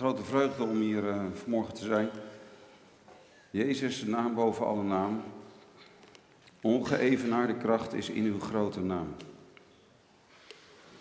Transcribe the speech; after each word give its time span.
grote 0.00 0.24
vreugde 0.24 0.62
om 0.62 0.76
hier 0.76 1.04
uh, 1.04 1.16
vanmorgen 1.34 1.74
te 1.74 1.84
zijn. 1.84 2.08
Jezus, 3.50 4.04
naam 4.04 4.34
boven 4.34 4.66
alle 4.66 4.82
naam. 4.82 5.22
Ongeëvenaarde 6.60 7.54
kracht 7.54 7.94
is 7.94 8.10
in 8.10 8.24
uw 8.24 8.40
grote 8.40 8.80
naam. 8.80 9.14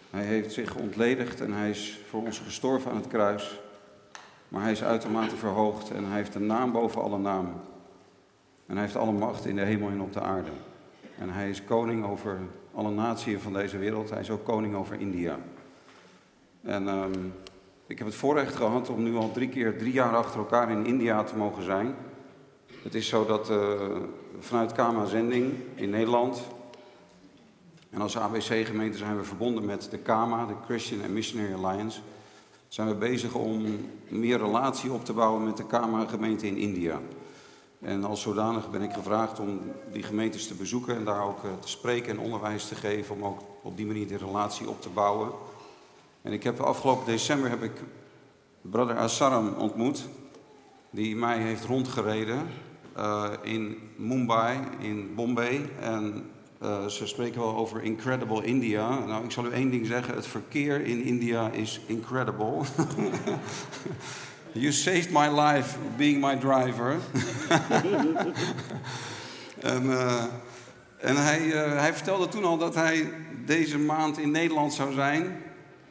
Hij 0.10 0.24
heeft 0.24 0.54
zich 0.54 0.76
ontledigd 0.76 1.42
en 1.42 1.54
hij 1.54 1.70
is 1.70 2.00
voor 2.10 2.22
ons 2.22 2.40
gestorven 2.40 2.92
aan 2.92 2.98
het 2.98 3.08
kruis. 3.08 3.60
Maar 4.48 4.62
hij 4.62 4.72
is 4.72 4.84
uitermate 4.84 5.36
verhoogd 5.36 5.92
en 5.92 6.06
hij 6.06 6.18
heeft 6.18 6.36
een 6.36 6.46
naam 6.46 6.72
boven 6.72 7.02
alle 7.02 7.18
namen. 7.18 7.62
En 8.66 8.74
hij 8.74 8.84
heeft 8.84 8.96
alle 8.96 9.12
macht 9.12 9.46
in 9.46 9.56
de 9.56 9.66
hemel 9.66 9.90
en 9.90 10.02
op 10.02 10.14
de 10.14 10.22
aarde. 10.22 10.52
En 11.18 11.30
hij 11.30 11.50
is 11.50 11.64
koning 11.64 12.06
over 12.06 12.40
alle 12.74 12.92
naties 12.92 13.42
van 13.42 13.54
deze 13.54 13.78
wereld. 13.78 14.10
Hij 14.10 14.22
is 14.22 14.30
ook 14.30 14.44
koning 14.44 14.76
over 14.76 15.00
India. 15.00 15.40
En 16.62 16.88
um, 16.88 17.34
ik 17.90 17.98
heb 17.98 18.08
het 18.08 18.16
voorrecht 18.16 18.56
gehad 18.56 18.90
om 18.90 19.04
nu 19.04 19.16
al 19.16 19.32
drie 19.32 19.50
keer 19.50 19.78
drie 19.78 19.94
jaar 19.94 20.16
achter 20.16 20.40
elkaar 20.40 20.72
in 20.72 20.86
India 20.86 21.24
te 21.24 21.36
mogen 21.36 21.64
zijn. 21.64 21.96
Het 22.84 22.96
is 22.96 23.08
zo 23.08 23.26
dat 23.26 23.50
uh, 23.50 23.72
vanuit 24.40 24.72
Kama 24.72 25.06
Zending 25.06 25.54
in 25.76 25.90
Nederland 25.90 26.42
en 27.90 28.02
als 28.02 28.18
ABC-gemeente 28.18 28.98
zijn 28.98 29.18
we 29.18 29.24
verbonden 29.24 29.66
met 29.66 29.88
de 29.92 29.98
KAMA, 29.98 30.46
de 30.46 30.54
Christian 30.66 31.02
and 31.02 31.12
Missionary 31.12 31.54
Alliance. 31.54 32.00
Zijn 32.68 32.88
we 32.88 32.96
bezig 32.96 33.34
om 33.34 33.66
meer 34.08 34.38
relatie 34.38 34.92
op 34.92 35.06
te 35.06 35.14
bouwen 35.14 35.44
met 35.44 35.58
de 35.58 35.66
KAMA-gemeente 35.66 36.48
in 36.48 36.58
India. 36.58 37.00
En 37.82 38.04
als 38.04 38.22
zodanig 38.22 38.70
ben 38.70 38.82
ik 38.82 38.94
gevraagd 38.94 39.40
om 39.40 39.60
die 39.92 40.04
gemeentes 40.04 40.48
te 40.48 40.54
bezoeken 40.54 40.96
en 40.96 41.04
daar 41.04 41.24
ook 41.24 41.44
eh, 41.44 41.50
te 41.60 41.68
spreken 41.68 42.12
en 42.12 42.20
onderwijs 42.20 42.68
te 42.68 42.76
geven. 42.76 43.16
Om 43.16 43.26
ook 43.26 43.40
op 43.62 43.78
die 43.78 43.86
manier 43.86 44.08
de 44.08 44.18
relatie 44.18 44.70
op 44.70 44.82
te 44.82 44.90
bouwen. 44.90 45.32
En 46.22 46.34
ik 46.34 46.44
heb 46.44 46.60
afgelopen 46.60 47.06
december 47.06 47.50
heb 47.50 47.64
ik 47.64 47.72
brother 48.62 48.98
Asaram 48.98 49.54
ontmoet. 49.54 50.08
Die 50.92 51.16
mij 51.16 51.38
heeft 51.38 51.66
rondgereden 51.66 52.48
uh, 52.98 53.30
in 53.42 53.78
Mumbai, 53.96 54.58
in 54.80 55.16
Bombay. 55.16 55.70
En 55.80 56.30
uh, 56.62 56.86
ze 56.86 57.08
spreken 57.08 57.42
wel 57.42 57.56
over 57.56 57.84
incredible 57.84 58.44
India. 58.44 59.00
Nou, 59.00 59.24
ik 59.24 59.32
zal 59.32 59.46
u 59.46 59.52
één 59.52 59.72
ding 59.72 59.86
zeggen. 59.86 60.16
Het 60.16 60.28
verkeer 60.28 60.86
in 60.86 61.04
India 61.04 61.50
is 61.50 61.82
incredible. 61.86 62.62
you 64.52 64.72
saved 64.72 65.12
my 65.12 65.42
life 65.42 65.78
being 65.98 66.22
my 66.22 66.36
driver. 66.36 66.96
en, 69.60 69.86
uh, 69.86 70.24
en 70.98 71.16
hij, 71.16 71.40
hij 71.78 71.94
vertelde 71.94 72.28
toen 72.28 72.44
al 72.44 72.58
dat 72.58 72.76
hij 72.76 73.12
deze 73.46 73.78
maand 73.78 74.18
in 74.18 74.32
Nederland 74.32 74.74
zou 74.74 74.94
zijn. 74.94 75.42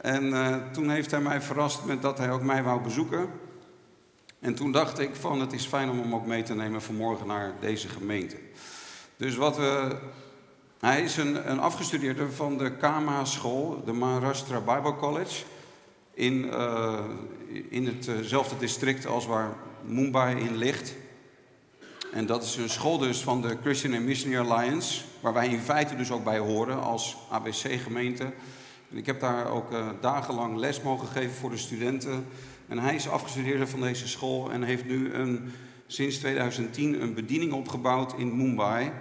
En 0.01 0.63
toen 0.73 0.91
heeft 0.91 1.11
hij 1.11 1.21
mij 1.21 1.41
verrast 1.41 1.85
met 1.85 2.03
dat 2.03 2.19
hij 2.19 2.31
ook 2.31 2.43
mij 2.43 2.63
wou 2.63 2.81
bezoeken. 2.81 3.31
En 4.41 4.55
toen 4.55 4.73
dacht 4.73 4.99
ik 4.99 5.15
van 5.15 5.41
het 5.41 5.53
is 5.53 5.67
fijn 5.67 5.91
om 5.91 5.99
hem 5.99 6.15
ook 6.15 6.27
mee 6.27 6.43
te 6.43 6.55
nemen 6.55 6.83
vanmorgen 6.83 7.27
naar 7.27 7.53
deze 7.61 7.89
gemeente. 7.89 8.37
Dus 9.17 9.37
wat 9.37 9.57
we 9.57 9.97
hij 10.81 11.03
is 11.03 11.17
een, 11.17 11.61
afgestudeerde 11.61 12.31
van 12.31 12.59
de 12.59 12.77
Kama-school, 12.77 13.83
de 13.85 13.93
Maharashtra 13.93 14.61
Bible 14.61 14.97
College, 14.97 15.45
in, 16.15 16.45
uh, 16.45 16.99
in 17.69 17.87
hetzelfde 17.87 18.57
district 18.59 19.07
als 19.07 19.27
waar 19.27 19.57
Mumbai 19.85 20.37
in 20.37 20.57
ligt. 20.57 20.95
En 22.13 22.27
dat 22.27 22.43
is 22.43 22.57
een 22.57 22.69
school 22.69 22.99
dus 22.99 23.23
van 23.23 23.43
de 23.43 23.57
Christian 23.63 23.95
and 23.95 24.05
Missionary 24.05 24.51
Alliance, 24.51 25.03
waar 25.21 25.33
wij 25.33 25.49
in 25.49 25.61
feite 25.61 25.97
dus 25.97 26.11
ook 26.11 26.25
bij 26.25 26.39
horen 26.39 26.83
als 26.83 27.17
ABC-gemeente. 27.31 28.33
En 28.91 28.97
ik 28.97 29.07
heb 29.07 29.21
daar 29.21 29.51
ook 29.51 29.73
uh, 29.73 29.89
dagenlang 30.01 30.57
les 30.57 30.83
mogen 30.83 31.09
geven 31.09 31.35
voor 31.35 31.51
de 31.51 31.57
studenten. 31.57 32.27
En 32.69 32.79
hij 32.79 32.95
is 32.95 33.09
afgestudeerde 33.09 33.67
van 33.67 33.81
deze 33.81 34.09
school 34.09 34.51
en 34.51 34.63
heeft 34.63 34.85
nu 34.85 35.13
een, 35.13 35.53
sinds 35.87 36.17
2010 36.17 37.03
een 37.03 37.15
bediening 37.15 37.53
opgebouwd 37.53 38.15
in 38.19 38.37
Mumbai. 38.37 38.93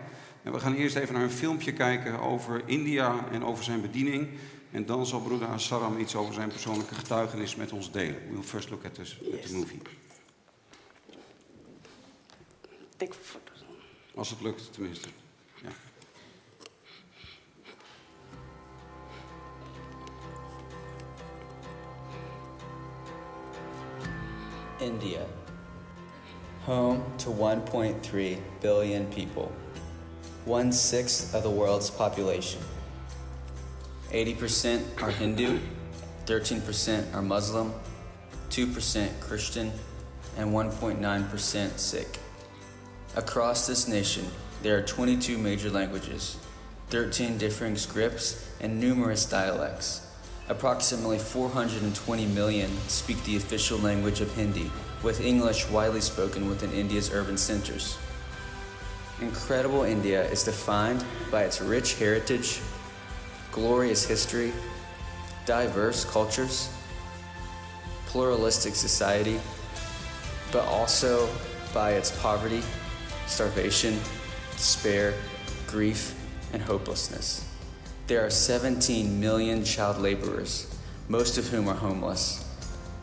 En 0.44 0.52
we 0.52 0.60
gaan 0.60 0.74
eerst 0.74 0.96
even 0.96 1.14
naar 1.14 1.24
een 1.24 1.30
filmpje 1.30 1.74
kijken 1.74 2.20
over 2.20 2.62
India 2.66 3.26
en 3.32 3.46
over 3.46 3.64
zijn 3.64 3.82
bediening. 3.82 4.28
En 4.72 4.86
dan 4.86 5.06
zal 5.06 5.22
broeder 5.22 5.48
Asaram 5.48 6.00
iets 6.00 6.16
over 6.16 6.34
zijn 6.34 6.50
persoonlijke 6.50 6.96
getuigenis 6.96 7.56
met 7.56 7.72
ons 7.72 7.92
delen. 7.92 8.20
We'll 8.32 8.42
first 8.42 8.70
look 8.70 8.86
at, 8.86 8.94
this, 8.94 9.20
at 9.34 9.48
the 9.48 9.56
movie. 9.56 9.82
Als 14.16 14.30
het 14.30 14.42
lukt, 14.42 14.74
tenminste. 14.74 15.08
India, 24.82 25.26
home 26.64 27.04
to 27.20 27.30
1.3 27.30 28.38
billion 28.62 29.06
people. 29.08 29.52
one 30.46 30.72
sixth 30.72 31.36
of 31.36 31.44
the 31.44 31.50
world's 31.50 31.90
population. 31.90 32.62
80% 34.12 35.02
are 35.04 35.12
Hindu, 35.12 35.60
13% 36.26 37.14
are 37.14 37.22
Muslim, 37.22 37.74
2% 38.50 39.20
Christian, 39.20 39.74
and 40.38 40.54
1.9% 40.54 41.78
Sikh. 41.78 42.20
Across 43.18 43.68
this 43.68 43.90
nation, 43.90 44.26
there 44.64 44.78
are 44.78 44.84
22 44.84 45.38
major 45.38 45.70
languages, 45.70 46.38
13 46.92 47.38
differing 47.38 47.76
scripts, 47.76 48.50
and 48.62 48.80
numerous 48.80 49.26
dialects. 49.26 50.07
Approximately 50.50 51.20
420 51.20 52.26
million 52.28 52.72
speak 52.88 53.22
the 53.26 53.36
official 53.36 53.78
language 53.80 54.22
of 54.22 54.34
Hindi, 54.34 54.72
with 55.04 55.20
English 55.20 55.68
widely 55.70 56.00
spoken 56.00 56.48
within 56.48 56.72
India's 56.72 57.12
urban 57.14 57.36
centers. 57.36 57.98
Incredible 59.20 59.84
India 59.84 60.24
is 60.30 60.44
defined 60.44 61.04
by 61.30 61.44
its 61.44 61.60
rich 61.60 61.96
heritage, 61.96 62.62
glorious 63.52 64.06
history, 64.06 64.54
diverse 65.46 66.06
cultures, 66.06 66.70
pluralistic 68.06 68.76
society, 68.76 69.42
but 70.54 70.64
also 70.66 71.28
by 71.74 71.92
its 71.92 72.18
poverty, 72.22 72.62
starvation, 73.26 74.00
despair, 74.52 75.14
grief, 75.68 76.16
and 76.54 76.62
hopelessness. 76.62 77.47
There 78.08 78.26
are 78.26 78.30
17 78.30 79.20
million 79.20 79.66
child 79.66 79.98
laborers, 79.98 80.74
most 81.10 81.38
of 81.38 81.50
whom 81.50 81.68
are 81.68 81.76
homeless. 81.76 82.46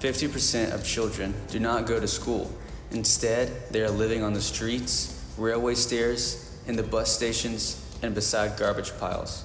50% 0.00 0.72
of 0.72 0.82
children 0.82 1.34
do 1.48 1.60
not 1.60 1.86
go 1.86 2.00
to 2.00 2.08
school. 2.08 2.50
Instead, 2.90 3.50
they 3.70 3.82
are 3.82 3.90
living 3.90 4.22
on 4.22 4.32
the 4.32 4.40
streets 4.40 5.20
railway 5.36 5.74
stairs, 5.74 6.58
in 6.66 6.76
the 6.76 6.82
bus 6.82 7.14
stations, 7.14 7.84
and 8.02 8.14
beside 8.14 8.56
garbage 8.56 8.96
piles. 8.98 9.44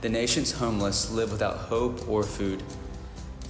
The 0.00 0.08
nation's 0.08 0.50
homeless 0.50 1.12
live 1.12 1.30
without 1.30 1.58
hope 1.58 2.08
or 2.08 2.24
food. 2.24 2.62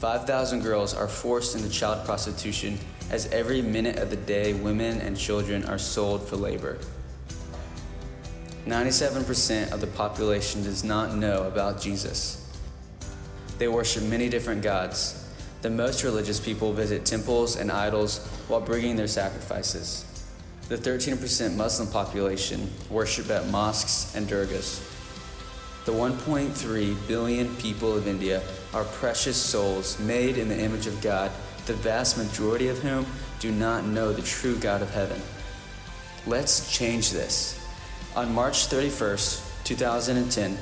5,000 0.01 0.61
girls 0.61 0.93
are 0.93 1.09
forced 1.09 1.57
into 1.57 1.71
child 1.71 2.05
prostitution 2.05 2.79
as 3.11 3.27
every 3.29 3.63
minute 3.63 3.97
of 3.97 4.11
the 4.11 4.17
day 4.17 4.53
women 4.53 5.01
and 5.01 5.17
children 5.17 5.65
are 5.65 5.79
sold 5.79 6.29
for 6.29 6.37
labor. 6.37 6.79
97% 8.67 9.73
of 9.73 9.81
the 9.81 9.87
population 9.89 10.63
does 10.63 10.85
not 10.85 11.17
know 11.17 11.45
about 11.45 11.81
Jesus. 11.81 12.39
They 13.59 13.69
worship 13.69 14.05
many 14.05 14.29
different 14.29 14.63
gods. 14.63 15.19
The 15.63 15.71
most 15.71 16.05
religious 16.05 16.39
people 16.41 16.73
visit 16.73 17.05
temples 17.05 17.57
and 17.57 17.71
idols 17.71 18.27
while 18.49 18.61
bringing 18.61 18.97
their 18.97 19.09
sacrifices. 19.09 20.05
The 20.69 20.77
13% 20.77 21.57
Muslim 21.57 21.89
population 21.89 22.71
worship 22.89 23.31
at 23.31 23.49
mosques 23.49 24.15
and 24.15 24.29
durgas. 24.29 24.89
The 25.85 25.93
1.3 25.93 27.09
billion 27.09 27.55
people 27.57 27.97
of 27.97 28.07
India 28.07 28.43
are 28.73 28.85
precious 28.85 29.37
souls 29.37 29.99
made 29.99 30.39
in 30.39 30.49
the 30.49 30.59
image 30.59 30.87
of 30.87 31.01
God, 31.01 31.31
the 31.67 31.75
vast 31.75 32.17
majority 32.17 32.69
of 32.69 32.79
whom 32.79 33.07
do 33.41 33.51
not 33.51 33.85
know 33.85 34.13
the 34.13 34.23
true 34.23 34.57
God 34.57 34.83
of 34.83 34.91
heaven. 34.91 35.21
Let's 36.27 36.73
change 36.73 37.11
this. 37.11 37.62
On 38.15 38.31
March 38.35 38.69
31st, 38.69 39.65
2010, 39.65 40.59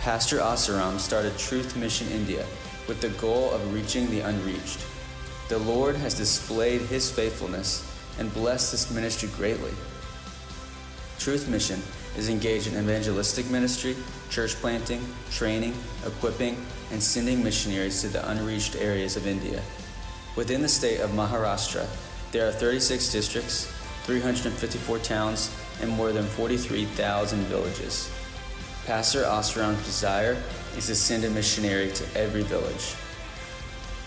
Pastor 0.00 0.38
Asaram 0.38 0.98
started 0.98 1.36
Truth 1.36 1.76
Mission 1.76 2.08
India 2.08 2.46
with 2.88 3.02
the 3.02 3.10
goal 3.20 3.50
of 3.50 3.74
reaching 3.74 4.10
the 4.10 4.20
unreached. 4.20 4.80
The 5.50 5.58
Lord 5.58 5.96
has 5.96 6.14
displayed 6.14 6.80
his 6.80 7.10
faithfulness 7.10 7.86
and 8.18 8.32
blessed 8.32 8.72
this 8.72 8.90
ministry 8.90 9.28
greatly. 9.36 9.72
Truth 11.18 11.46
Mission 11.46 11.82
is 12.16 12.30
engaged 12.30 12.68
in 12.72 12.82
evangelistic 12.82 13.50
ministry, 13.50 13.96
church 14.30 14.54
planting, 14.54 15.06
training, 15.30 15.74
equipping, 16.06 16.56
and 16.90 17.02
sending 17.02 17.44
missionaries 17.44 18.00
to 18.00 18.08
the 18.08 18.26
unreached 18.30 18.76
areas 18.76 19.14
of 19.18 19.26
India. 19.26 19.60
Within 20.36 20.62
the 20.62 20.68
state 20.68 21.00
of 21.00 21.10
Maharashtra, 21.10 21.86
there 22.32 22.48
are 22.48 22.52
36 22.52 23.12
districts, 23.12 23.70
354 24.04 24.98
towns, 25.00 25.54
and 25.80 25.90
more 25.90 26.12
than 26.12 26.24
43,000 26.24 27.38
villages. 27.44 28.10
Pastor 28.86 29.22
Osram's 29.22 29.84
desire 29.84 30.36
is 30.76 30.86
to 30.86 30.94
send 30.94 31.24
a 31.24 31.30
missionary 31.30 31.90
to 31.92 32.04
every 32.18 32.42
village. 32.42 32.94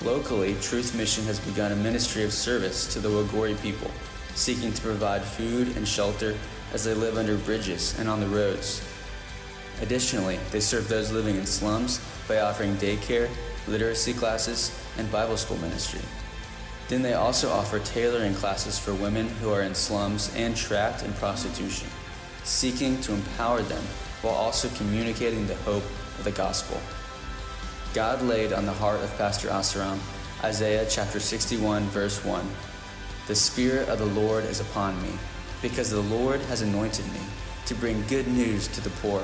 Locally, 0.03 0.55
Truth 0.61 0.95
Mission 0.95 1.23
has 1.25 1.39
begun 1.39 1.71
a 1.71 1.75
ministry 1.75 2.23
of 2.23 2.31
service 2.31 2.91
to 2.93 2.99
the 2.99 3.09
Wagori 3.09 3.59
people, 3.61 3.89
seeking 4.35 4.71
to 4.71 4.81
provide 4.81 5.23
food 5.23 5.75
and 5.75 5.87
shelter 5.87 6.35
as 6.73 6.83
they 6.83 6.93
live 6.93 7.17
under 7.17 7.37
bridges 7.37 7.97
and 7.99 8.07
on 8.07 8.19
the 8.19 8.27
roads. 8.27 8.87
Additionally, 9.81 10.39
they 10.51 10.59
serve 10.59 10.87
those 10.87 11.11
living 11.11 11.35
in 11.35 11.45
slums 11.45 11.99
by 12.27 12.39
offering 12.39 12.75
daycare, 12.75 13.29
literacy 13.67 14.13
classes, 14.13 14.71
and 14.97 15.11
Bible 15.11 15.37
school 15.37 15.57
ministry. 15.57 16.01
Then 16.89 17.01
they 17.01 17.13
also 17.13 17.49
offer 17.49 17.79
tailoring 17.79 18.33
classes 18.33 18.79
for 18.79 18.93
women 18.93 19.27
who 19.27 19.51
are 19.51 19.61
in 19.61 19.75
slums 19.75 20.33
and 20.35 20.55
trapped 20.55 21.03
in 21.03 21.11
prostitution, 21.13 21.89
seeking 22.43 23.01
to 23.01 23.13
empower 23.13 23.61
them 23.61 23.83
while 24.21 24.35
also 24.35 24.69
communicating 24.69 25.47
the 25.47 25.55
hope 25.55 25.83
of 26.17 26.23
the 26.23 26.31
gospel. 26.31 26.79
God 27.93 28.21
laid 28.21 28.53
on 28.53 28.65
the 28.65 28.73
heart 28.73 29.01
of 29.01 29.17
Pastor 29.17 29.49
Asaram 29.49 29.99
Isaiah 30.43 30.85
chapter 30.87 31.19
61, 31.19 31.83
verse 31.85 32.23
1 32.23 32.47
The 33.25 33.33
Spirit 33.33 33.89
of 33.89 33.97
the 33.97 34.05
Lord 34.05 34.45
is 34.45 34.59
upon 34.59 35.01
me, 35.01 35.09
because 35.63 35.89
the 35.89 35.99
Lord 35.99 36.39
has 36.41 36.61
anointed 36.61 37.07
me 37.07 37.19
to 37.65 37.73
bring 37.73 38.05
good 38.05 38.27
news 38.27 38.67
to 38.67 38.81
the 38.81 38.91
poor. 39.01 39.23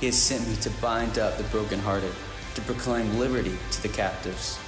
He 0.00 0.06
has 0.06 0.16
sent 0.16 0.48
me 0.48 0.56
to 0.56 0.70
bind 0.80 1.18
up 1.18 1.36
the 1.36 1.44
brokenhearted, 1.44 2.12
to 2.54 2.60
proclaim 2.62 3.18
liberty 3.18 3.56
to 3.72 3.82
the 3.82 3.88
captives. 3.88 4.58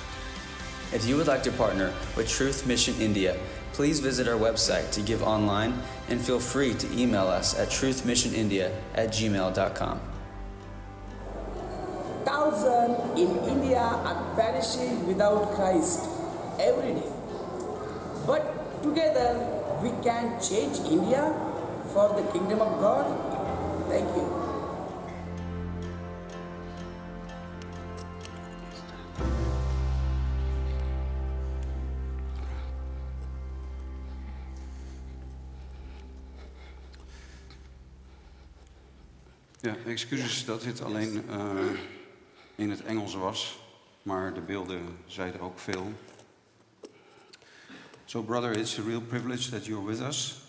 If 0.93 1.05
you 1.05 1.17
would 1.17 1.27
like 1.27 1.43
to 1.43 1.53
partner 1.53 1.93
with 2.17 2.29
Truth 2.29 2.65
Mission 2.67 2.95
India, 3.01 3.37
please 3.73 3.99
visit 3.99 4.29
our 4.29 4.39
website 4.39 4.93
to 4.93 5.03
give 5.03 5.23
online 5.23 5.83
and 6.09 6.21
feel 6.21 6.39
free 6.39 6.75
to 6.75 6.87
email 6.97 7.27
us 7.27 7.59
at 7.59 7.69
truthmissionindia 7.69 8.73
at 8.95 9.09
gmail.com. 9.11 10.01
Thousands 12.25 13.21
in 13.21 13.37
India 13.49 13.79
are 13.79 14.35
perishing 14.37 15.07
without 15.07 15.55
Christ 15.55 16.09
every 16.61 16.95
day. 16.95 17.13
But 18.25 18.83
together 18.83 19.35
we 19.83 19.91
can 20.03 20.41
change 20.41 20.79
India 20.87 21.35
for 21.93 22.15
the 22.15 22.23
kingdom 22.33 22.61
of 22.61 22.81
God. 22.81 23.91
Thank 23.91 24.07
you. 24.17 24.46
Ja, 39.67 39.75
excuses 39.87 40.45
dat 40.45 40.63
dit 40.63 40.83
alleen 40.83 41.25
eh, 41.31 41.57
in 42.55 42.71
het 42.71 42.85
Engels 42.85 43.15
was, 43.15 43.59
maar 44.03 44.35
de 44.35 44.41
beelden 44.41 44.99
zeiden 45.07 45.41
ook 45.41 45.59
veel. 45.59 45.93
So, 48.05 48.23
brother, 48.23 48.57
it's 48.57 48.79
a 48.79 48.83
real 48.83 49.01
privilege 49.01 49.51
that 49.51 49.67
you're 49.67 49.87
with 49.87 50.01
us. 50.01 50.41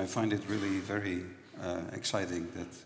I 0.00 0.06
find 0.06 0.32
it 0.32 0.42
really 0.48 0.80
very 0.86 1.24
uh, 1.58 1.76
exciting 1.92 2.46
that 2.54 2.84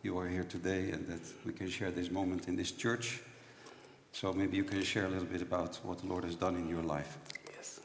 you 0.00 0.20
are 0.20 0.28
here 0.28 0.46
today 0.46 0.92
and 0.92 1.06
that 1.08 1.34
we 1.42 1.52
can 1.52 1.70
share 1.70 1.92
this 1.92 2.10
moment 2.10 2.46
in 2.46 2.56
this 2.56 2.76
church. 2.76 3.20
So, 4.10 4.32
maybe 4.32 4.56
you 4.56 4.64
can 4.64 4.82
share 4.82 5.06
a 5.06 5.10
little 5.10 5.28
bit 5.28 5.42
about 5.42 5.80
what 5.82 5.98
the 5.98 6.06
Lord 6.06 6.24
has 6.24 6.34
done 6.34 6.56
in 6.56 6.68
your 6.68 6.82
life. 6.82 7.18
Yes. 7.56 7.80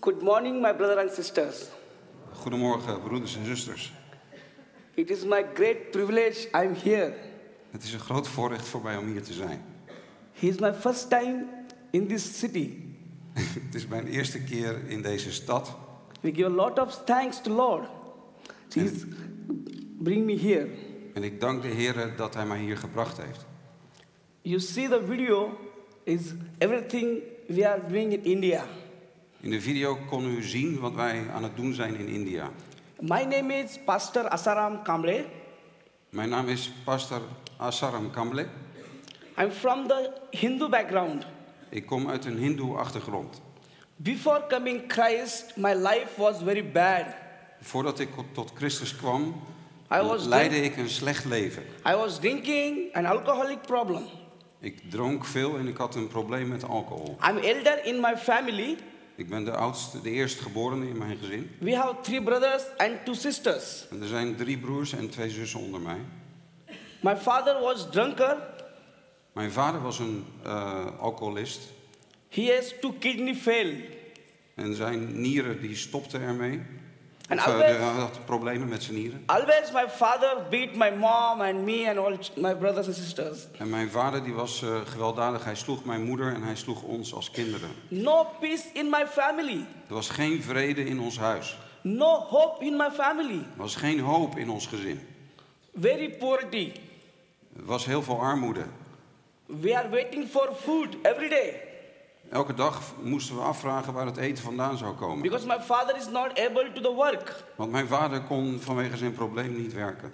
Good 0.00 0.22
morning, 0.22 0.60
my 0.60 0.72
brothers 0.72 0.98
and 0.98 1.10
sisters. 1.10 1.68
Goedemorgen, 2.32 3.02
broeders 3.02 3.36
en 3.36 3.44
zusters. 3.44 3.92
It 4.94 5.10
is 5.10 5.24
my 5.24 5.44
great 5.54 5.90
privilege 5.90 6.48
I'm 6.52 6.74
here. 6.74 7.14
Het 7.70 7.82
is 7.82 7.92
een 7.92 8.00
groot 8.00 8.28
voorrecht 8.28 8.66
voor 8.66 8.82
mij 8.82 8.96
om 8.96 9.06
hier 9.06 9.22
te 9.22 9.32
zijn. 9.32 9.64
He 10.32 10.46
is 10.46 10.58
my 10.58 10.72
first 10.72 11.10
time 11.10 11.44
in 11.90 12.06
this 12.06 12.38
city. 12.38 12.70
Het 13.66 13.74
is 13.74 13.86
mijn 13.86 14.06
eerste 14.06 14.42
keer 14.42 14.88
in 14.88 15.02
deze 15.02 15.32
stad. 15.32 15.76
We 16.20 16.34
give 16.34 16.46
a 16.46 16.50
lot 16.50 16.78
of 16.78 17.04
thanks 17.04 17.40
to 17.40 17.50
Lord. 17.50 17.88
He's 18.68 19.04
bring 19.98 20.24
me 20.24 20.38
here. 20.38 20.68
En 21.14 21.22
ik 21.22 21.40
dank 21.40 21.62
de 21.62 21.68
Heer 21.68 22.12
dat 22.16 22.34
Hij 22.34 22.46
mij 22.46 22.58
hier 22.58 22.76
gebracht 22.76 23.22
heeft. 23.22 23.46
You 24.42 24.60
see 24.60 24.88
the 24.88 25.02
video 25.06 25.58
is 26.02 26.20
everything 26.58 27.22
we 27.46 27.68
are 27.68 27.80
doing 27.88 28.12
in 28.12 28.24
India. 28.24 28.64
In 29.40 29.50
de 29.50 29.60
video 29.60 29.98
kon 30.08 30.26
u 30.26 30.42
zien 30.42 30.80
wat 30.80 30.94
wij 30.94 31.30
aan 31.32 31.42
het 31.42 31.56
doen 31.56 31.74
zijn 31.74 31.96
in 31.96 32.08
India. 32.08 32.50
My 33.06 33.22
name 33.24 33.50
is 33.50 33.76
Pastor 33.84 34.24
Asaram 34.32 34.82
Kamble. 34.82 35.26
Mijn 36.08 36.28
naam 36.28 36.48
is 36.48 36.72
Pastor 36.84 37.20
Asaram 37.56 38.10
Kamble. 38.10 38.46
I'm 39.38 39.50
from 39.50 39.88
the 39.88 40.12
Hindu 40.30 40.68
background. 40.68 41.26
Ik 41.68 41.86
kom 41.86 42.08
uit 42.08 42.24
een 42.24 42.36
hindoe 42.36 42.76
achtergrond. 42.76 43.40
Before 43.96 44.46
coming 44.48 44.82
Christ, 44.86 45.56
my 45.56 45.74
life 45.74 46.08
was 46.16 46.36
very 46.42 46.70
bad. 46.72 47.04
Voordat 47.60 47.98
ik 47.98 48.08
tot 48.32 48.52
Christus 48.54 48.96
kwam, 48.96 49.42
leidde 50.26 50.60
ik 50.60 50.76
een 50.76 50.90
slecht 50.90 51.24
leven. 51.24 51.62
I 51.86 51.94
was 51.94 52.18
drinking 52.18 52.94
an 52.94 53.06
alcoholic 53.06 53.60
problem. 53.60 54.02
Ik 54.60 54.90
dronk 54.90 55.24
veel 55.24 55.56
en 55.56 55.68
ik 55.68 55.76
had 55.76 55.94
een 55.94 56.08
probleem 56.08 56.48
met 56.48 56.64
alcohol. 56.64 57.16
I'm 57.28 57.36
elder 57.36 57.84
in 57.84 58.00
my 58.00 58.16
family. 58.16 58.76
Ik 59.16 59.28
ben 59.28 59.44
de 59.44 59.50
oudste, 59.50 60.00
de 60.00 60.10
eerstgeborene 60.10 60.88
in 60.88 60.98
mijn 60.98 61.16
gezin. 61.16 61.50
We 61.58 61.76
have 61.76 61.94
three 62.02 62.22
brothers 62.22 62.62
and 62.76 63.04
two 63.04 63.14
sisters. 63.14 63.86
En 63.90 64.02
er 64.02 64.08
zijn 64.08 64.36
drie 64.36 64.58
broers 64.58 64.92
en 64.92 65.10
twee 65.10 65.30
zussen 65.30 65.60
onder 65.60 65.80
mij. 65.80 66.00
My 67.00 67.16
father 67.16 67.60
was 67.60 67.90
drunker. 67.90 68.36
Mijn 69.32 69.50
vader 69.50 69.80
was 69.80 69.98
een 69.98 70.24
eh, 70.42 70.86
alcoholist. 70.98 71.60
He 72.28 72.54
has 72.54 72.74
two 72.80 72.92
kidney 72.92 73.34
fail. 73.34 73.74
En 74.54 74.74
zijn 74.74 75.20
nieren 75.20 75.60
die 75.60 75.76
stopten 75.76 76.20
ermee. 76.20 76.62
En 77.28 77.38
Of, 77.38 77.46
always- 77.46 77.76
hij 77.76 77.86
had 77.86 78.24
problemen 78.24 78.68
met 78.68 78.82
zijn 78.82 78.96
nieren. 78.96 79.22
Always 79.26 79.72
my 79.72 79.88
father 79.88 80.36
beat 80.50 80.74
my 80.74 80.90
mom 80.90 81.40
and 81.40 81.64
me 81.64 81.88
and 81.88 81.98
all 81.98 82.18
my 82.36 82.56
brothers 82.56 82.86
and 82.86 82.96
sisters. 82.96 83.46
En 83.58 83.70
mijn 83.70 83.90
vader 83.90 84.24
die 84.24 84.32
was 84.32 84.62
eh, 84.62 84.80
gewelddadig. 84.84 85.44
Hij 85.44 85.54
sloeg 85.54 85.84
mijn 85.84 86.02
moeder 86.04 86.34
en 86.34 86.42
hij 86.42 86.56
sloeg 86.56 86.82
ons 86.82 87.14
als 87.14 87.30
kinderen. 87.30 87.68
No 87.88 88.26
peace 88.40 88.64
in 88.72 88.90
my 88.90 89.06
family. 89.06 89.66
Er 89.88 89.94
was 89.94 90.08
geen 90.10 90.42
vrede 90.42 90.84
in 90.84 91.00
ons 91.00 91.18
huis. 91.18 91.58
No 91.82 92.18
hope 92.18 92.64
in 92.64 92.76
my 92.76 92.90
family. 92.90 93.38
Er 93.38 93.56
was 93.56 93.76
geen 93.76 94.00
hoop 94.00 94.36
in 94.38 94.50
ons 94.50 94.66
gezin. 94.66 95.00
Very 95.74 96.10
poverty. 96.10 96.72
Er 97.56 97.64
was 97.64 97.84
heel 97.84 98.02
veel 98.02 98.20
armoede. 98.20 98.64
We 99.46 99.76
are 99.76 99.88
waiting 99.88 100.28
for 100.28 100.48
food 100.62 100.96
every 101.02 101.28
day 101.28 101.60
Elke 102.30 102.54
dag 102.54 102.80
moesten 103.02 103.36
we 103.36 103.42
afvragen 103.42 103.92
waar 103.92 104.06
het 104.06 104.16
eten 104.16 104.44
vandaan 104.44 104.78
zou 104.78 104.94
komen. 104.94 105.22
because 105.22 105.46
my 105.46 105.60
father 105.60 105.96
is 105.96 106.08
not 106.08 106.40
able 106.48 106.72
to 106.74 106.80
the 106.80 106.92
work. 106.92 107.44
Want 107.56 107.70
mijn 107.70 107.86
vader 107.86 108.20
kon 108.20 108.60
vanwege 108.60 108.96
zijn 108.96 109.12
probleem 109.12 109.56
niet 109.56 109.72
werken. 109.72 110.12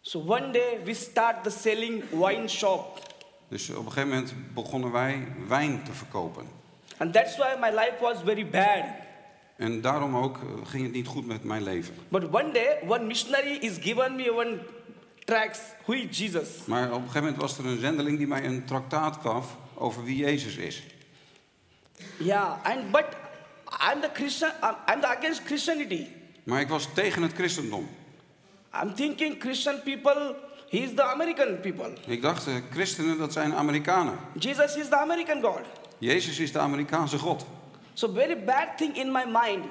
So 0.00 0.18
one 0.26 0.50
day 0.50 0.80
we 0.84 0.94
start 0.94 1.42
the 1.42 1.50
selling 1.50 2.04
wine 2.10 2.48
shop. 2.48 2.98
Dus 3.48 3.70
op 3.70 3.76
een 3.76 3.92
gegeven 3.92 4.08
moment 4.08 4.34
begonnen 4.54 4.92
wij 4.92 5.26
wijn 5.48 5.84
te 5.84 5.92
verkopen. 5.92 6.46
And 6.96 7.12
that's 7.12 7.36
why 7.36 7.56
my 7.60 7.68
life 7.68 7.94
was 8.00 8.16
very 8.24 8.48
bad. 8.48 8.84
En 9.56 9.80
daarom 9.80 10.16
ook 10.16 10.36
eh, 10.36 10.66
ging 10.66 10.82
het 10.82 10.92
niet 10.92 11.06
goed 11.06 11.26
met 11.26 11.44
mijn 11.44 11.62
leven. 11.62 11.94
But 12.08 12.24
one 12.24 12.52
day, 12.52 12.78
one 12.88 13.04
missionary 13.04 13.56
is 13.60 13.78
given 13.80 14.16
me 14.16 14.32
one 14.32 14.58
tracts, 15.24 15.60
who 15.84 15.92
is 15.92 16.18
Jesus. 16.18 16.48
Maar 16.66 16.86
op 16.86 16.94
een 16.94 17.00
gegeven 17.00 17.20
moment 17.20 17.40
was 17.40 17.58
er 17.58 17.66
een 17.66 17.78
zendeling 17.78 18.18
die 18.18 18.26
mij 18.26 18.44
een 18.44 18.64
traktaat 18.64 19.16
gaf 19.22 19.56
over 19.74 20.04
wie 20.04 20.16
Jezus 20.16 20.56
is. 20.56 20.82
Yeah, 22.18 22.58
and 22.62 22.90
but 22.90 23.04
I'm 23.70 24.00
the 24.00 24.10
Christian, 24.12 24.50
I'm, 24.86 25.00
the 25.00 25.08
against 25.08 25.44
Christianity. 25.44 26.06
Maar 26.42 26.60
ik 26.60 26.68
was 26.68 26.88
tegen 26.94 27.22
het 27.22 27.32
christendom. 27.32 27.88
I'm 28.82 28.94
thinking 28.94 29.40
Christian 29.40 29.80
people, 29.82 30.34
he's 30.68 30.94
the 30.94 31.02
American 31.02 31.60
people. 31.60 31.92
Ik 32.06 32.22
dacht, 32.22 32.46
eh, 32.46 32.54
christenen 32.70 33.18
dat 33.18 33.32
zijn 33.32 33.54
Amerikanen. 33.54 34.18
Jesus 34.38 34.76
is 34.76 34.88
the 34.88 34.96
American 34.96 35.42
God. 35.42 35.60
Jezus 35.98 36.38
is 36.38 36.52
de 36.52 36.58
Amerikaanse 36.58 37.18
God. 37.18 37.46
So 37.94 38.12
very 38.12 38.44
bad 38.44 38.76
thing 38.76 38.96
in 38.96 39.12
my 39.12 39.24
mind. 39.24 39.64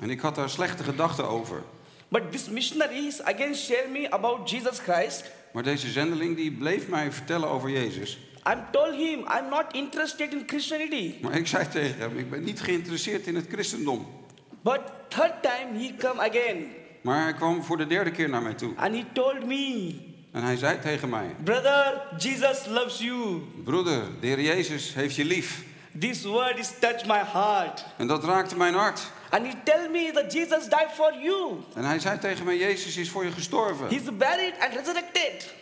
En 0.00 0.10
ik 0.10 0.20
had 0.20 0.34
daar 0.34 0.50
slechte 0.50 0.84
gedachten 0.84 1.28
over. 1.28 1.62
But 2.08 2.32
this 2.32 2.48
missionary 2.48 3.06
is 3.06 3.22
again 3.22 3.54
share 3.54 3.88
me 3.88 4.10
about 4.10 4.50
Jesus 4.50 4.78
Christ. 4.78 5.24
Maar 5.52 5.62
deze 5.62 5.90
zendeling 5.90 6.36
die 6.36 6.52
bleef 6.52 6.88
mij 6.88 7.12
vertellen 7.12 7.48
over 7.48 7.70
Jezus. 7.70 8.18
I'm 8.52 8.58
told 8.70 8.94
him 8.94 9.18
I'm 9.18 9.48
not 9.50 9.64
interested 9.72 10.32
in 10.32 10.42
Christianity. 10.46 11.14
Maar 11.22 11.36
ik 11.36 11.46
zei 11.46 11.68
tegen 11.68 11.98
hem, 12.00 12.18
ik 12.18 12.30
ben 12.30 12.44
niet 12.44 12.60
geïnteresseerd 12.60 13.26
in 13.26 13.34
het 13.34 13.46
christendom. 13.52 14.06
But 14.62 14.80
third 15.08 15.32
time 15.42 15.78
he 15.78 15.94
come 15.98 16.20
again 16.20 16.66
Maar 17.00 17.22
hij 17.22 17.34
kwam 17.34 17.62
voor 17.64 17.76
de 17.76 17.86
derde 17.86 18.10
keer 18.10 18.28
naar 18.28 18.42
mij 18.42 18.54
toe. 18.54 18.72
and 18.76 18.94
he 18.94 19.04
told 19.12 19.46
me, 19.46 19.94
En 20.32 20.42
hij 20.42 20.56
zei 20.56 20.78
tegen 20.78 21.08
mij, 21.08 21.34
brother, 21.44 22.02
Jesus 22.18 22.66
loves 22.66 22.98
you. 22.98 23.40
broeder, 23.64 24.02
de 24.20 24.26
Heer 24.26 24.40
Jezus 24.40 24.94
heeft 24.94 25.14
je 25.14 25.24
lief. 25.24 25.62
This 25.98 26.24
word 26.24 26.58
is 26.58 26.70
touched 26.80 27.06
my 27.06 27.20
heart. 27.32 27.84
En 27.96 28.06
dat 28.06 28.24
raakte 28.24 28.56
mijn 28.56 28.74
hart. 28.74 29.10
And 29.30 29.46
he 29.46 29.52
tell 29.64 29.88
me 29.88 30.10
that 30.14 30.32
Jesus 30.32 30.68
died 30.68 30.88
for 30.92 31.12
you. 31.22 31.52
En 31.74 31.84
hij 31.84 31.98
zei 31.98 32.18
tegen 32.18 32.44
mij, 32.44 32.56
Jezus 32.56 32.96
is 32.96 33.10
voor 33.10 33.24
je 33.24 33.30
gestorven. 33.32 33.88
He's 33.88 34.02
buried 34.02 34.54
and 34.60 34.74
resurrected. 34.74 35.54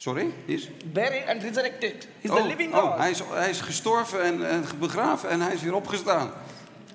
Sorry? 0.00 0.32
Is? 0.46 0.68
buried 0.92 1.24
and 1.28 1.42
resurrected. 1.42 2.06
He's 2.20 2.30
the 2.30 2.38
Oh, 2.40 2.46
living 2.46 2.74
oh, 2.74 2.80
God. 2.80 2.98
hij, 2.98 3.10
is, 3.10 3.22
hij 3.30 3.50
is 3.50 3.60
gestorven 3.60 4.22
en, 4.22 4.48
en 4.48 4.64
begraven 4.78 5.28
en 5.30 5.40
hij 5.40 5.54
is 5.54 5.62
weer 5.62 5.74
opgestaan. 5.74 6.30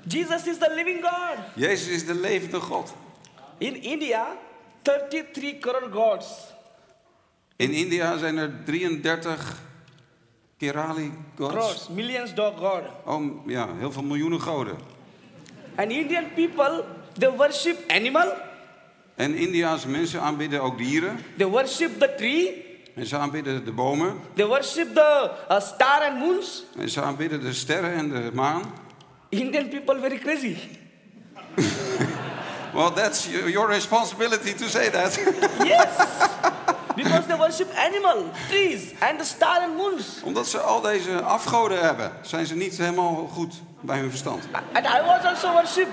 Jesus 0.07 0.43
is 0.47 0.57
the 0.57 0.71
living 0.75 1.01
God. 1.03 1.37
Jezus 1.55 1.87
is 1.87 2.05
de 2.05 2.15
levende 2.15 2.59
God. 2.59 2.93
In 3.57 3.81
India, 3.83 4.27
33 4.81 5.59
crore 5.59 5.89
gods. 5.91 6.27
In 7.55 7.71
India 7.71 8.17
zijn 8.17 8.37
er 8.37 8.51
33 8.65 9.61
Kerali 10.57 11.11
gods. 11.37 11.53
Crores, 11.53 11.87
millions 11.89 12.33
of 12.39 12.55
God. 12.57 12.81
Oh, 13.05 13.47
ja, 13.47 13.67
heel 13.77 13.91
veel 13.91 14.03
miljoenen 14.03 14.41
goden. 14.41 14.77
And 15.75 15.91
Indian 15.91 16.23
people, 16.35 16.83
they 17.19 17.29
worship 17.29 17.77
animal, 17.91 18.33
En 19.15 19.35
Indiaanse 19.35 19.87
mensen 19.87 20.21
aanbidden 20.21 20.61
ook 20.61 20.77
dieren. 20.77 21.17
they 21.37 21.47
worship 21.47 21.99
the 21.99 22.13
tree, 22.17 22.63
En 22.95 23.05
ze 23.05 23.17
aanbidden 23.17 23.65
de 23.65 23.71
bomen. 23.71 24.19
they 24.33 24.45
worship 24.45 24.95
the 24.95 25.31
uh, 25.51 25.59
star 25.59 26.01
and 26.01 26.19
moons. 26.19 26.63
En 26.77 26.89
ze 26.89 27.01
aanbidden 27.01 27.41
de 27.41 27.53
sterren 27.53 27.93
en 27.93 28.09
de 28.09 28.29
maan. 28.33 28.61
Indian 29.29 29.69
people 29.69 29.99
very 29.99 30.17
crazy. 30.17 30.55
Well, 32.73 32.91
that's 32.91 33.27
your 33.27 33.67
responsibility 33.67 34.53
to 34.53 34.67
say 34.67 34.89
that. 34.89 35.19
Yes. 35.63 35.87
because 36.95 37.25
they 37.27 37.35
worship 37.37 37.69
animal, 37.77 38.31
trees, 38.49 38.93
and 38.99 39.19
the 39.19 39.25
star 39.25 39.61
and 39.61 39.75
moons. 39.75 40.21
Omdat 40.23 40.47
ze 40.47 40.59
al 40.59 40.81
deze 40.81 41.21
afgoden 41.21 41.79
hebben, 41.79 42.11
zijn 42.21 42.45
ze 42.45 42.55
niet 42.55 42.77
helemaal 42.77 43.29
goed 43.33 43.53
bij 43.81 43.97
hun 43.97 44.09
verstand. 44.09 44.43
And 44.73 44.85
I 44.85 45.01
was 45.05 45.23
also 45.23 45.51
worship. 45.51 45.87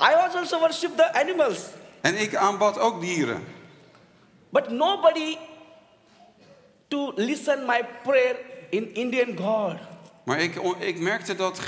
I 0.00 0.14
was 0.14 0.34
also 0.34 0.58
worship 0.58 0.96
the 0.96 1.14
animals. 1.14 1.58
En 2.00 2.20
ik 2.20 2.34
aanbad 2.36 2.78
ook 2.78 3.00
dieren. 3.00 3.44
But 4.50 4.70
nobody 4.70 5.36
to 6.88 7.12
listen 7.16 7.66
my 7.66 7.80
prayer 8.02 8.36
in 8.70 8.94
Indian 8.94 9.36
God. 9.36 9.76
Maar 10.24 10.40
ik, 10.40 10.54
ik 10.78 10.98
merkte 10.98 11.34
dat 11.34 11.60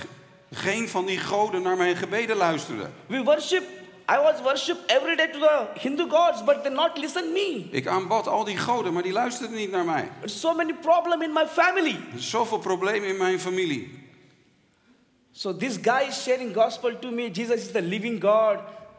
geen 0.53 0.89
van 0.89 1.07
die 1.07 1.19
goden 1.19 1.63
naar 1.63 1.77
mijn 1.77 1.97
gebeden 1.97 2.37
luisterde. 2.37 2.91
We 3.07 3.23
worship. 3.23 3.63
I 4.09 4.17
was 4.17 4.41
worship 4.43 4.79
every 4.87 5.17
day 5.17 5.29
to 5.29 5.39
the 5.39 5.67
Hindu 5.81 6.09
gods, 6.09 6.45
but 6.45 6.63
they 6.63 6.73
not 6.73 6.99
listen 6.99 7.33
me. 7.33 7.69
Ik 7.71 7.87
aanbad 7.87 8.27
al 8.27 8.45
die 8.45 8.57
goden, 8.57 8.93
maar 8.93 9.03
die 9.03 9.13
luisterden 9.13 9.57
niet 9.57 9.71
naar 9.71 9.85
mij. 9.85 10.09
There's 10.19 10.41
so 10.41 10.55
many 10.55 10.75
problem 10.75 11.23
in 11.23 11.33
my 11.33 11.47
family. 11.47 11.91
Er 11.91 12.09
zijn 12.09 12.21
zoveel 12.21 12.59
problemen 12.59 13.09
in 13.09 13.17
mijn 13.17 13.41
familie. 13.41 13.99
So 15.33 15.57
this 15.57 15.79
guy 15.83 16.07
is 16.09 16.23
sharing 16.23 16.55
gospel 16.55 16.99
to 16.99 17.11
me. 17.11 17.31
Jesus 17.31 17.57
is 17.57 17.71
the 17.71 17.83
living 17.83 18.21
God, 18.23 18.59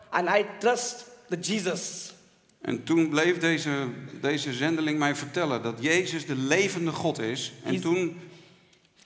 and 0.10 0.30
I 0.30 0.46
trust 0.60 1.06
the 1.30 1.38
Jesus. 1.40 2.14
En 2.62 2.84
toen 2.84 3.10
bleef 3.10 3.38
deze, 3.38 3.88
deze 4.22 4.54
zendeling 4.54 5.00
mij 5.00 5.16
vertellen 5.16 5.64
dat 5.64 5.78
Jezus 5.80 6.26
de 6.26 6.36
levende 6.36 6.92
God 6.92 7.20
is. 7.20 7.54
En 7.64 7.82
toen, 7.82 8.20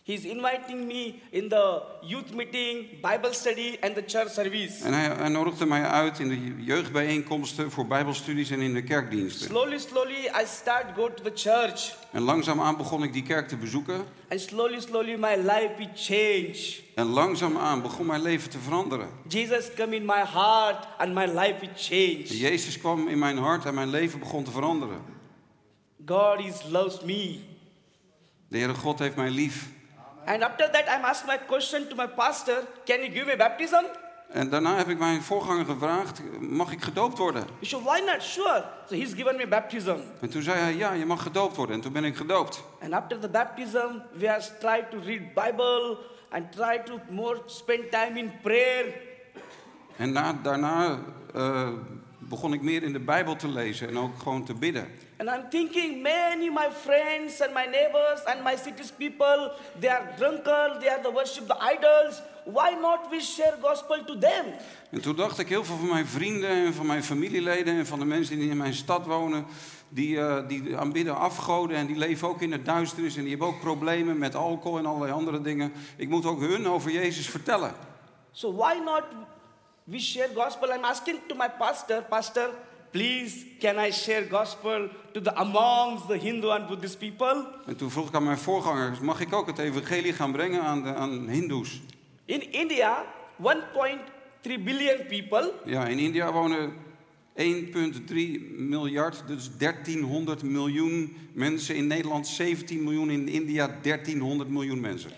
He's 0.06 0.24
inviting 0.24 0.86
me 0.88 1.22
in 1.32 1.50
the 1.50 1.82
youth 2.02 2.32
meeting, 2.34 2.86
Bible 3.02 3.34
study, 3.34 3.78
and 3.82 3.96
the 3.96 4.04
church 4.06 4.30
service. 4.32 4.84
en 4.84 4.94
hij, 4.94 5.16
hij 5.16 5.30
nodigde 5.30 5.66
mij 5.66 5.84
uit 5.84 6.20
in 6.20 6.28
de 6.30 6.64
jeugdbijeenkomsten 6.64 7.72
voor 7.72 7.88
bijbelstudies 7.88 8.50
en 8.50 8.60
in 8.62 8.74
de 8.74 8.84
kerkdiensten. 8.84 9.48
Slowly, 9.48 9.78
slowly, 9.78 10.26
I 10.42 10.46
start 10.46 10.86
go 10.96 11.14
to 11.14 11.24
the 11.24 11.32
church, 11.34 11.96
En 12.12 12.22
langzaamaan 12.22 12.78
begon 12.78 13.04
ik 13.04 13.14
die 13.14 13.24
kerk 13.24 13.48
te 13.48 13.58
bezoeken. 13.58 14.06
and 14.30 14.40
slowly, 14.42 14.80
slowly, 14.80 15.16
my 15.20 15.36
life 15.36 15.74
will 15.78 15.90
change. 15.96 16.80
En 16.96 17.06
langzaamaan 17.06 17.82
begon 17.82 18.06
mijn 18.06 18.22
leven 18.22 18.50
te 18.50 18.60
veranderen. 18.60 19.10
Jesus 19.28 19.74
come 19.76 19.96
in 19.96 20.06
my 20.06 20.24
heart, 20.34 20.88
and 20.98 21.14
my 21.14 21.26
life 21.26 21.56
will 21.60 21.74
change. 21.76 22.38
Jezus 22.38 22.78
kwam 22.78 23.08
in 23.08 23.20
mijn 23.20 23.38
hart 23.38 23.66
en 23.66 23.74
mijn 23.74 23.90
leven 23.90 24.20
begon 24.20 24.44
te 24.44 24.52
veranderen. 24.52 25.02
God 26.06 26.40
is 26.40 26.62
loves 26.70 27.02
me. 27.02 27.40
De 28.48 28.58
Heere 28.58 28.74
God 28.74 29.00
heeft 29.00 29.16
mij 29.16 29.30
lief. 29.30 29.74
And 30.26 30.44
after 30.44 30.72
that, 30.72 30.86
I'm 30.88 31.06
asked 31.06 31.28
my 31.28 31.38
question 31.48 31.88
to 31.88 31.96
my 31.96 32.08
pastor: 32.08 32.64
Can 32.86 33.00
you 33.00 33.12
give 33.12 33.26
me 33.26 33.36
baptism? 33.36 33.86
En 34.28 34.50
daarna 34.50 34.76
heb 34.76 34.88
ik 34.88 34.98
mijn 34.98 35.22
voorganger 35.22 35.66
gevraagd, 35.66 36.22
mag 36.40 36.72
ik 36.72 36.84
gedoopt 36.84 37.18
worden? 37.18 37.44
He 37.60 37.66
said, 37.66 37.84
Why 37.84 38.00
not? 38.06 38.24
Sure. 38.24 38.64
So 38.90 38.96
he's 38.96 39.14
given 39.14 39.36
me 39.36 39.48
baptism. 39.48 39.96
En 40.20 40.30
toen 40.30 40.42
zei 40.42 40.60
hij, 40.60 40.76
ja, 40.76 40.94
je 40.94 41.06
mag 41.06 41.22
gedoopt 41.22 41.56
worden. 41.56 41.76
En 41.76 41.82
toen 41.82 41.94
ben 41.94 42.04
ik 42.04 42.16
gedoopt. 42.16 42.64
And 42.82 42.94
after 42.94 43.20
the 43.20 43.30
baptism, 43.30 44.02
we 44.12 44.28
have 44.28 44.58
tried 44.60 44.92
to 44.92 44.98
read 45.06 45.34
Bible 45.34 45.98
and 46.30 46.52
try 46.52 46.82
to 46.86 47.00
more 47.10 47.42
spend 47.46 47.92
time 47.92 48.20
in 48.20 48.32
prayer. 48.42 48.86
En 49.98 50.12
na, 50.12 50.34
daarna 50.42 51.00
eh, 51.34 51.70
begon 52.18 52.54
ik 52.54 52.62
meer 52.62 52.84
in 52.84 52.94
de 52.94 53.00
Bijbel 53.00 53.36
te 53.36 53.48
lezen 53.48 53.88
en 53.88 53.98
ook 53.98 54.20
gewoon 54.20 54.46
te 54.46 54.54
bidden. 54.54 54.88
And 55.18 55.30
I'm 55.30 55.48
thinking, 55.50 56.02
many 56.02 56.50
my 56.50 56.70
friends 56.70 57.42
and 57.42 57.54
my 57.54 57.66
neighbors 57.66 58.20
and 58.28 58.44
my 58.44 58.58
city's 58.58 58.92
people, 58.92 59.52
they 59.80 59.88
are 59.88 60.14
drunkards, 60.18 60.80
they 60.82 60.90
are 60.90 61.02
the 61.02 61.12
worship 61.12 61.48
the 61.48 61.56
idols. 61.56 62.22
Why 62.44 62.72
not 62.72 63.10
we 63.10 63.22
share 63.22 63.58
gospel 63.62 64.04
to 64.04 64.18
them? 64.18 64.46
En 64.90 65.02
toen 65.02 65.16
dacht 65.16 65.40
ik, 65.40 65.48
heel 65.48 65.64
veel 65.64 65.78
van 65.78 65.88
mijn 65.88 66.08
vrienden 66.08 66.50
en 66.50 66.74
van 66.74 66.86
mijn 66.86 67.04
familieleden 67.04 67.78
en 67.78 67.86
van 67.86 68.00
de 68.00 68.06
mensen 68.06 68.40
die 68.40 68.50
in 68.50 68.58
mijn 68.58 68.74
stad 68.74 69.06
wonen, 69.06 69.46
die, 69.90 70.20
eh, 70.20 70.48
die 70.48 70.78
aanbidden 70.78 71.16
afgoden 71.18 71.78
en 71.78 71.86
die 71.86 71.98
leven 71.98 72.28
ook 72.28 72.42
in 72.42 72.50
de 72.50 72.62
duisternis 72.62 73.16
en 73.16 73.22
die 73.22 73.30
hebben 73.30 73.48
ook 73.48 73.60
problemen 73.60 74.18
met 74.18 74.36
alcohol 74.36 74.78
en 74.78 74.86
allerlei 74.86 75.12
andere 75.12 75.42
dingen. 75.42 75.74
Ik 75.96 76.10
moet 76.10 76.26
ook 76.26 76.40
hun 76.40 76.68
over 76.68 76.92
Jezus 76.92 77.30
vertellen. 77.30 77.74
So 78.32 78.54
why 78.54 78.74
not 78.84 79.04
we 79.84 80.00
share 80.00 80.30
gospel? 80.36 80.70
I'm 80.70 80.84
asking 80.84 81.20
to 81.28 81.36
my 81.36 81.50
pastor, 81.58 82.02
pastor, 82.02 82.50
please 82.96 83.46
can 83.60 83.78
I 83.88 83.92
share 83.92 84.28
gospel 84.30 84.90
to 85.14 85.22
the 85.22 85.32
amongst 85.40 86.08
the 86.08 86.18
Hindu 86.18 86.50
and 86.50 86.68
Buddhist 86.68 87.00
people? 87.00 87.46
En 87.66 87.76
toen 87.76 87.92
vroeg 87.92 88.08
ik 88.08 88.16
aan 88.16 88.24
mijn 88.24 88.38
voorganger, 88.38 88.98
mag 89.02 89.20
ik 89.20 89.34
ook 89.34 89.48
het 89.48 89.58
evangelie 89.58 90.14
gaan 90.14 90.32
brengen 90.32 90.62
aan, 90.62 90.84
de, 90.84 90.94
aan 90.94 91.28
hindoes? 91.28 91.82
In 92.26 92.52
India, 92.52 93.06
1.3 93.42 94.64
billion 94.64 95.06
people, 95.08 95.54
Ja, 95.66 95.86
in 95.88 96.00
India 96.00 96.32
wonen 96.32 96.74
1,3 97.38 97.44
miljard, 98.58 99.24
dus 99.28 99.50
1300 99.58 100.44
miljoen 100.44 101.18
mensen. 101.34 101.76
In 101.76 101.88
Nederland 101.88 102.28
17 102.28 102.84
miljoen, 102.84 103.10
in 103.10 103.28
India 103.28 103.78
1300 103.82 104.50
miljoen 104.50 104.80
mensen. 104.80 105.12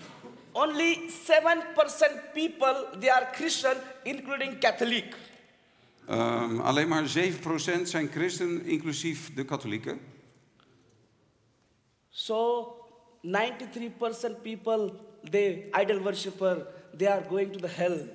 only 0.52 1.10
7% 1.10 2.34
people 2.34 2.88
they 3.00 3.10
are 3.10 3.28
Christian, 3.34 3.76
including 4.04 4.60
Catholic. 4.60 5.06
Ehm, 6.08 6.60
alleen 6.60 6.88
maar 6.88 7.08
7% 7.08 7.90
zijn 7.90 8.08
christen, 8.08 8.66
inclusief 8.66 9.34
de 9.34 9.46
katholieken. 9.46 10.00
So 12.10 12.66
93% 13.22 14.42
people, 14.42 14.94
they 15.30 15.70
idol 15.82 16.00
worshipper, 16.00 16.68
they 16.98 17.08
are 17.10 17.24
going 17.30 17.52
to 17.54 17.60
the 17.60 17.68
hell. 17.68 18.10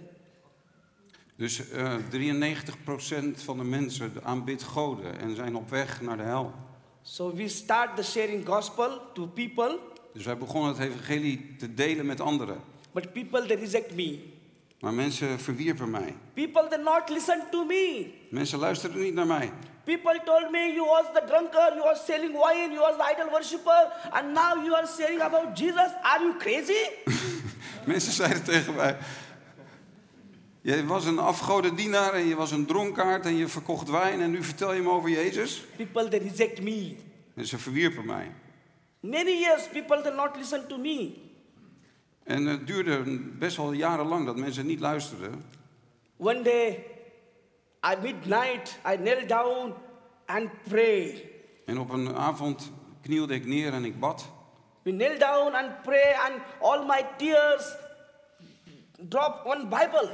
Dus 1.36 1.70
eh 1.70 1.94
93% 2.10 3.42
van 3.42 3.56
de 3.56 3.64
mensen 3.64 4.12
aanbidt 4.22 4.62
goden 4.62 5.18
en 5.18 5.34
zijn 5.36 5.56
op 5.56 5.70
weg 5.70 6.00
naar 6.00 6.16
de 6.16 6.22
hel. 6.22 6.52
So 7.02 7.34
we 7.34 7.48
start 7.48 7.96
the 7.96 8.02
sharing 8.04 8.46
gospel 8.46 9.00
to 9.14 9.26
people, 9.26 9.78
Dus 10.12 10.24
wij 10.24 10.38
begonnen 10.38 10.70
het 10.74 10.78
evangelie 10.78 11.56
te 11.58 11.74
delen 11.74 12.06
met 12.06 12.20
anderen. 12.20 12.60
but 12.92 13.12
people 13.12 13.46
they 13.46 13.56
reject 13.56 13.94
me. 13.94 14.18
Maar 14.82 14.94
mensen 14.94 15.40
verwierpen 15.40 15.90
mij. 15.90 16.14
People 16.34 16.68
they 16.68 16.82
not 16.82 17.08
listen 17.08 17.42
to 17.50 17.64
me. 17.64 18.06
Mensen 18.30 18.58
luisterden 18.58 19.02
niet 19.02 19.14
naar 19.14 19.26
mij. 19.26 19.52
People 19.84 20.20
told 20.24 20.50
me 20.50 20.58
you 20.58 20.86
was 20.86 21.04
the 21.14 21.22
drunkard, 21.26 21.74
you 21.74 21.82
was 21.82 22.04
selling 22.04 22.32
wine, 22.32 22.72
you 22.72 22.78
was 22.78 22.96
the 22.96 23.12
idol 23.12 23.30
worshipper, 23.30 23.92
and 24.10 24.32
now 24.32 24.64
you 24.64 24.74
are 24.74 24.86
saying 24.86 25.20
about 25.20 25.58
Jesus. 25.58 25.90
Are 26.02 26.20
you 26.20 26.36
crazy? 26.36 26.88
Mensen 27.92 28.12
zeiden 28.12 28.42
tegen 28.44 28.74
mij: 28.74 28.96
Je 30.60 30.86
was 30.86 31.04
een 31.04 31.18
afgodendienaar 31.18 32.12
en 32.12 32.26
je 32.26 32.36
was 32.36 32.50
een 32.50 32.66
dronkaard 32.66 33.26
en 33.26 33.36
je 33.36 33.48
verkocht 33.48 33.90
wijn 33.90 34.20
en 34.20 34.30
nu 34.30 34.42
vertel 34.42 34.72
je 34.72 34.80
me 34.80 34.90
over 34.90 35.10
Jezus? 35.10 35.64
people 35.76 36.08
they 36.08 36.18
reject 36.18 36.62
me. 36.62 36.96
En 37.34 37.46
ze 37.46 37.58
verwierpen 37.58 38.06
mij. 38.06 38.30
Many 39.00 39.38
years 39.38 39.68
people 39.72 40.02
they 40.02 40.14
not 40.14 40.36
listen 40.36 40.68
to 40.68 40.78
me. 40.78 41.30
En 42.24 42.46
het 42.46 42.66
duurde 42.66 43.20
best 43.38 43.56
wel 43.56 43.72
jarenlang 43.72 44.26
dat 44.26 44.36
mensen 44.36 44.66
niet 44.66 44.80
luisterden. 44.80 45.44
One 46.16 46.42
day, 46.42 46.84
at 47.80 48.02
midnight, 48.02 48.78
I 48.92 48.96
knelt 48.96 49.28
down 49.28 49.74
and 50.26 50.48
prayed. 50.68 51.22
En 51.66 51.78
op 51.78 51.90
een 51.90 52.14
avond 52.14 52.72
knielde 53.02 53.34
ik 53.34 53.46
neer 53.46 53.72
en 53.72 53.84
ik 53.84 54.00
bad. 54.00 54.30
We 54.82 54.90
knelt 54.90 55.20
down 55.20 55.54
and 55.54 55.82
pray, 55.82 56.12
and 56.12 56.40
all 56.60 56.86
my 56.86 57.06
tears 57.16 57.76
drop 59.08 59.42
on 59.44 59.68
Bible. 59.68 60.10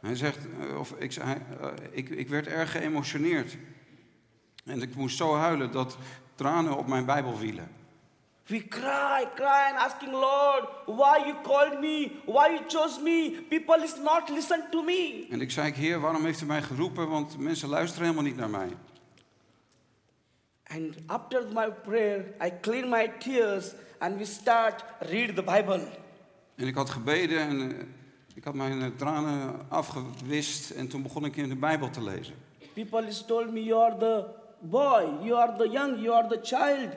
Hij 0.00 0.16
zegt, 0.16 0.38
eh, 0.60 0.78
of 0.78 0.92
ik, 0.92 1.12
zei, 1.12 1.42
eh, 1.60 1.68
ik, 1.90 2.08
ik 2.08 2.28
werd 2.28 2.46
erg 2.46 2.70
geëmotioneerd. 2.70 3.56
En 4.64 4.82
ik 4.82 4.94
moest 4.94 5.16
zo 5.16 5.34
huilen 5.34 5.72
dat 5.72 5.96
tranen 6.34 6.76
op 6.76 6.86
mijn 6.86 7.04
Bijbel 7.04 7.36
vielen. 7.36 7.81
We 8.52 8.60
cry, 8.60 9.24
cry, 9.34 9.70
and 9.70 9.78
asking 9.78 10.12
Lord, 10.12 10.64
why 10.84 11.24
you 11.26 11.34
called 11.42 11.80
me, 11.80 12.20
why 12.26 12.48
you 12.48 12.60
chose 12.68 13.00
me. 13.00 13.30
People 13.48 13.82
is 13.82 13.96
not 13.96 14.28
listen 14.28 14.62
to 14.70 14.82
me. 14.82 15.26
En 15.30 15.40
ik 15.40 15.50
zei, 15.50 15.72
Heer, 15.72 16.00
waarom 16.00 16.24
heeft 16.24 16.40
u 16.40 16.46
mij 16.46 16.62
geroepen? 16.62 17.08
Want 17.08 17.38
mensen 17.38 17.68
luisteren 17.68 18.04
helemaal 18.04 18.24
niet 18.24 18.36
naar 18.36 18.50
mij. 18.50 18.68
And 20.66 20.94
after 21.06 21.42
my 21.52 21.70
prayer, 21.70 22.24
I 22.44 22.52
clean 22.60 22.88
my 22.88 23.12
tears 23.18 23.72
and 23.98 24.18
we 24.18 24.24
start 24.24 24.84
read 24.98 25.34
the 25.36 25.42
Bible. 25.42 25.88
En 26.54 26.66
ik 26.66 26.74
had 26.74 26.90
gebeden 26.90 27.38
en 27.38 27.60
eh, 27.60 27.86
ik 28.34 28.44
had 28.44 28.54
mijn 28.54 28.82
eh, 28.82 28.88
tranen 28.96 29.66
afgewist 29.68 30.70
en 30.70 30.88
toen 30.88 31.02
begon 31.02 31.24
ik 31.24 31.36
in 31.36 31.48
de 31.48 31.56
Bijbel 31.56 31.90
te 31.90 32.02
lezen. 32.02 32.34
People 32.74 33.06
is 33.06 33.24
told 33.26 33.52
me 33.52 33.64
you 33.64 33.82
are 33.82 33.96
the 33.98 34.24
boy, 34.60 35.26
you 35.26 35.34
are 35.34 35.56
the 35.56 35.68
young, 35.68 36.00
you 36.02 36.14
are 36.14 36.28
the 36.28 36.40
child. 36.42 36.88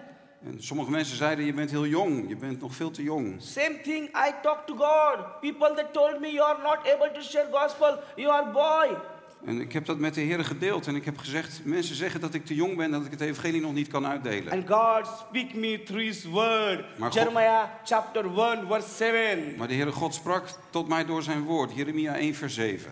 En 0.44 0.64
sommige 0.64 0.92
mensen 0.92 1.18
zeiden, 1.18 1.46
je 1.46 1.54
bent 1.54 1.72
heel 1.72 1.86
jong, 1.86 2.26
je 2.28 2.36
bent 2.36 2.62
nog 2.62 2.76
veel 2.76 2.92
te 2.92 3.04
jong. 3.04 3.36
Same 3.42 3.80
thing 3.84 4.08
I 4.08 4.32
talk 4.42 4.66
to 4.66 4.76
God. 4.76 5.40
People 5.42 5.74
that 5.76 5.94
told 5.94 6.20
me 6.20 6.32
you 6.32 6.50
are 6.50 6.62
not 6.62 6.78
able 6.94 7.12
to 7.14 7.22
share 7.22 7.48
gospel, 7.52 7.98
you 8.16 8.32
are 8.32 8.52
boy. 8.52 8.98
En 9.46 9.62
ik 9.62 9.74
heb 9.74 9.86
dat 9.86 9.98
met 10.00 10.14
de 10.14 10.22
Heer 10.22 10.46
gedeeld 10.46 10.88
en 10.88 10.96
ik 10.96 11.06
heb 11.06 11.18
gezegd, 11.18 11.62
mensen 11.64 11.96
zeggen 11.96 12.20
dat 12.22 12.34
ik 12.34 12.46
te 12.46 12.56
jong 12.56 12.78
ben, 12.78 12.92
dat 12.92 13.06
ik 13.06 13.12
het 13.12 13.22
evangelie 13.22 13.62
nog 13.62 13.74
niet 13.74 13.88
kan 13.88 14.08
uitdelen. 14.08 14.52
And 14.54 14.70
God 14.70 15.26
speak 15.30 15.54
me 15.54 15.84
through 15.84 16.04
his 16.06 16.26
word. 16.26 16.98
Maar 16.98 17.12
God- 17.12 17.14
Jeremiah 17.14 17.64
chapter 17.84 18.26
1 18.26 18.68
verse 18.68 18.90
7. 18.96 19.56
Maar 19.58 19.68
de 19.68 19.74
Heere 19.74 19.92
God 19.92 20.14
sprak 20.14 20.48
tot 20.70 20.88
mij 20.88 21.06
door 21.06 21.24
zijn 21.24 21.44
woord, 21.44 21.76
Jeremia 21.76 22.18
1 22.18 22.36
vers 22.36 22.54
7. 22.54 22.92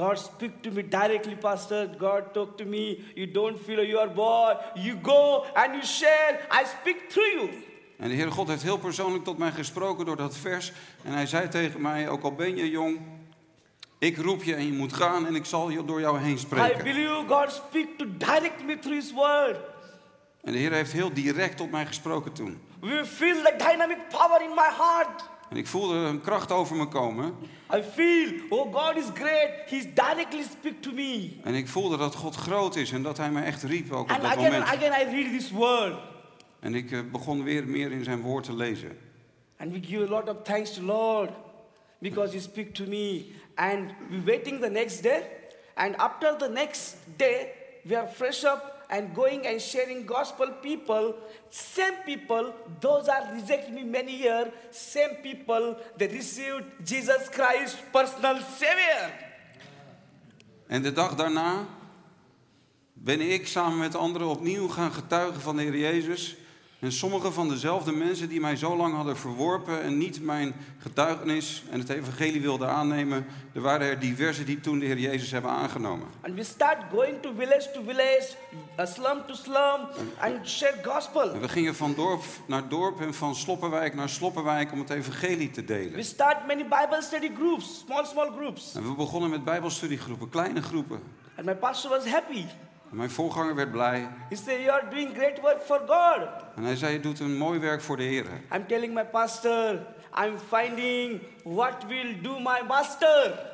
God 0.00 0.18
speak 0.18 0.62
to 0.62 0.70
me 0.70 0.88
directly, 0.88 1.36
Pastor. 1.36 1.88
God 1.98 2.32
talk 2.32 2.56
to 2.56 2.64
me. 2.64 3.04
You 3.14 3.30
don't 3.30 3.58
feel 3.64 3.84
you 3.84 3.98
are 3.98 4.10
boy. 4.10 4.54
You 4.74 4.98
go 5.02 5.44
and 5.54 5.74
you 5.74 5.84
share. 5.84 6.40
I 6.50 6.64
speak 6.80 7.10
through 7.10 7.32
you. 7.34 7.48
En 7.98 8.08
de 8.08 8.14
Heere 8.14 8.30
God 8.30 8.48
heeft 8.48 8.62
heel 8.62 8.78
persoonlijk 8.78 9.24
tot 9.24 9.38
mij 9.38 9.50
gesproken 9.50 10.06
door 10.06 10.16
dat 10.16 10.36
vers. 10.36 10.72
En 11.04 11.12
hij 11.12 11.26
zei 11.26 11.48
tegen 11.48 11.80
mij, 11.80 12.08
ook 12.08 12.22
al 12.22 12.34
ben 12.34 12.56
je 12.56 12.70
jong, 12.70 13.00
ik 13.98 14.16
roep 14.16 14.42
je 14.42 14.54
en 14.54 14.66
je 14.66 14.72
moet 14.72 14.92
gaan 14.92 15.26
en 15.26 15.34
ik 15.34 15.44
zal 15.44 15.84
door 15.84 16.00
jou 16.00 16.18
heen 16.18 16.34
I 16.34 16.38
spreken. 16.38 16.84
believe 16.84 17.24
God 17.28 17.52
speak 17.52 17.86
to 17.98 18.06
direct 18.16 18.64
me 18.64 18.78
through 18.78 19.00
his 19.00 19.12
word. 19.12 19.56
En 20.42 20.52
de 20.52 20.58
Heer 20.58 20.72
heeft 20.72 20.92
heel 20.92 21.14
direct 21.14 21.56
tot 21.56 21.70
mij 21.70 21.86
gesproken 21.86 22.32
toen. 22.32 22.60
We 22.80 23.06
feel 23.06 23.42
the 23.42 23.54
dynamic 23.56 23.98
power 24.08 24.42
in 24.42 24.54
my 24.54 24.70
heart. 24.78 25.28
En 25.50 25.56
ik 25.56 25.66
voelde 25.66 25.94
een 25.94 26.20
kracht 26.20 26.52
over 26.52 26.76
me 26.76 26.88
komen. 26.88 27.34
I 27.74 27.82
feel, 27.82 28.32
oh, 28.48 28.74
God 28.74 28.96
is 28.96 29.04
great. 29.14 29.50
He's 29.66 29.84
directly 29.94 30.42
speak 30.42 30.82
to 30.82 30.92
me. 30.92 31.30
En 31.44 31.54
ik 31.54 31.68
voelde 31.68 31.96
dat 31.96 32.14
God 32.14 32.34
groot 32.34 32.76
is 32.76 32.92
en 32.92 33.02
dat 33.02 33.16
hij 33.16 33.30
mij 33.30 33.44
echt 33.44 33.62
riep 33.62 33.92
ook 33.92 34.02
op 34.02 34.10
And 34.10 34.22
dat 34.22 34.30
again 34.30 34.52
moment. 34.52 34.64
again 34.68 35.08
I 35.08 35.22
read 35.22 35.38
this 35.38 35.50
word. 35.50 35.94
En 36.60 36.74
ik 36.74 36.92
eh, 36.92 36.98
begon 37.12 37.44
weer 37.44 37.66
meer 37.66 37.92
in 37.92 38.04
zijn 38.04 38.20
woord 38.20 38.44
te 38.44 38.54
lezen. 38.54 38.98
And 39.56 39.72
we 39.72 39.80
give 39.82 40.04
a 40.04 40.08
lot 40.08 40.28
of 40.28 40.36
thanks 40.42 40.74
to 40.74 40.82
Lord 40.82 41.30
because 41.98 42.32
He 42.34 42.40
speak 42.40 42.74
to 42.74 42.84
me. 42.84 43.24
And 43.54 43.90
we 44.10 44.22
waiting 44.24 44.60
the 44.60 44.70
next 44.70 45.02
day. 45.02 45.22
And 45.74 45.96
after 45.96 46.36
the 46.36 46.48
next 46.48 46.96
day, 47.16 47.52
we 47.82 47.96
are 47.96 48.08
fresh 48.08 48.44
up 48.44 48.69
and 48.90 49.14
going 49.14 49.46
and 49.46 49.60
sharing 49.60 50.06
gospel 50.06 50.48
people. 50.60 51.14
Same 51.48 51.94
people, 52.04 52.52
those 52.80 53.08
are 53.08 53.32
reject 53.32 53.70
me 53.70 53.84
many 53.84 54.16
years. 54.16 54.48
Same 54.70 55.14
people, 55.22 55.76
they 55.96 56.08
received 56.08 56.64
Jesus 56.84 57.28
Christ 57.28 57.76
personal 57.90 58.40
Savior. 58.58 59.10
En 60.66 60.82
de 60.82 60.92
dag 60.92 61.14
daarna 61.14 61.66
ben 62.92 63.20
ik 63.20 63.46
samen 63.46 63.78
met 63.78 63.94
anderen 63.94 64.28
opnieuw 64.28 64.68
gaan 64.68 64.92
getuigen 64.92 65.40
van 65.40 65.56
de 65.56 65.62
Heer 65.62 65.76
Jezus. 65.76 66.36
En 66.80 66.92
sommige 66.92 67.32
van 67.32 67.48
dezelfde 67.48 67.92
mensen 67.92 68.28
die 68.28 68.40
mij 68.40 68.56
zo 68.56 68.76
lang 68.76 68.94
hadden 68.94 69.16
verworpen 69.16 69.82
en 69.82 69.98
niet 69.98 70.22
mijn 70.22 70.54
getuigenis 70.78 71.62
en 71.70 71.78
het 71.78 71.88
evangelie 71.88 72.40
wilden 72.40 72.68
aannemen, 72.68 73.26
er 73.52 73.60
waren 73.60 73.86
er 73.86 73.98
diverse 73.98 74.44
die 74.44 74.60
toen 74.60 74.78
de 74.78 74.86
Heer 74.86 74.98
Jezus 74.98 75.30
hebben 75.30 75.50
aangenomen. 75.50 76.06
And 76.20 76.34
we 76.34 76.44
start 76.44 76.78
going 76.92 77.22
to 77.22 77.32
village 77.36 77.70
to 77.72 77.82
village, 77.82 78.28
uh, 78.78 78.86
slum 78.86 79.26
to 79.26 79.34
slum, 79.34 79.88
and 80.18 80.48
share 80.48 80.74
gospel. 80.82 81.32
En 81.32 81.40
we 81.40 81.48
gingen 81.48 81.74
van 81.74 81.94
dorp 81.94 82.22
naar 82.46 82.68
dorp 82.68 83.00
en 83.00 83.14
van 83.14 83.34
Sloppenwijk 83.34 83.94
naar 83.94 84.08
Sloppenwijk 84.08 84.72
om 84.72 84.78
het 84.78 84.90
evangelie 84.90 85.50
te 85.50 85.60
We 85.60 85.66
delen. 85.66 86.04
start 86.04 86.46
many 86.46 86.62
Bible 86.62 87.02
study 87.02 87.30
groups, 87.36 87.84
small, 87.86 88.04
small 88.04 88.30
groups. 88.36 88.74
En 88.74 88.88
we 88.88 88.94
begonnen 88.94 89.30
met 89.30 89.44
bijbelstudiegroepen, 89.44 90.28
kleine 90.28 90.62
groepen. 90.62 91.00
And 91.36 91.46
my 91.46 91.54
pastor 91.54 91.90
was 91.90 92.04
happy. 92.04 92.44
En 92.90 92.96
mijn 92.96 93.10
voorganger 93.10 93.54
werd 93.54 93.70
blij 93.70 94.08
He 94.28 94.36
said, 94.36 94.60
You 94.60 94.70
are 94.70 94.88
doing 94.90 95.14
great 95.14 95.40
work 95.40 95.62
for 95.62 95.78
God. 95.78 96.28
en 96.54 96.62
hij 96.64 96.76
zei, 96.76 96.92
je 96.92 97.00
doet 97.00 97.20
een 97.20 97.36
mooi 97.36 97.58
werk 97.58 97.82
voor 97.82 97.96
de 97.96 98.02
Heer. 98.02 98.26
I'm 98.52 98.66
telling 98.66 98.94
my 98.94 99.04
pastor, 99.04 99.78
I'm 100.24 100.38
finding 100.38 101.20
what 101.44 101.84
will 101.86 102.20
do 102.22 102.38
my 102.38 102.62
master. 102.68 103.48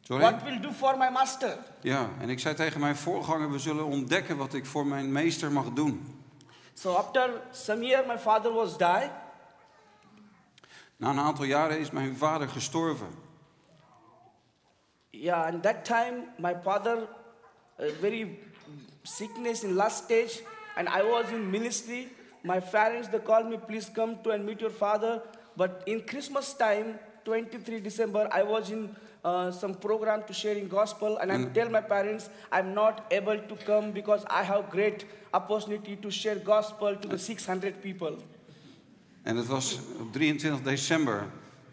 Sorry? 0.00 0.22
What 0.22 0.42
will 0.42 0.60
do 0.60 0.72
for 0.72 0.98
my 0.98 1.08
master. 1.10 1.58
Ja, 1.80 2.08
en 2.20 2.28
ik 2.28 2.38
zei 2.38 2.54
tegen 2.54 2.80
mijn 2.80 2.96
voorganger, 2.96 3.50
we 3.50 3.58
zullen 3.58 3.84
ontdekken 3.84 4.36
wat 4.36 4.54
ik 4.54 4.66
voor 4.66 4.86
mijn 4.86 5.12
meester 5.12 5.52
mag 5.52 5.72
doen. 5.72 6.22
So 6.74 6.94
after 6.94 7.30
some 7.50 7.86
year, 7.86 8.06
my 8.06 8.18
father 8.18 8.52
was 8.52 8.78
died. 8.78 9.10
Na 10.96 11.10
een 11.10 11.18
aantal 11.18 11.44
jaren 11.44 11.78
is 11.78 11.90
mijn 11.90 12.16
vader 12.16 12.48
gestorven. 12.48 13.08
Yeah, 15.10 15.46
and 15.52 15.62
that 15.62 15.84
time 15.84 16.24
my 16.38 16.56
father 16.62 17.08
very 18.00 18.38
sickness 19.04 19.64
in 19.64 19.76
last 19.76 20.04
stage, 20.04 20.40
and 20.76 20.88
I 20.88 21.02
was 21.02 21.30
in 21.30 21.50
ministry. 21.50 22.08
My 22.42 22.60
parents 22.60 23.08
they 23.08 23.18
called 23.18 23.46
me, 23.46 23.58
please 23.58 23.88
come 23.88 24.18
to 24.22 24.30
and 24.30 24.44
meet 24.44 24.60
your 24.60 24.70
father. 24.70 25.22
But 25.56 25.82
in 25.86 26.02
Christmas 26.02 26.54
time, 26.54 26.98
23 27.24 27.80
December, 27.80 28.28
I 28.32 28.42
was 28.42 28.70
in 28.70 28.96
uh, 29.24 29.50
some 29.50 29.74
program 29.74 30.22
to 30.26 30.32
sharing 30.32 30.68
gospel, 30.68 31.18
and 31.18 31.30
I 31.30 31.44
tell 31.52 31.68
my 31.68 31.80
parents 31.80 32.30
I'm 32.50 32.72
not 32.74 33.06
able 33.10 33.38
to 33.38 33.56
come 33.66 33.92
because 33.92 34.24
I 34.30 34.42
have 34.42 34.70
great 34.70 35.04
opportunity 35.32 35.96
to 35.96 36.10
share 36.10 36.36
gospel 36.36 36.96
to 36.96 37.08
the 37.08 37.18
600 37.18 37.80
people. 37.82 38.16
En 39.22 39.36
het 39.36 39.46
was 39.46 39.78
op 40.00 40.12
23 40.12 40.62
december 40.62 41.26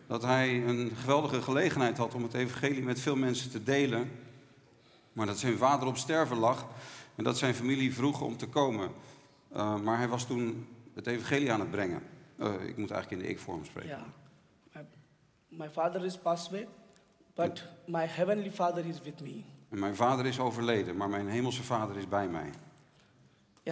dat 0.07 0.21
hij 0.21 0.63
een 0.65 0.91
geweldige 0.95 1.41
gelegenheid 1.41 1.97
had 1.97 2.13
om 2.13 2.23
het 2.23 2.33
evangelie 2.33 2.83
met 2.83 2.99
veel 2.99 3.15
mensen 3.15 3.51
te 3.51 3.63
delen. 3.63 4.11
Maar 5.17 5.25
dat 5.25 5.37
zijn 5.37 5.57
vader 5.57 5.87
op 5.87 5.97
sterven 5.97 6.37
lag 6.37 6.67
en 7.15 7.23
dat 7.23 7.37
zijn 7.37 7.53
familie 7.53 7.93
vroeg 7.93 8.21
om 8.21 8.37
te 8.37 8.47
komen. 8.47 8.91
Uh, 9.55 9.79
maar 9.79 9.97
hij 9.97 10.07
was 10.07 10.25
toen 10.25 10.67
het 10.93 11.07
evangelie 11.07 11.51
aan 11.51 11.59
het 11.59 11.71
brengen. 11.71 12.01
Uh, 12.39 12.53
ik 12.53 12.77
moet 12.77 12.91
eigenlijk 12.91 13.11
in 13.11 13.27
de 13.27 13.33
ik-vorm 13.33 13.65
spreken. 13.65 13.89
Yeah, 13.89 14.01
my, 14.73 14.85
my 15.65 15.69
father 15.69 16.05
is 16.05 16.17
passed 16.17 16.47
away, 16.47 16.67
but 17.35 17.67
my 17.85 18.05
heavenly 18.05 18.51
Father 18.51 18.85
is 18.85 19.01
with 19.01 19.21
me. 19.21 19.43
En 19.69 19.79
mijn 19.79 19.95
vader 19.95 20.25
is 20.25 20.39
overleden, 20.39 20.97
maar 20.97 21.09
mijn 21.09 21.27
hemelse 21.27 21.63
vader 21.63 21.97
is 21.97 22.07
bij 22.07 22.27
mij. 22.27 22.49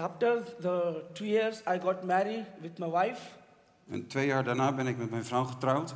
After 0.02 0.44
the 0.44 1.04
two 1.14 1.26
years, 1.26 1.60
I 1.60 1.80
got 1.82 2.04
married 2.04 2.46
with 2.62 2.78
my 2.78 2.90
wife, 2.90 3.22
En 3.90 4.08
twee 4.08 4.26
jaar 4.26 4.44
daarna 4.44 4.74
ben 4.74 4.88
ik 4.88 4.98
met 4.98 5.10
mijn 5.10 5.26
vrouw 5.26 5.44
getrouwd. 5.44 5.96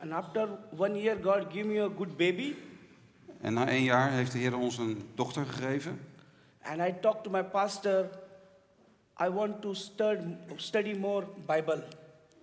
and 0.00 0.12
after 0.12 0.48
one 0.76 1.00
year, 1.00 1.16
God 1.22 1.44
gave 1.52 1.64
me 1.64 1.82
a 1.82 1.88
good 1.96 2.16
baby. 2.16 2.54
En 3.40 3.52
na 3.52 3.68
één 3.68 3.82
jaar 3.82 4.10
heeft 4.10 4.32
de 4.32 4.38
Heer 4.38 4.56
ons 4.56 4.78
een 4.78 5.08
dochter 5.14 5.46
gegeven. 5.46 6.00
And 6.62 6.78
I 6.80 6.94
talked 7.00 7.22
to 7.24 7.30
my 7.30 7.44
pastor. 7.44 8.08
I 9.22 9.28
want 9.28 9.62
to 9.62 9.74
stud- 9.74 10.18
study 10.56 10.98
more 10.98 11.26
Bible. 11.46 11.84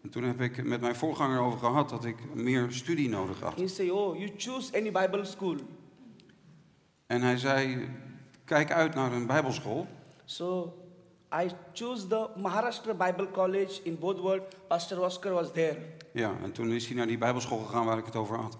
En 0.03 0.09
toen 0.09 0.23
heb 0.23 0.41
ik 0.41 0.63
met 0.63 0.81
mijn 0.81 0.95
voorganger 0.95 1.39
over 1.39 1.59
gehad 1.59 1.89
dat 1.89 2.05
ik 2.05 2.33
meer 2.33 2.71
studie 2.71 3.09
nodig 3.09 3.39
had. 3.39 3.55
He 3.55 3.67
said, 3.67 3.91
"Oh, 3.91 4.17
you 4.17 4.31
choose 4.37 4.77
any 4.77 4.91
Bible 4.91 5.25
school." 5.25 5.55
En 7.07 7.21
hij 7.21 7.37
zei, 7.37 7.89
kijk 8.45 8.71
uit 8.71 8.95
naar 8.95 9.11
een 9.11 9.25
bijbelschool. 9.25 9.87
So 10.25 10.73
I 11.43 11.47
chose 11.73 12.07
the 12.07 12.29
Maharashtra 12.35 12.93
Bible 12.93 13.31
College 13.31 13.79
in 13.83 13.99
Bodhwad. 13.99 14.41
Pastor 14.67 15.01
Oscar 15.01 15.31
was 15.33 15.51
there. 15.51 15.77
Ja, 16.11 16.35
en 16.43 16.51
toen 16.51 16.71
is 16.71 16.87
hij 16.87 16.95
naar 16.95 17.07
die 17.07 17.17
bijbelschool 17.17 17.57
gegaan 17.57 17.85
waar 17.85 17.97
ik 17.97 18.05
het 18.05 18.15
over 18.15 18.37
had. 18.37 18.57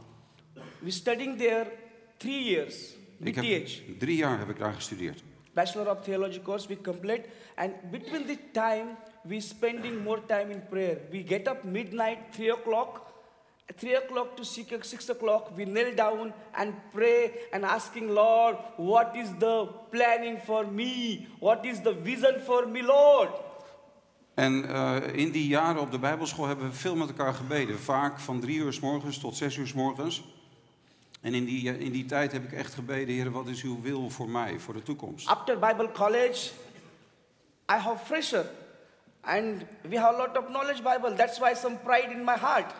We 0.79 0.91
studying 0.91 1.37
there 1.37 1.71
three 2.17 2.43
years, 2.43 2.95
Ik 3.19 3.35
heb, 3.35 3.43
BTH. 3.43 3.99
drie 3.99 4.15
jaar 4.15 4.39
heb 4.39 4.49
ik 4.49 4.59
daar 4.59 4.73
gestudeerd. 4.73 5.23
Bachelor 5.53 5.91
of 5.91 6.01
Theology 6.01 6.41
course 6.41 6.67
we 6.67 6.81
complete 6.81 7.23
and 7.55 7.71
between 7.91 8.25
this 8.25 8.37
time 8.51 8.85
we 9.21 9.39
spending 9.39 10.03
more 10.03 10.21
time 10.25 10.51
in 10.51 10.61
prayer. 10.69 10.97
We 11.11 11.23
get 11.27 11.47
up 11.47 11.63
midnight, 11.63 12.17
3 12.31 12.51
o'clock. 12.51 13.05
3 13.75 13.95
o'clock 13.97 14.35
to 14.35 14.43
6, 14.43 14.89
6 14.89 15.09
o'clock 15.09 15.49
we 15.55 15.63
kneel 15.63 15.95
down 15.95 16.33
and 16.51 16.73
pray 16.93 17.31
and 17.51 17.63
asking 17.63 18.09
Lord, 18.09 18.55
what 18.77 19.15
is 19.15 19.27
the 19.39 19.67
planning 19.89 20.37
for 20.45 20.65
me? 20.71 21.27
What 21.39 21.65
is 21.65 21.81
the 21.81 21.93
vision 22.03 22.39
for 22.45 22.67
me, 22.67 22.83
Lord? 22.83 23.29
En 24.33 24.69
eh, 24.69 24.95
in 25.13 25.31
die 25.31 25.47
jaren 25.47 25.81
op 25.81 25.91
de 25.91 25.99
bijbelschool 25.99 26.45
hebben 26.45 26.69
we 26.69 26.73
veel 26.75 26.95
met 26.95 27.07
elkaar 27.07 27.33
gebeden. 27.33 27.79
Vaak 27.79 28.19
van 28.19 28.39
drie 28.39 28.57
uur 28.57 28.73
s 28.73 28.79
morgens 28.79 29.17
tot 29.17 29.35
zes 29.35 29.55
uur 29.55 29.67
s 29.67 29.73
morgens. 29.73 30.23
En 31.27 31.33
in 31.33 31.45
die, 31.45 31.77
in 31.79 31.91
die 31.91 32.05
tijd 32.05 32.31
heb 32.31 32.43
ik 32.43 32.51
echt 32.51 32.73
gebeden, 32.73 33.15
Heer, 33.15 33.31
wat 33.31 33.47
is 33.47 33.63
uw 33.63 33.81
wil 33.81 34.09
voor 34.09 34.29
mij, 34.29 34.59
voor 34.59 34.73
de 34.73 34.83
toekomst? 34.83 35.27
After 35.27 35.59
Bible 35.59 35.91
college, 35.91 36.49
I 37.71 37.75
have 37.75 38.05
fresher 38.05 38.45
and 39.21 39.63
we 39.81 39.99
have 39.99 40.15
a 40.15 40.17
lot 40.17 40.37
of 40.37 40.45
knowledge 40.45 40.81
Bible. 40.81 41.13
That's 41.13 41.39
why 41.39 41.53
some 41.53 41.75
pride 41.75 42.11
in 42.11 42.23
my 42.23 42.35
heart. 42.39 42.73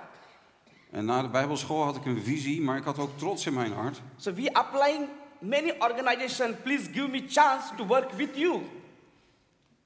En 0.92 1.06
na 1.06 1.22
de 1.22 1.30
bijbelschool 1.30 1.84
had 1.84 1.96
ik 1.96 2.06
een 2.06 2.24
visie, 2.24 2.62
maar 2.62 2.78
ik 2.78 2.84
had 2.84 3.00
ook 3.00 3.18
trots 3.18 3.46
in 3.46 3.54
mijn 3.54 3.72
hart. 3.72 4.02
So 4.16 4.34
we 4.34 4.54
applying 4.54 5.08
many 5.40 5.74
organization. 5.80 6.56
Please 6.64 6.92
give 6.92 7.08
me 7.08 7.24
chance 7.28 7.76
to 7.76 7.86
work 7.86 8.12
with 8.12 8.36
you. 8.36 8.62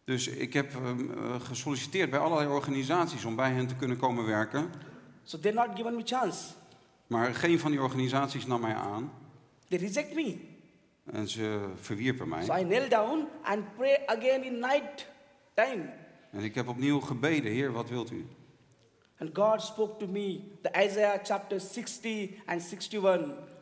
Dus 0.04 0.28
ik 0.28 0.54
heb 0.54 0.76
ehm, 0.76 1.12
eh, 1.12 1.42
gesolliciteerd 1.42 2.10
bij 2.10 2.20
allerlei 2.20 2.50
organisaties 2.50 3.26
om 3.26 3.36
bij 3.36 3.52
hen 3.52 3.68
te 3.68 3.76
kunnen 3.76 3.98
komen 3.98 4.26
werken. 4.26 4.72
So 5.24 5.40
they're 5.40 5.68
not 5.68 5.76
given 5.76 5.96
me 5.96 6.02
chance. 6.06 6.60
Maar 7.12 7.34
geen 7.34 7.60
van 7.60 7.72
die 7.72 7.82
organisaties 7.82 8.46
nam 8.46 8.62
mij 8.62 8.74
aan 8.74 9.12
They 9.68 9.78
reject 9.78 10.16
me. 10.16 10.38
en 11.12 11.28
ze 11.28 11.70
verwierpen 11.76 12.28
mij. 12.30 12.44
So 12.44 12.56
I 12.56 12.64
kneel 12.64 12.90
down 12.90 13.28
and 13.44 13.76
pray 13.76 14.04
again 14.06 14.44
in 14.44 14.60
night 14.60 15.08
time. 15.54 15.90
En 16.32 16.44
ik 16.44 16.56
heb 16.56 16.68
opnieuw 16.68 17.00
gebeden, 17.00 17.52
Heer, 17.52 17.72
wat 17.72 17.90
wilt 17.90 18.12
u? 18.12 18.28
And 19.18 19.30
God 19.34 19.62
spoke 19.62 20.06
to 20.06 20.12
me, 20.12 20.40
the 20.62 20.86
Isaiah 20.86 21.20
chapter 21.24 21.60
60 21.60 22.30
and 22.46 22.62
61. 22.62 23.20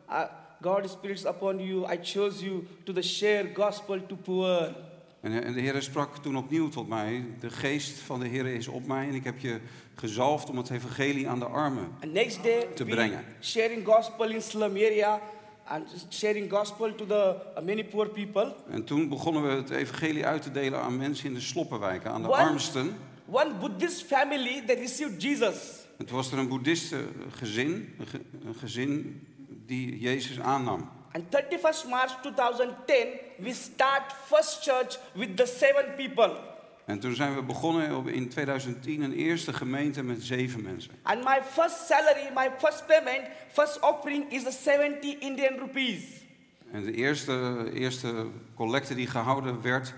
Uh, 0.10 0.24
God's 0.62 0.92
Spirit 0.92 1.18
is 1.18 1.26
upon 1.26 1.60
you. 1.60 1.94
I 1.94 1.98
chose 2.02 2.46
you 2.46 2.64
to 2.84 2.94
the 2.94 3.02
share 3.02 3.52
gospel 3.54 4.06
to 4.06 4.16
poor. 4.16 4.76
En, 5.22 5.44
en 5.44 5.54
de 5.54 5.60
Heer 5.62 5.82
sprak 5.82 6.18
toen 6.18 6.38
opnieuw 6.38 6.70
tot 6.70 6.88
mij, 6.88 7.26
de 7.40 7.50
geest 7.50 8.00
van 8.00 8.20
de 8.20 8.28
Heer 8.28 8.46
is 8.46 8.68
op 8.68 8.86
mij 8.88 9.08
en 9.08 9.14
ik 9.14 9.24
heb 9.24 9.40
je 9.40 9.60
gezalfd 9.96 10.50
om 10.50 10.58
het 10.58 10.70
evangelie 10.70 11.28
aan 11.30 11.40
de 11.40 11.46
armen. 11.46 11.88
Next 12.12 12.44
day, 12.44 12.68
Te 12.76 12.86
brengen. 12.86 13.24
sharing 13.42 13.86
gospel 13.86 14.30
in 14.30 14.42
slum 14.42 14.72
area 14.76 15.20
and 15.66 16.06
sharing 16.10 16.52
gospel 16.52 16.96
to 16.96 17.06
the 17.06 17.36
uh, 17.58 17.66
many 17.66 17.86
poor 17.86 18.08
people. 18.10 18.56
En 18.70 18.84
toen 18.84 19.10
begonnen 19.10 19.44
we 19.44 19.50
het 19.50 19.70
evangelie 19.70 20.26
uit 20.26 20.42
te 20.42 20.52
delen 20.52 20.82
aan 20.82 20.98
mensen 20.98 21.28
in 21.28 21.34
de 21.34 21.40
sloppenwijken, 21.42 22.12
aan 22.12 22.22
de 22.22 22.28
One- 22.28 22.38
armsten. 22.38 22.96
One 23.32 23.54
Buddhist 23.60 24.04
family, 24.04 24.64
they 24.66 24.76
received 24.76 25.22
Jesus. 25.22 25.58
Toen 25.98 26.16
was 26.18 26.32
er 26.32 26.38
een 26.38 26.48
boeddhistengezin, 26.48 27.94
een, 28.00 28.08
ge- 28.08 28.22
een 28.46 28.56
gezin 28.56 29.22
die 29.66 30.00
Jezus 30.00 30.40
aannam. 30.40 30.90
And 31.12 31.24
31st 31.30 31.90
March 31.90 32.12
2010, 32.22 33.08
we 33.38 33.54
start 33.54 34.14
first 34.26 34.64
church 34.64 34.98
with 35.14 35.38
the 35.38 35.46
seven 35.46 35.86
people. 35.96 36.38
En 36.86 37.00
toen 37.00 37.16
zijn 37.16 37.36
we 37.36 37.44
begonnen 37.44 37.96
op- 37.96 38.08
in 38.08 38.30
2010 38.30 39.02
een 39.02 39.14
eerste 39.14 39.54
gemeente 39.54 40.04
met 40.04 40.24
zeven 40.24 40.64
mensen. 40.64 40.92
And 41.04 41.24
my 41.24 41.40
first 41.52 41.86
salary, 41.86 42.32
my 42.36 42.50
first 42.58 42.86
payment, 42.88 43.28
first 43.52 43.80
offering 43.80 44.32
is 44.32 44.44
the 44.44 44.52
70 44.52 45.20
Indian 45.20 45.58
rupees. 45.58 46.04
En 46.72 46.84
de 46.84 46.94
eerste, 46.94 47.66
eerste 47.74 48.28
collecte 48.56 48.96
die 48.96 49.08
gehouden 49.08 49.62
werd, 49.62 49.94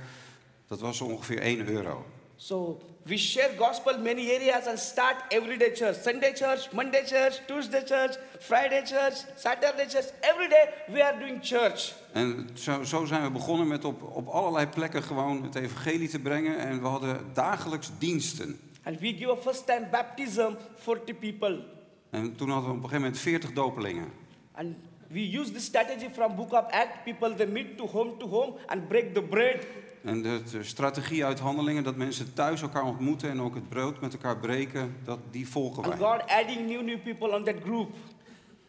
dat 0.67 0.80
was 0.80 1.02
ongeveer 1.02 1.39
1 1.39 1.67
euro. 1.67 2.06
So 2.41 2.80
we 3.06 3.17
share 3.17 3.56
gospel 3.56 3.99
many 3.99 4.32
areas 4.32 4.65
and 4.65 4.80
start 4.80 5.15
everyday 5.30 5.75
church. 5.75 5.97
Sunday 5.97 6.34
church, 6.34 6.71
Monday 6.73 7.04
church, 7.06 7.39
Tuesday 7.45 7.84
church, 7.84 8.15
Friday 8.39 8.82
church, 8.84 9.13
Saturday 9.36 9.86
church. 9.86 10.08
Every 10.23 10.47
day 10.47 10.69
we 10.89 11.04
are 11.04 11.19
doing 11.19 11.39
church. 11.41 11.93
En 12.13 12.49
zo, 12.54 12.84
zo 12.84 13.06
zijn 13.06 13.23
we 13.23 13.32
begonnen 13.32 13.67
met 13.67 13.86
op, 13.86 14.01
op 14.04 14.27
allerlei 14.27 14.67
plekken 14.67 15.04
gewoon 15.04 15.43
het 15.43 15.56
evangelie 15.56 16.10
te 16.10 16.19
brengen. 16.19 16.58
En 16.58 16.82
we 16.82 16.88
hadden 16.88 17.19
dagelijks 17.34 17.89
diensten. 17.97 18.60
And 18.84 18.99
we 18.99 19.13
give 19.13 19.32
a 19.32 19.36
first 19.36 19.65
time 19.65 19.88
baptism 19.91 20.51
40 20.75 21.19
people. 21.19 21.63
En 22.10 22.36
toen 22.36 22.49
hadden 22.49 22.69
we 22.69 22.77
op 22.77 22.84
een 22.84 22.89
gegeven 22.89 23.01
moment 23.01 23.19
40 23.19 23.51
dopelingen. 23.51 24.12
And 24.51 24.75
we 25.08 25.38
use 25.39 25.51
this 25.51 25.65
strategy 25.65 26.10
from 26.13 26.36
Book 26.36 26.51
of 26.51 26.71
Act. 26.71 27.04
People 27.04 27.36
they 27.36 27.47
meet 27.47 27.77
to 27.77 27.88
home 27.88 28.17
to 28.17 28.27
home 28.27 28.54
and 28.65 28.88
break 28.88 29.13
the 29.13 29.21
bread. 29.21 29.65
En 30.03 30.21
de, 30.21 30.41
de 30.51 30.63
strategie 30.63 31.25
uit 31.25 31.39
handelingen, 31.39 31.83
dat 31.83 31.95
mensen 31.95 32.33
thuis 32.33 32.61
elkaar 32.61 32.83
ontmoeten 32.83 33.29
en 33.29 33.41
ook 33.41 33.55
het 33.55 33.69
brood 33.69 34.01
met 34.01 34.13
elkaar 34.13 34.37
breken, 34.37 34.95
dat, 35.05 35.19
die 35.31 35.47
volgen 35.49 35.83
And 35.83 35.97
wij. 35.97 36.07
God 36.07 36.21
adding 36.29 36.67
new 36.69 36.81
new 36.81 36.99
people 37.03 37.35
on 37.37 37.43
that 37.43 37.55
group. 37.63 37.89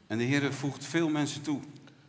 En 0.06 0.18
de 0.18 0.24
Heer 0.24 0.52
voegt 0.52 0.84
veel 0.84 1.08
mensen 1.08 1.42
toe. 1.42 1.60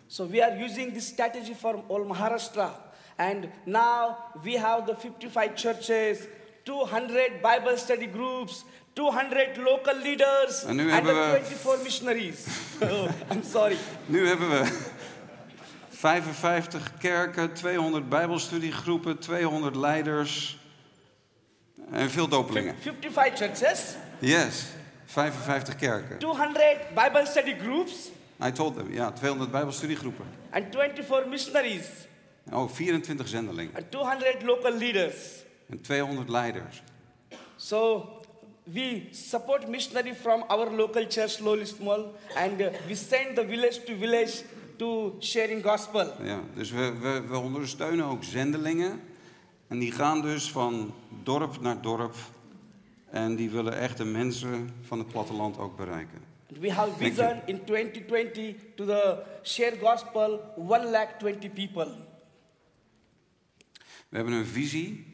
So 0.08 0.28
we 0.28 0.46
are 0.46 0.64
using 0.64 0.94
this 0.94 1.06
strategy 1.06 1.54
for 1.54 1.84
all 1.88 2.06
Maharashtra. 2.06 2.92
And 3.16 3.46
now 3.66 4.10
we 4.44 4.60
have 4.60 4.84
the 4.86 4.96
55 5.00 5.52
churches, 5.56 6.18
200 6.64 7.32
Bible 7.42 7.78
study 7.78 8.10
groups, 8.14 8.66
200 8.94 9.58
local 9.58 9.96
leaders, 10.04 10.64
En 10.64 10.76
nu 10.76 10.82
and 10.84 10.92
hebben 10.92 11.14
we- 11.32 11.40
24 11.44 11.84
missionaries. 11.84 12.46
oh, 12.82 13.10
I'm 13.32 13.44
sorry. 13.44 13.78
Nu 14.06 14.28
hebben 14.28 14.50
we 14.50 14.92
55 16.04 16.98
kerken, 17.00 17.54
200 17.54 18.10
bijbelstudiegroepen, 18.10 19.20
200 19.20 19.76
leiders 19.76 20.58
en 21.92 22.10
veel 22.10 22.28
dopelingen. 22.28 22.76
55 22.80 23.38
churches, 23.38 23.96
Yes, 24.20 24.64
55 25.06 25.76
kerken. 25.76 26.18
200 26.20 26.78
Bible 26.96 27.26
study 27.26 27.56
groups, 27.60 28.10
I 28.48 28.52
told 28.52 28.76
them, 28.76 28.94
ja, 28.94 29.12
200 29.12 29.52
bijbelstudiegroepen. 29.52 30.26
and 30.52 30.72
24 30.72 31.28
missionaries, 31.30 31.88
Oh, 32.52 32.70
24 32.70 33.28
zendelingen 33.28 33.76
and 33.76 33.92
200 33.92 34.44
local 34.44 34.74
leaders. 34.78 35.16
en 35.70 35.82
200 35.82 36.30
leiders. 36.30 36.82
So 37.56 38.08
we 38.64 39.08
support 39.12 39.68
missionary 39.68 40.16
from 40.16 40.44
our 40.48 40.72
local 40.72 41.06
church, 41.08 41.30
slowly 41.32 41.66
small, 41.66 42.14
and 42.36 42.58
we 42.88 42.96
send 42.96 43.36
the 43.36 43.46
village 43.46 43.84
to 43.86 43.96
village 43.96 44.44
to 44.76 45.16
sharing 45.20 45.64
gospel. 45.64 46.14
Ja, 46.24 46.40
dus 46.56 46.72
we, 46.72 46.94
we, 47.02 47.22
we 47.28 47.38
ondersteunen 47.38 48.06
ook 48.06 48.24
zendelingen. 48.24 49.02
En 49.68 49.80
die 49.80 49.92
gaan 49.92 50.22
dus 50.22 50.52
van 50.52 50.94
dorp 51.24 51.62
naar 51.62 51.82
dorp. 51.82 52.16
En 53.10 53.36
die 53.36 53.50
willen 53.50 53.78
echt 53.78 53.98
de 53.98 54.06
mensen 54.06 54.70
van 54.82 55.00
het 55.00 55.08
platteland 55.08 55.58
ook 55.58 55.78
bereiken. 55.78 56.22
We 56.60 56.72
have 56.72 56.92
vision 56.98 57.42
in 57.46 57.64
2020 57.64 58.56
to 58.76 58.86
the 58.86 59.24
share 59.44 59.78
gospel 59.82 60.54
1 60.70 60.90
lakh 60.90 61.18
20 61.20 61.54
people. 61.54 61.88
We 64.10 64.16
hebben 64.20 64.34
een 64.34 64.46
visie. 64.46 65.06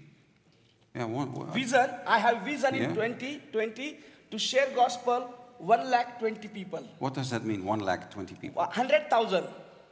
Ja, 0.93 1.03
one- 1.03 1.35
one- 1.35 1.51
Vision, 1.51 1.85
I 1.85 2.19
have 2.19 2.37
vision 2.43 2.73
in 2.73 2.81
Yeah. 2.81 2.91
2020 2.93 3.93
to 4.29 4.37
share 4.37 4.67
gospel 4.75 5.33
1 5.59 5.89
lakh 5.89 6.17
20 6.19 6.47
people. 6.49 6.81
what 6.99 7.13
does 7.13 7.29
that 7.29 7.43
mean? 7.43 7.63
One 7.67 7.83
lakh 7.83 8.09
20 8.09 8.35
people. 8.39 8.61
100,000 8.63 9.43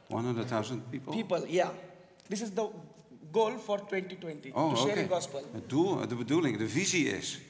100,000 0.08 0.90
people? 0.90 1.12
people, 1.12 1.44
yeah. 1.46 1.70
This 2.28 2.40
is 2.40 2.50
the 2.50 2.68
goal 3.32 3.58
for 3.58 3.78
2020 3.78 4.52
Oh, 4.54 4.72
to 4.74 4.80
oké. 4.80 4.88
sharing 4.88 5.08
gospel. 5.08 5.42
Het 5.52 5.68
doel, 5.68 6.08
de 6.08 6.14
bedoeling, 6.14 6.56
de 6.58 6.68
visie 6.68 7.08
is 7.16 7.40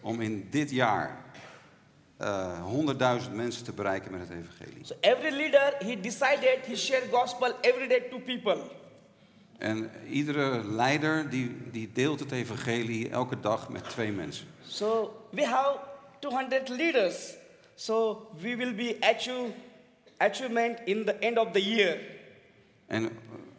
om 0.00 0.20
in 0.20 0.46
dit 0.50 0.70
jaar 0.70 1.20
eh 2.16 2.62
100.000 3.24 3.32
mensen 3.32 3.64
te 3.64 3.72
bereiken 3.72 4.10
met 4.12 4.20
het 4.20 4.30
evangelie. 4.30 4.84
So 4.84 4.94
every 5.00 5.30
leader, 5.36 5.74
he 5.78 6.00
decided 6.00 6.58
he 6.66 6.76
share 6.76 7.02
gospel 7.10 7.52
every 7.60 7.88
day 7.88 8.00
to 8.10 8.18
people. 8.18 8.58
En 9.58 9.90
iedere 10.08 10.64
leider 10.64 11.30
die, 11.30 11.56
die 11.70 11.90
deelt 11.92 12.20
het 12.20 12.32
evangelie 12.32 13.08
elke 13.08 13.40
dag 13.40 13.68
met 13.68 13.88
twee 13.88 14.12
mensen. 14.12 14.46
So 14.66 15.16
we 15.30 15.44
have 15.46 15.78
200 16.18 16.68
leaders. 16.68 17.34
So 17.82 18.28
we 18.40 18.56
will 18.56 18.74
be 18.74 18.96
achieve 19.00 19.52
achievement 20.18 20.78
in 20.84 21.04
the 21.04 21.14
end 21.18 21.38
of 21.38 21.52
the 21.52 21.60
year. 21.60 21.98
En 22.86 23.10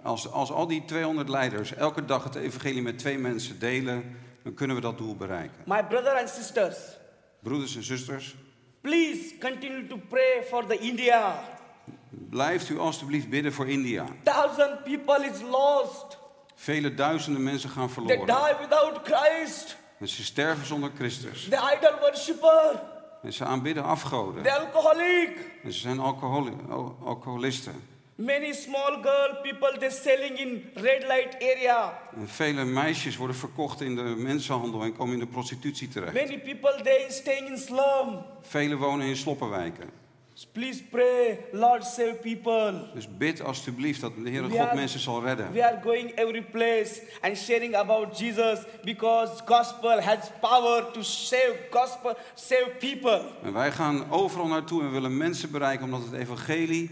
als, 0.04 0.32
als 0.32 0.52
al 0.52 0.68
die 0.68 0.86
200 0.86 1.30
leiders 1.30 1.74
elke 1.74 2.06
dag 2.06 2.24
het 2.24 2.36
evangelie 2.36 2.82
met 2.82 2.98
twee 2.98 3.18
mensen 3.18 3.60
delen, 3.60 4.18
dan 4.44 4.54
kunnen 4.54 4.76
we 4.76 4.82
dat 4.82 4.98
doel 4.98 5.16
bereiken. 5.16 5.58
My 5.66 5.84
brother 5.84 6.12
and 6.20 6.30
sisters, 6.30 6.78
Broeders 7.40 7.76
en 7.76 7.84
zusters, 7.84 8.36
please 8.82 9.38
continue 9.40 9.88
to 9.88 9.98
pray 10.10 10.44
for 10.48 10.66
the 10.66 10.78
India. 10.78 11.44
blijft 12.30 12.70
u 12.70 12.80
alstublieft 12.80 13.30
bidden 13.30 13.54
voor 13.54 13.70
India. 13.70 14.06
Thousand 14.24 14.84
people 14.84 15.30
is 15.34 15.42
lost. 15.42 16.18
Vele 16.56 16.94
duizenden 16.94 17.44
mensen 17.44 17.70
gaan 17.70 17.86
They 17.86 17.94
verloren. 17.94 18.26
die 18.26 18.68
without 18.68 19.00
Christ. 19.04 19.78
En 20.00 20.08
ze 20.08 20.24
sterven 20.24 20.66
zonder 20.66 20.92
Christus. 20.96 21.48
The 21.50 21.78
idol 21.78 22.00
worshipper. 22.00 22.93
En 23.24 23.34
ze 23.34 23.46
aanbidden 23.46 23.84
afgoden. 23.84 24.44
The 24.44 24.52
alcoholic. 24.60 25.38
En 25.64 25.74
ze 25.74 25.80
zijn 25.80 26.00
alcoholi- 26.00 26.56
al- 26.70 26.98
alcoholisten. 27.04 27.74
Many 28.16 28.54
small 28.54 29.00
girl 29.02 29.36
people 29.42 29.78
they 29.80 29.90
selling 29.90 30.40
in 30.40 30.70
red 30.74 31.04
light 31.08 31.36
area. 31.56 32.00
En 32.16 32.28
vele 32.28 32.64
meisjes 32.64 33.18
worden 33.18 33.36
verkocht 33.36 33.82
in 33.82 33.96
de 33.96 34.02
mensenhandel 34.02 34.84
en 34.84 34.96
komen 34.96 35.14
in 35.14 35.20
de 35.20 35.28
prostitutie 35.28 35.88
terecht. 35.88 36.14
Many 36.14 36.40
people 36.40 36.82
they 36.84 37.06
staying 37.10 37.50
in 37.50 37.58
slum. 37.58 38.22
Velen 38.42 38.78
wonen 38.78 39.08
in 39.08 39.16
sloppenwijken. 39.16 39.90
Please 40.52 40.84
pray, 40.92 41.40
Lord 41.52 41.84
save 41.84 42.14
people. 42.22 42.88
Dus 42.94 43.08
bid 43.18 43.42
alstublieft 43.42 44.02
dat 44.02 44.12
de 44.24 44.30
Heere 44.30 44.48
We 44.48 44.58
God 44.58 44.68
are- 44.68 44.76
mensen 44.76 45.00
zal 45.00 45.24
redden. 45.24 45.52
We 45.52 45.66
are 45.66 45.80
going 45.84 46.12
every 46.16 46.44
place 46.44 47.02
and 47.22 47.38
sharing 47.38 47.76
about 47.76 48.18
Jesus 48.20 48.60
because 48.84 49.42
gospel 49.46 50.02
has 50.02 50.18
power 50.42 50.92
to 50.92 51.02
save 51.02 51.56
gospel, 51.72 52.16
save 52.34 52.70
people. 52.80 53.22
En 53.44 53.54
wij 53.54 53.72
gaan 53.72 54.12
overal 54.12 54.48
naartoe 54.48 54.82
en 54.84 54.92
willen 54.92 55.18
mensen 55.18 55.52
bereiken 55.52 55.86
omdat 55.86 56.02
het 56.02 56.14
evangelie, 56.14 56.92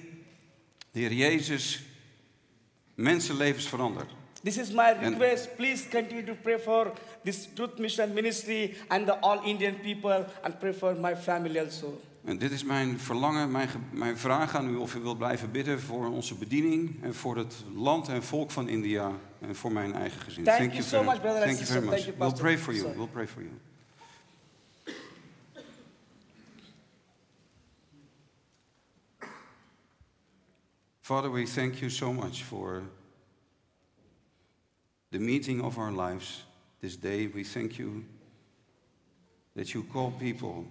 de 0.91 0.99
Heer 0.99 1.13
Jezus, 1.13 1.81
mensenlevens 2.95 3.67
verandert. 3.67 4.09
This 4.43 4.57
is 4.57 4.71
my 4.71 4.95
request. 5.01 5.55
Please 5.55 5.87
continue 5.89 6.23
to 6.23 6.33
pray 6.41 6.59
for 6.59 6.91
this 7.23 7.47
Truth 7.53 7.77
Mission 7.77 8.13
Ministry 8.13 8.75
and 8.87 9.05
the 9.05 9.19
all 9.19 9.39
Indian 9.43 9.79
people 9.81 10.25
and 10.41 10.59
pray 10.59 10.73
for 10.73 10.95
my 10.95 11.15
family 11.15 11.59
also. 11.59 12.01
En 12.23 12.37
dit 12.37 12.51
is 12.51 12.63
mijn 12.63 12.99
verlangen, 12.99 13.51
mijn, 13.51 13.69
mijn 13.91 14.17
vraag 14.17 14.55
aan 14.55 14.69
u 14.69 14.75
of 14.75 14.95
u 14.95 14.99
wilt 14.99 15.17
blijven 15.17 15.51
bidden 15.51 15.81
voor 15.81 16.07
onze 16.07 16.35
bediening 16.35 17.03
en 17.03 17.15
voor 17.15 17.37
het 17.37 17.63
land 17.75 18.07
en 18.07 18.23
volk 18.23 18.51
van 18.51 18.69
India 18.69 19.11
en 19.39 19.55
voor 19.55 19.71
mijn 19.71 19.93
eigen 19.93 20.21
gezin. 20.21 20.43
Thank 20.43 20.71
you 20.71 20.83
so 20.83 21.03
much, 21.03 21.21
brother 21.21 21.41
Thank 21.41 21.57
you 21.57 21.65
very 21.65 21.85
much. 21.85 22.05
You, 22.05 22.17
we'll 22.17 22.33
pray 22.33 22.57
for 22.57 22.73
you. 22.73 22.83
Sorry. 22.83 22.97
We'll 22.97 23.07
pray 23.07 23.27
for 23.27 23.41
you. 23.41 23.51
Father, 31.01 31.31
we 31.31 31.45
thank 31.45 31.75
you 31.75 31.89
so 31.89 32.13
much 32.13 32.43
for 32.43 32.83
the 35.09 35.19
meeting 35.19 35.61
of 35.61 35.77
our 35.77 35.91
lives 35.91 36.45
this 36.79 36.95
day. 36.95 37.27
We 37.27 37.43
thank 37.43 37.77
you 37.77 38.05
that 39.55 39.73
you 39.73 39.83
call 39.83 40.11
people. 40.11 40.65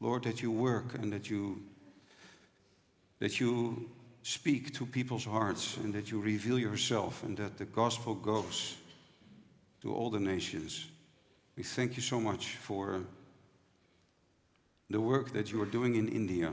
Lord, 0.00 0.24
that 0.24 0.42
you 0.42 0.50
work 0.50 0.94
and 0.94 1.12
that 1.12 1.28
you 1.28 1.62
that 3.18 3.38
you 3.38 3.90
speak 4.22 4.74
to 4.74 4.86
people's 4.86 5.24
hearts 5.24 5.76
and 5.76 5.92
that 5.94 6.10
you 6.10 6.20
reveal 6.20 6.58
yourself 6.58 7.22
and 7.22 7.36
that 7.36 7.58
the 7.58 7.66
gospel 7.66 8.14
goes 8.14 8.76
to 9.82 9.94
all 9.94 10.10
the 10.10 10.20
nations. 10.20 10.86
We 11.56 11.62
thank 11.62 11.96
you 11.96 12.02
so 12.02 12.18
much 12.18 12.56
for 12.56 13.02
the 14.88 15.00
work 15.00 15.32
that 15.32 15.52
you 15.52 15.60
are 15.62 15.66
doing 15.66 15.96
in 15.96 16.08
India. 16.08 16.52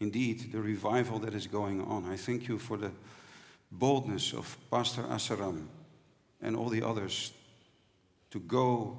Indeed, 0.00 0.52
the 0.52 0.60
revival 0.60 1.18
that 1.20 1.34
is 1.34 1.46
going 1.46 1.80
on. 1.82 2.04
I 2.10 2.16
thank 2.16 2.48
you 2.48 2.58
for 2.58 2.76
the 2.76 2.92
boldness 3.72 4.32
of 4.32 4.56
Pastor 4.70 5.02
Asaram 5.02 5.66
and 6.40 6.56
all 6.56 6.68
the 6.68 6.82
others 6.82 7.32
to 8.30 8.40
go 8.40 8.98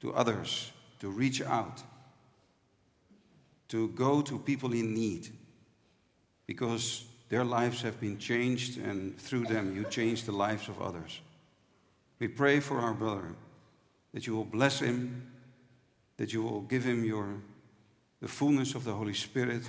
to 0.00 0.12
others, 0.14 0.72
to 1.02 1.10
reach 1.10 1.42
out, 1.42 1.82
to 3.66 3.88
go 3.88 4.22
to 4.22 4.38
people 4.38 4.72
in 4.72 4.94
need, 4.94 5.28
because 6.46 7.04
their 7.28 7.42
lives 7.42 7.82
have 7.82 8.00
been 8.00 8.16
changed, 8.18 8.78
and 8.78 9.18
through 9.18 9.42
them, 9.46 9.74
you 9.74 9.82
change 9.90 10.22
the 10.22 10.30
lives 10.30 10.68
of 10.68 10.80
others. 10.80 11.20
We 12.20 12.28
pray 12.28 12.60
for 12.60 12.78
our 12.78 12.94
brother 12.94 13.34
that 14.14 14.28
you 14.28 14.36
will 14.36 14.44
bless 14.44 14.78
him, 14.78 15.28
that 16.18 16.32
you 16.32 16.40
will 16.40 16.60
give 16.60 16.84
him 16.84 17.04
your, 17.04 17.34
the 18.20 18.28
fullness 18.28 18.76
of 18.76 18.84
the 18.84 18.92
Holy 18.92 19.14
Spirit, 19.14 19.68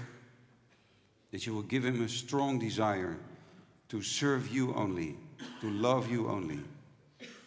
that 1.31 1.47
you 1.47 1.55
will 1.55 1.63
give 1.63 1.83
him 1.83 2.03
a 2.03 2.09
strong 2.09 2.59
desire 2.59 3.17
to 3.89 4.03
serve 4.03 4.53
you 4.53 4.71
only, 4.75 5.17
to 5.61 5.69
love 5.71 6.11
you 6.11 6.29
only, 6.29 6.59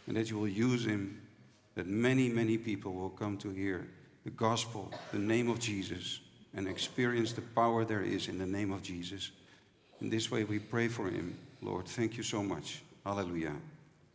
and 0.09 0.17
that 0.17 0.29
you 0.29 0.41
will 0.41 0.49
use 0.49 0.85
him 0.85 1.21
that 1.77 1.87
many, 1.87 2.29
many 2.29 2.59
people 2.59 2.93
will 2.93 3.11
come 3.11 3.37
to 3.39 3.51
hear 3.51 3.87
the 4.25 4.31
gospel, 4.31 4.93
the 5.13 5.19
name 5.19 5.49
of 5.49 5.61
Jesus, 5.61 6.21
and 6.55 6.67
experience 6.67 7.33
the 7.33 7.43
power 7.43 7.85
there 7.85 8.03
is 8.03 8.29
in 8.29 8.39
the 8.39 8.47
name 8.47 8.73
of 8.73 8.83
Jesus. 8.83 9.31
In 10.01 10.11
this 10.11 10.31
way, 10.31 10.43
we 10.45 10.59
pray 10.59 10.89
for 10.89 11.09
him. 11.09 11.39
Lord, 11.63 11.87
thank 11.87 12.17
you 12.17 12.23
so 12.23 12.43
much. 12.43 12.83
Hallelujah. 13.05 13.55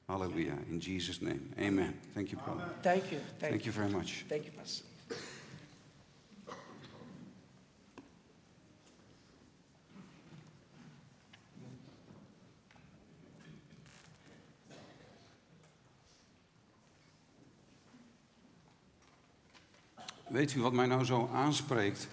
Hallelujah. 0.10 0.58
In 0.70 0.82
Jesus' 0.82 1.22
name. 1.22 1.54
Amen. 1.58 1.98
Thank 2.14 2.32
you, 2.32 2.38
brother. 2.40 2.66
Thank 2.82 3.12
you. 3.12 3.20
Thank, 3.40 3.54
Thank 3.54 3.66
you 3.66 3.72
very 3.72 3.90
much. 3.90 4.26
Thank 4.28 4.46
you, 4.46 4.52
Pastor. 4.52 4.84
Weet 20.32 20.54
u 20.54 20.62
wat 20.62 20.74
mij 20.74 20.86
nou 20.86 21.04
zo 21.04 21.30
aanspreekt 21.34 22.08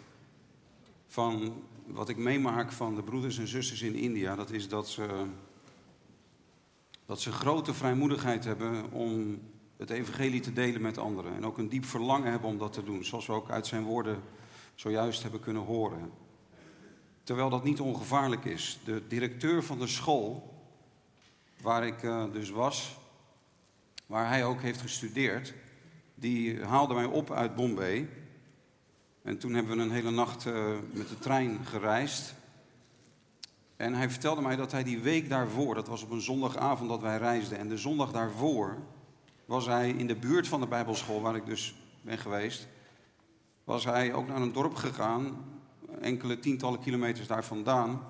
van 1.06 1.62
wat 1.86 2.08
ik 2.08 2.16
meemaak 2.16 2.72
van 2.72 2.94
de 2.94 3.02
broeders 3.02 3.38
en 3.38 3.48
zusters 3.48 3.82
in 3.82 3.94
India? 3.94 4.34
Dat 4.34 4.50
is 4.50 4.68
dat 4.68 4.88
ze, 4.88 5.26
dat 7.06 7.20
ze 7.20 7.32
grote 7.32 7.74
vrijmoedigheid 7.74 8.44
hebben 8.44 8.92
om 8.92 9.40
het 9.76 9.90
evangelie 9.90 10.40
te 10.40 10.52
delen 10.52 10.80
met 10.80 10.98
anderen. 10.98 11.34
En 11.34 11.46
ook 11.46 11.58
een 11.58 11.68
diep 11.68 11.84
verlangen 11.84 12.30
hebben 12.30 12.50
om 12.50 12.58
dat 12.58 12.72
te 12.72 12.84
doen, 12.84 13.04
zoals 13.04 13.26
we 13.26 13.32
ook 13.32 13.50
uit 13.50 13.66
zijn 13.66 13.84
woorden 13.84 14.22
zojuist 14.74 15.22
hebben 15.22 15.40
kunnen 15.40 15.62
horen. 15.62 16.10
Terwijl 17.22 17.50
dat 17.50 17.64
niet 17.64 17.80
ongevaarlijk 17.80 18.44
is. 18.44 18.78
De 18.84 19.02
directeur 19.08 19.64
van 19.64 19.78
de 19.78 19.86
school, 19.86 20.54
waar 21.60 21.86
ik 21.86 22.02
eh, 22.02 22.24
dus 22.32 22.50
was, 22.50 22.96
waar 24.06 24.28
hij 24.28 24.44
ook 24.44 24.60
heeft 24.60 24.80
gestudeerd, 24.80 25.54
die 26.18 26.64
haalde 26.64 26.94
mij 26.94 27.04
op 27.04 27.30
uit 27.30 27.54
Bombay. 27.54 28.08
En 29.22 29.38
toen 29.38 29.54
hebben 29.54 29.76
we 29.76 29.82
een 29.82 29.90
hele 29.90 30.10
nacht 30.10 30.46
eh, 30.46 30.76
met 30.92 31.08
de 31.08 31.18
trein 31.18 31.66
gereisd. 31.66 32.34
En 33.76 33.94
hij 33.94 34.10
vertelde 34.10 34.40
mij 34.42 34.56
dat 34.56 34.72
hij 34.72 34.84
die 34.84 34.98
week 34.98 35.28
daarvoor, 35.28 35.74
dat 35.74 35.88
was 35.88 36.02
op 36.02 36.10
een 36.10 36.20
zondagavond 36.20 36.88
dat 36.88 37.00
wij 37.00 37.18
reisden, 37.18 37.58
en 37.58 37.68
de 37.68 37.76
zondag 37.76 38.12
daarvoor 38.12 38.78
was 39.44 39.66
hij 39.66 39.90
in 39.90 40.06
de 40.06 40.16
buurt 40.16 40.48
van 40.48 40.60
de 40.60 40.66
Bijbelschool, 40.66 41.20
waar 41.20 41.36
ik 41.36 41.46
dus 41.46 41.74
ben 42.00 42.18
geweest, 42.18 42.68
was 43.64 43.84
hij 43.84 44.14
ook 44.14 44.28
naar 44.28 44.40
een 44.40 44.52
dorp 44.52 44.74
gegaan, 44.74 45.36
enkele 46.00 46.38
tientallen 46.38 46.80
kilometers 46.80 47.26
daar 47.26 47.44
vandaan, 47.44 48.00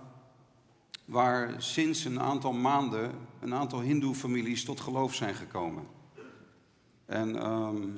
waar 1.05 1.55
sinds 1.63 2.05
een 2.05 2.21
aantal 2.21 2.53
maanden 2.53 3.11
een 3.41 3.55
aantal 3.55 3.81
Hindoe-families 3.81 4.65
tot 4.65 4.81
geloof 4.81 5.15
zijn 5.15 5.35
gekomen. 5.35 5.98
En, 7.09 7.37
ehm, 7.37 7.89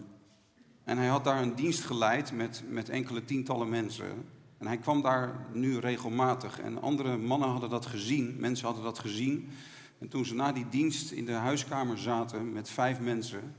en 0.84 0.98
hij 0.98 1.06
had 1.06 1.24
daar 1.24 1.42
een 1.42 1.54
dienst 1.54 1.84
geleid 1.84 2.32
met, 2.32 2.62
met 2.68 2.88
enkele 2.88 3.24
tientallen 3.24 3.68
mensen. 3.68 4.06
En 4.58 4.66
hij 4.66 4.78
kwam 4.78 5.02
daar 5.02 5.46
nu 5.52 5.78
regelmatig. 5.78 6.60
En 6.60 6.82
andere 6.82 7.16
mannen 7.16 7.48
hadden 7.48 7.70
dat 7.70 7.86
gezien, 7.86 8.36
mensen 8.38 8.66
hadden 8.66 8.84
dat 8.84 8.98
gezien. 8.98 9.48
En 9.98 10.08
toen 10.08 10.24
ze 10.24 10.34
na 10.34 10.52
die 10.52 10.68
dienst 10.68 11.10
in 11.10 11.24
de 11.24 11.32
huiskamer 11.32 11.98
zaten 11.98 12.52
met 12.52 12.70
vijf 12.70 13.00
mensen, 13.00 13.54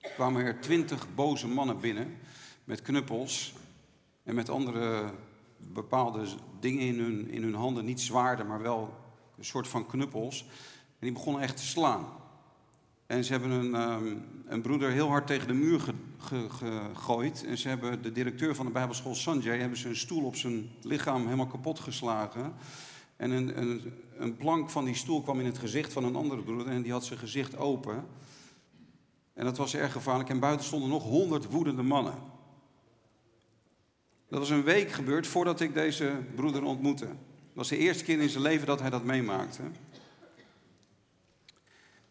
kwamen 0.00 0.44
er 0.44 0.60
twintig 0.60 1.14
boze 1.14 1.48
mannen 1.48 1.80
binnen 1.80 2.16
met 2.64 2.82
knuppels 2.82 3.54
en 4.22 4.34
met 4.34 4.48
andere 4.48 5.10
bepaalde 5.56 6.26
dingen 6.60 6.86
in 6.86 6.98
hun, 6.98 7.30
in 7.30 7.42
hun 7.42 7.54
handen. 7.54 7.84
Niet 7.84 8.00
zwaarden, 8.00 8.46
maar 8.46 8.62
wel 8.62 8.94
een 9.38 9.44
soort 9.44 9.68
van 9.68 9.86
knuppels. 9.86 10.42
En 10.88 11.00
die 11.00 11.12
begonnen 11.12 11.42
echt 11.42 11.56
te 11.56 11.66
slaan. 11.66 12.06
En 13.14 13.24
ze 13.24 13.32
hebben 13.32 13.50
een, 13.50 13.74
ehm, 13.74 14.16
een 14.46 14.60
broeder 14.60 14.90
heel 14.90 15.08
hard 15.08 15.26
tegen 15.26 15.48
de 15.48 15.54
muur 15.54 15.80
ge- 15.80 15.92
ge- 16.18 16.48
gegooid. 16.48 17.44
En 17.44 17.58
ze 17.58 17.68
hebben 17.68 18.02
de 18.02 18.12
directeur 18.12 18.54
van 18.54 18.66
de 18.66 18.72
Bijbelschool 18.72 19.14
Sanjay... 19.14 19.58
hebben 19.58 19.78
ze 19.78 19.88
een 19.88 19.96
stoel 19.96 20.24
op 20.24 20.36
zijn 20.36 20.70
lichaam 20.82 21.24
helemaal 21.24 21.46
kapot 21.46 21.80
geslagen. 21.80 22.54
En 23.16 23.30
een, 23.30 23.60
een, 23.60 23.92
een 24.16 24.36
plank 24.36 24.70
van 24.70 24.84
die 24.84 24.94
stoel 24.94 25.22
kwam 25.22 25.40
in 25.40 25.46
het 25.46 25.58
gezicht 25.58 25.92
van 25.92 26.04
een 26.04 26.16
andere 26.16 26.42
broeder... 26.42 26.66
en 26.66 26.82
die 26.82 26.92
had 26.92 27.04
zijn 27.04 27.18
gezicht 27.18 27.56
open. 27.56 28.06
En 29.34 29.44
dat 29.44 29.56
was 29.56 29.74
erg 29.74 29.92
gevaarlijk. 29.92 30.28
En 30.28 30.40
buiten 30.40 30.66
stonden 30.66 30.88
nog 30.88 31.02
honderd 31.02 31.50
woedende 31.50 31.82
mannen. 31.82 32.14
Dat 34.28 34.38
was 34.38 34.50
een 34.50 34.64
week 34.64 34.90
gebeurd 34.90 35.26
voordat 35.26 35.60
ik 35.60 35.74
deze 35.74 36.12
broeder 36.34 36.64
ontmoette. 36.64 37.06
Dat 37.06 37.14
was 37.54 37.68
de 37.68 37.78
eerste 37.78 38.04
keer 38.04 38.20
in 38.20 38.28
zijn 38.28 38.42
leven 38.42 38.66
dat 38.66 38.80
hij 38.80 38.90
dat 38.90 39.04
meemaakte. 39.04 39.62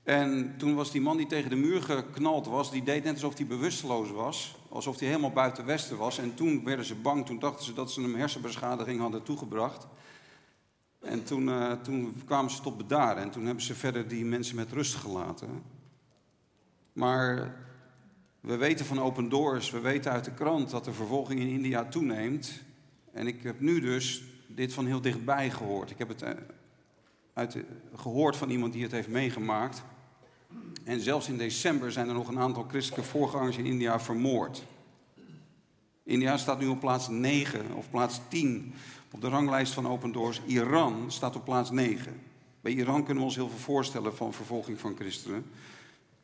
En 0.04 0.54
toen 0.58 0.76
was 0.76 0.92
die 0.92 1.02
man 1.02 1.18
die 1.18 1.28
tegen 1.28 1.50
de 1.50 1.56
muur 1.56 1.82
geknald 1.82 2.46
was, 2.46 2.72
die 2.72 2.84
deed 2.84 3.04
net 3.04 3.14
alsof 3.14 3.38
hij 3.38 3.48
bewusteloos 3.48 4.12
was. 4.12 4.56
Alsof 4.70 5.00
hij 5.00 5.08
helemaal 5.08 5.32
buiten 5.32 5.66
Westen 5.66 5.98
was. 5.98 6.18
En 6.18 6.34
toen 6.34 6.64
werden 6.64 6.86
ze 6.86 6.96
bang, 6.96 7.26
toen 7.26 7.40
dachten 7.40 7.66
ze 7.66 7.74
dat 7.74 7.92
ze 7.92 8.02
hem 8.02 8.16
hersenbeschadiging 8.16 9.00
hadden 9.00 9.24
toegebracht. 9.24 9.88
En 11.02 11.24
toen, 11.24 11.50
eh, 11.50 11.72
toen 11.72 12.22
kwamen 12.26 12.52
ze 12.52 12.62
tot 12.62 12.78
bedaren 12.78 13.24
en 13.24 13.30
toen 13.30 13.46
hebben 13.46 13.64
ze 13.64 13.76
verder 13.76 14.08
die 14.08 14.26
mensen 14.26 14.56
met 14.56 14.72
rust 14.72 14.96
gelaten. 14.96 15.64
Maar 16.94 17.56
we 18.40 18.58
weten 18.58 18.86
van 18.86 19.02
Open 19.02 19.30
Doors, 19.30 19.70
we 19.70 19.80
weten 19.80 20.12
uit 20.12 20.26
de 20.26 20.34
krant 20.34 20.70
dat 20.70 20.86
de 20.86 20.94
vervolging 20.94 21.40
in 21.40 21.48
India 21.48 21.86
toeneemt. 21.86 22.62
En 23.12 23.28
ik 23.28 23.44
heb 23.44 23.60
nu 23.60 23.80
dus 23.80 24.24
dit 24.48 24.74
van 24.74 24.86
heel 24.86 25.02
dichtbij 25.02 25.50
gehoord. 25.50 25.90
Ik 25.90 25.98
heb 25.98 26.08
het 26.08 26.22
eh, 26.22 26.32
uit 27.34 27.58
gehoord 27.96 28.36
van 28.38 28.50
iemand 28.50 28.74
die 28.74 28.84
het 28.84 28.92
heeft 28.92 29.08
meegemaakt. 29.08 29.84
En 30.84 31.00
zelfs 31.00 31.28
in 31.28 31.38
december 31.38 31.92
zijn 31.92 32.08
er 32.08 32.14
nog 32.14 32.28
een 32.28 32.40
aantal 32.40 32.66
christelijke 32.70 33.10
voorgangers 33.10 33.58
in 33.58 33.66
India 33.66 34.00
vermoord. 34.00 34.64
India 36.04 36.38
staat 36.38 36.60
nu 36.60 36.68
op 36.68 36.80
plaats 36.80 37.08
9 37.08 37.74
of 37.74 37.90
plaats 37.90 38.20
10 38.28 38.74
op 39.12 39.22
de 39.22 39.28
ranglijst 39.28 39.74
van 39.74 39.88
Open 39.88 40.12
Doors. 40.12 40.42
Iran 40.46 41.12
staat 41.12 41.36
op 41.36 41.46
plaats 41.46 41.72
9. 41.72 42.22
Bij 42.62 42.72
Iran 42.72 43.04
kunnen 43.04 43.18
we 43.18 43.30
ons 43.30 43.36
heel 43.36 43.50
veel 43.50 43.58
voorstellen 43.58 44.16
van 44.16 44.34
vervolging 44.34 44.80
van 44.80 44.96
christenen. 44.96 45.46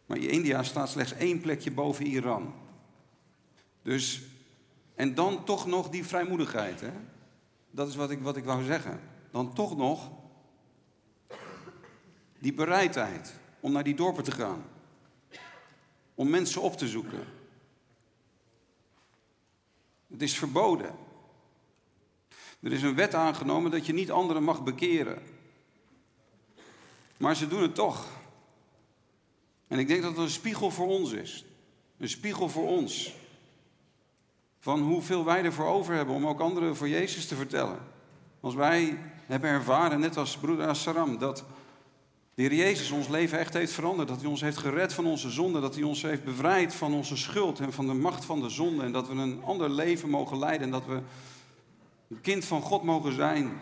Maar 0.06 0.18
India 0.18 0.64
staat 0.64 0.90
slechts 0.90 1.14
één 1.14 1.42
plekje 1.42 1.72
boven 1.72 2.06
Iran. 2.06 2.54
Dus, 3.82 4.22
en 4.96 5.16
dan 5.16 5.44
toch 5.44 5.68
nog 5.68 5.90
die 5.90 6.06
vrijmoedigheid. 6.06 6.82
Hè? 6.82 6.92
Dat 7.72 7.88
is 7.88 7.96
wat 7.96 8.12
ik, 8.12 8.22
wat 8.22 8.38
ik 8.38 8.44
wou 8.44 8.64
zeggen. 8.64 9.00
Dan 9.32 9.54
toch 9.54 9.78
nog 9.78 10.12
die 12.40 12.54
bereidheid 12.54 13.34
om 13.60 13.72
naar 13.72 13.84
die 13.84 13.96
dorpen 13.96 14.24
te 14.24 14.32
gaan. 14.32 14.64
Om 16.16 16.30
mensen 16.30 16.62
op 16.62 16.78
te 16.78 16.88
zoeken. 16.88 17.26
Het 20.08 20.22
is 20.22 20.38
verboden. 20.38 20.96
Er 22.60 22.72
is 22.72 22.82
een 22.82 22.96
wet 22.96 23.16
aangenomen 23.16 23.72
dat 23.72 23.86
je 23.86 23.94
niet 23.94 24.12
anderen 24.12 24.44
mag 24.44 24.64
bekeren. 24.64 25.22
Maar 27.18 27.36
ze 27.36 27.48
doen 27.48 27.62
het 27.62 27.76
toch. 27.76 28.06
En 29.68 29.80
ik 29.80 29.88
denk 29.88 30.02
dat 30.02 30.12
het 30.12 30.20
een 30.20 30.30
spiegel 30.30 30.72
voor 30.72 30.88
ons 30.88 31.12
is. 31.12 31.46
Een 31.98 32.10
spiegel 32.10 32.50
voor 32.50 32.68
ons. 32.68 33.14
Van 34.60 34.80
hoeveel 34.82 35.26
wij 35.26 35.44
ervoor 35.44 35.68
over 35.68 35.94
hebben 35.94 36.16
om 36.16 36.28
ook 36.28 36.40
anderen 36.40 36.76
voor 36.76 36.90
Jezus 36.90 37.28
te 37.28 37.36
vertellen. 37.36 37.80
Als 38.40 38.54
wij 38.54 38.98
hebben 39.26 39.50
ervaren, 39.50 40.00
net 40.00 40.18
als 40.18 40.38
broeder 40.38 40.68
Assaram, 40.68 41.18
dat 41.18 41.44
de 42.40 42.46
Heer 42.46 42.56
Jezus 42.56 42.92
ons 42.92 43.08
leven 43.08 43.40
echt 43.40 43.54
heeft 43.54 43.72
veranderd. 43.72 44.08
Dat 44.08 44.20
hij 44.20 44.30
ons 44.30 44.42
heeft 44.42 44.58
gered 44.58 44.94
van 44.94 45.06
onze 45.06 45.30
zonde. 45.30 45.60
Dat 45.60 45.76
hij 45.76 45.84
ons 45.84 46.02
heeft 46.02 46.24
bevrijd 46.24 46.76
van 46.76 46.94
onze 46.94 47.18
schuld 47.18 47.60
en 47.60 47.74
van 47.74 47.88
de 47.88 47.94
macht 47.94 48.26
van 48.26 48.42
de 48.42 48.50
zonde. 48.50 48.84
En 48.84 48.92
dat 48.92 49.08
we 49.08 49.14
een 49.14 49.44
ander 49.44 49.70
leven 49.70 50.10
mogen 50.10 50.40
leiden. 50.40 50.62
En 50.66 50.72
dat 50.72 50.86
we 50.86 51.02
een 52.08 52.22
kind 52.22 52.46
van 52.46 52.62
God 52.62 52.84
mogen 52.84 53.14
zijn. 53.14 53.60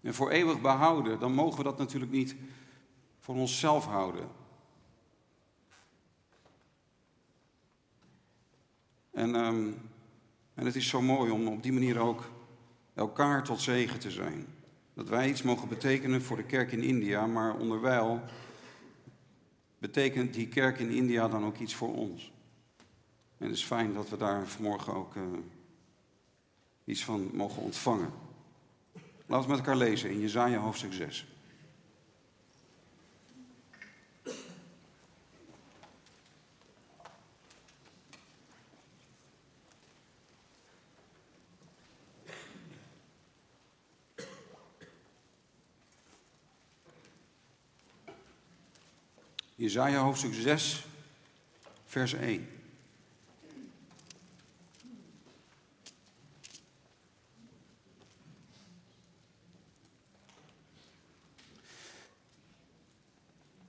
En 0.00 0.14
voor 0.14 0.30
eeuwig 0.30 0.60
behouden. 0.60 1.20
Dan 1.20 1.32
mogen 1.32 1.58
we 1.58 1.64
dat 1.64 1.78
natuurlijk 1.78 2.12
niet 2.12 2.36
voor 3.20 3.34
onszelf 3.34 3.86
houden. 3.86 4.28
En, 9.10 9.34
um, 9.34 9.90
en 10.54 10.66
het 10.66 10.76
is 10.76 10.88
zo 10.88 11.02
mooi 11.02 11.30
om 11.30 11.48
op 11.48 11.62
die 11.62 11.72
manier 11.72 11.98
ook 11.98 12.30
elkaar 12.94 13.44
tot 13.44 13.60
zegen 13.60 13.98
te 13.98 14.10
zijn. 14.10 14.57
Dat 14.98 15.08
wij 15.08 15.28
iets 15.28 15.42
mogen 15.42 15.68
betekenen 15.68 16.22
voor 16.22 16.36
de 16.36 16.44
kerk 16.44 16.72
in 16.72 16.82
India, 16.82 17.26
maar 17.26 17.56
onderwijl 17.56 18.20
betekent 19.78 20.34
die 20.34 20.48
kerk 20.48 20.78
in 20.78 20.90
India 20.90 21.28
dan 21.28 21.44
ook 21.44 21.58
iets 21.58 21.74
voor 21.74 21.94
ons. 21.94 22.32
En 23.36 23.46
het 23.46 23.56
is 23.56 23.64
fijn 23.64 23.94
dat 23.94 24.08
we 24.08 24.16
daar 24.16 24.46
vanmorgen 24.46 24.94
ook 24.94 25.14
uh, 25.14 25.22
iets 26.84 27.04
van 27.04 27.30
mogen 27.32 27.62
ontvangen. 27.62 28.12
Laten 29.26 29.48
we 29.48 29.56
met 29.56 29.66
elkaar 29.66 29.76
lezen 29.76 30.10
in 30.10 30.20
Jezaja 30.20 30.58
hoofdstuk 30.58 30.92
6. 30.92 31.26
Jezaja 49.68 50.00
hoofdstuk 50.00 50.34
6, 50.34 50.86
vers 51.84 52.12
1. 52.12 52.48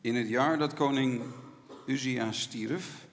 In 0.01 0.15
het 0.15 0.29
jaar 0.29 0.57
dat 0.57 0.73
koning 0.73 1.21
Uzia 1.85 2.31
stierf. 2.31 3.05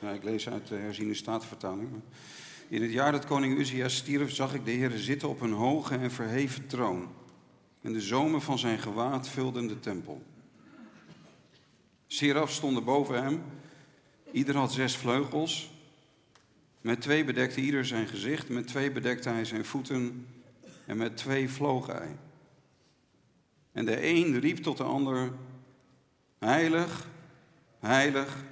Ik 0.00 0.22
lees 0.22 0.48
uit 0.48 0.68
de 0.68 0.74
herziene 0.74 1.14
staatvertaling. 1.14 1.90
In 2.68 2.82
het 2.82 2.92
jaar 2.92 3.12
dat 3.12 3.24
koning 3.24 3.58
Uzia 3.58 3.88
stierf, 3.88 4.34
zag 4.34 4.54
ik 4.54 4.64
de 4.64 4.70
Heer 4.70 4.90
zitten 4.90 5.28
op 5.28 5.40
een 5.40 5.52
hoge 5.52 5.96
en 5.96 6.10
verheven 6.10 6.66
troon 6.66 7.20
en 7.82 7.92
de 7.92 8.00
zomen 8.00 8.42
van 8.42 8.58
zijn 8.58 8.78
gewaad 8.78 9.28
vulden 9.28 9.66
de 9.66 9.80
tempel. 9.80 10.22
Seraf 12.06 12.50
stonden 12.50 12.84
boven 12.84 13.22
hem, 13.22 13.42
ieder 14.32 14.56
had 14.56 14.72
zes 14.72 14.96
vleugels. 14.96 15.70
Met 16.80 17.00
twee 17.00 17.24
bedekte 17.24 17.60
ieder 17.60 17.84
zijn 17.84 18.08
gezicht, 18.08 18.48
met 18.48 18.66
twee 18.66 18.92
bedekte 18.92 19.28
hij 19.28 19.44
zijn 19.44 19.64
voeten 19.64 20.26
en 20.86 20.96
met 20.96 21.16
twee 21.16 21.48
vloog 21.48 21.86
hij. 21.86 22.16
En 23.72 23.84
de 23.84 24.06
een 24.06 24.40
riep 24.40 24.56
tot 24.56 24.76
de 24.76 24.84
ander, 24.84 25.32
heilig, 26.38 27.08
heilig, 27.80 28.44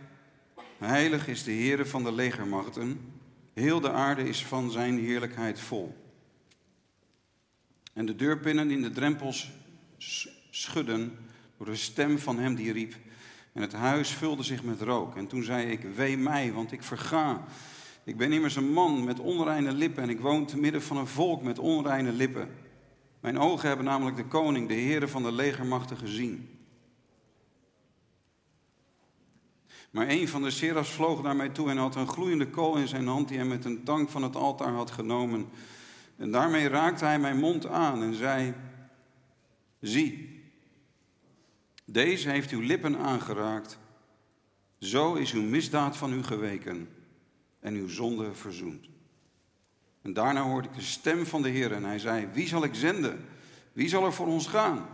heilig 0.79 1.29
is 1.29 1.45
de 1.45 1.53
Heere 1.53 1.87
van 1.87 2.05
de 2.05 2.12
legermachten, 2.12 3.01
heel 3.53 3.81
de 3.81 3.90
aarde 3.90 4.29
is 4.29 4.47
van 4.47 4.71
zijn 4.71 4.99
heerlijkheid 4.99 5.61
vol. 5.61 6.10
En 7.92 8.07
de 8.07 8.16
deurpinnen 8.16 8.70
in 8.70 8.83
de 8.83 8.90
drempels 8.90 9.50
schudden 10.50 11.18
door 11.57 11.66
de 11.66 11.76
stem 11.76 12.18
van 12.18 12.38
hem 12.38 12.55
die 12.55 12.72
riep. 12.72 12.94
En 13.53 13.62
het 13.62 13.72
huis 13.72 14.11
vulde 14.11 14.42
zich 14.42 14.62
met 14.62 14.81
rook. 14.81 15.16
En 15.16 15.26
toen 15.26 15.42
zei 15.42 15.70
ik, 15.70 15.81
wee 15.94 16.16
mij, 16.16 16.53
want 16.53 16.72
ik 16.72 16.83
verga. 16.83 17.44
Ik 18.05 18.16
ben 18.16 18.33
immers 18.33 18.57
een 18.57 18.72
man 18.72 19.05
met 19.05 19.18
onreine 19.18 19.72
lippen 19.72 20.03
en 20.03 20.09
ik 20.09 20.20
woon 20.20 20.46
te 20.46 20.59
midden 20.59 20.83
van 20.83 20.96
een 20.96 21.07
volk 21.07 21.42
met 21.42 21.59
onreine 21.59 22.12
lippen. 22.12 22.48
Mijn 23.20 23.38
ogen 23.38 23.68
hebben 23.68 23.87
namelijk 23.87 24.16
de 24.16 24.24
koning, 24.26 24.68
de 24.68 24.74
Heere 24.74 25.09
van 25.09 25.22
de 25.22 25.33
legermachten 25.33 25.96
gezien. 25.96 26.48
Maar 29.90 30.09
een 30.09 30.29
van 30.29 30.42
de 30.42 30.50
serafs 30.50 30.90
vloog 30.90 31.22
naar 31.22 31.37
mij 31.37 31.48
toe 31.48 31.70
en 31.70 31.76
had 31.76 31.94
een 31.94 32.09
gloeiende 32.09 32.48
kool 32.48 32.76
in 32.76 32.88
zijn 32.88 33.07
hand 33.07 33.29
die 33.29 33.37
hij 33.38 33.46
met 33.46 33.64
een 33.64 33.85
tang 33.85 34.11
van 34.11 34.22
het 34.22 34.37
altaar 34.37 34.72
had 34.72 34.90
genomen. 34.90 35.48
En 36.20 36.30
daarmee 36.30 36.68
raakte 36.68 37.04
hij 37.04 37.18
mijn 37.18 37.38
mond 37.38 37.66
aan 37.66 38.02
en 38.02 38.14
zei: 38.14 38.54
Zie, 39.80 40.42
deze 41.85 42.30
heeft 42.30 42.50
uw 42.50 42.61
lippen 42.61 42.98
aangeraakt. 42.98 43.78
Zo 44.78 45.14
is 45.14 45.33
uw 45.33 45.42
misdaad 45.42 45.96
van 45.96 46.12
u 46.12 46.22
geweken 46.22 46.88
en 47.61 47.74
uw 47.74 47.88
zonde 47.88 48.35
verzoend. 48.35 48.88
En 50.02 50.12
daarna 50.12 50.42
hoorde 50.42 50.68
ik 50.68 50.74
de 50.74 50.80
stem 50.80 51.26
van 51.26 51.42
de 51.42 51.48
Heer 51.48 51.72
en 51.72 51.85
hij 51.85 51.98
zei: 51.98 52.26
Wie 52.33 52.48
zal 52.48 52.64
ik 52.64 52.74
zenden? 52.74 53.24
Wie 53.72 53.88
zal 53.88 54.04
er 54.04 54.12
voor 54.12 54.26
ons 54.26 54.46
gaan? 54.46 54.88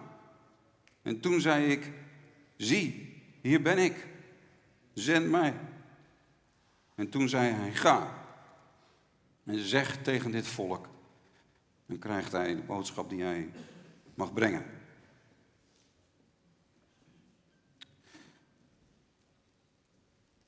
En 1.02 1.20
toen 1.20 1.40
zei 1.40 1.66
ik: 1.66 1.90
Zie, 2.56 3.22
hier 3.42 3.62
ben 3.62 3.78
ik. 3.78 4.06
Zend 4.92 5.30
mij. 5.30 5.54
En 6.94 7.08
toen 7.08 7.28
zei 7.28 7.52
hij: 7.52 7.74
Ga 7.74 8.24
en 9.44 9.58
zeg 9.58 10.02
tegen 10.02 10.30
dit 10.30 10.46
volk: 10.46 10.94
dan 11.86 11.98
krijgt 11.98 12.32
hij 12.32 12.54
de 12.54 12.62
boodschap 12.62 13.08
die 13.08 13.22
hij 13.22 13.50
mag 14.14 14.32
brengen. 14.32 14.64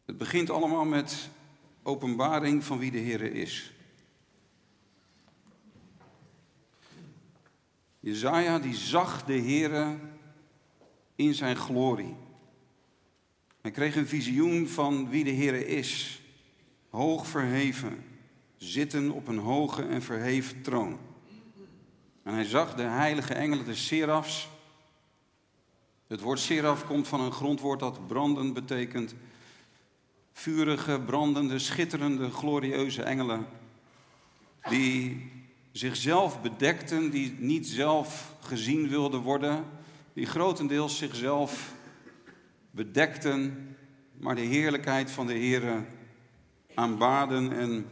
Het 0.05 0.19
begint 0.19 0.51
allemaal 0.51 0.85
met 0.85 1.29
openbaring 1.83 2.65
van 2.65 2.79
wie 2.79 2.91
de 2.91 2.99
Heer 2.99 3.23
is. 3.23 3.73
Jezaja 8.01 8.59
die 8.59 8.75
zag 8.75 9.25
de 9.25 9.33
Heer 9.33 9.99
in 11.15 11.35
zijn 11.35 11.57
glorie. 11.57 12.17
Hij 13.61 13.71
kreeg 13.71 13.97
een 13.97 14.07
visioen 14.07 14.69
van 14.69 15.09
wie 15.09 15.25
de 15.25 15.31
Heer 15.31 15.67
is. 15.67 16.23
Hoog 16.89 17.27
verheven, 17.27 18.05
zitten 18.57 19.11
op 19.11 19.29
een 19.29 19.39
hoge 19.39 19.83
en 19.83 20.03
verheven 20.03 20.63
troon. 20.63 21.08
En 22.29 22.35
hij 22.35 22.45
zag 22.45 22.75
de 22.75 22.83
heilige 22.83 23.35
engelen, 23.35 23.65
de 23.65 23.75
serafs. 23.75 24.49
Het 26.07 26.21
woord 26.21 26.39
seraf 26.39 26.87
komt 26.87 27.09
van 27.09 27.21
een 27.21 27.33
grondwoord 27.33 27.81
dat 27.81 28.07
branden 28.07 28.53
betekent. 28.53 29.15
Vurige, 30.33 31.01
brandende, 31.07 31.59
schitterende, 31.59 32.31
glorieuze 32.31 33.03
engelen. 33.03 33.47
Die 34.69 35.31
zichzelf 35.73 36.41
bedekten, 36.43 37.11
die 37.11 37.37
niet 37.39 37.67
zelf 37.67 38.35
gezien 38.41 38.89
wilden 38.89 39.21
worden. 39.21 39.65
Die 40.13 40.27
grotendeels 40.27 40.99
zichzelf 40.99 41.73
bedekten, 42.71 43.77
maar 44.13 44.35
de 44.35 44.41
heerlijkheid 44.41 45.11
van 45.11 45.27
de 45.27 45.35
Heer 45.35 45.87
aanbaden 46.75 47.53
en 47.53 47.87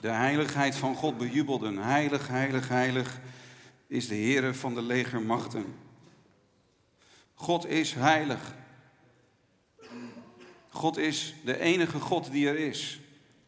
de 0.00 0.10
heiligheid 0.10 0.76
van 0.76 0.94
God 0.94 1.18
bejubelden. 1.18 1.78
Heilig, 1.78 2.28
heilig, 2.28 2.68
heilig 2.68 3.20
is 3.86 4.08
de 4.08 4.14
Heere 4.14 4.54
van 4.54 4.74
de 4.74 4.82
legermachten. 4.82 5.64
God 7.34 7.66
is 7.66 7.94
heilig. 7.94 8.54
God 10.68 10.96
is 10.96 11.34
de 11.44 11.58
enige 11.58 12.00
God 12.00 12.32
die 12.32 12.48
er 12.48 12.58
is. 12.58 13.00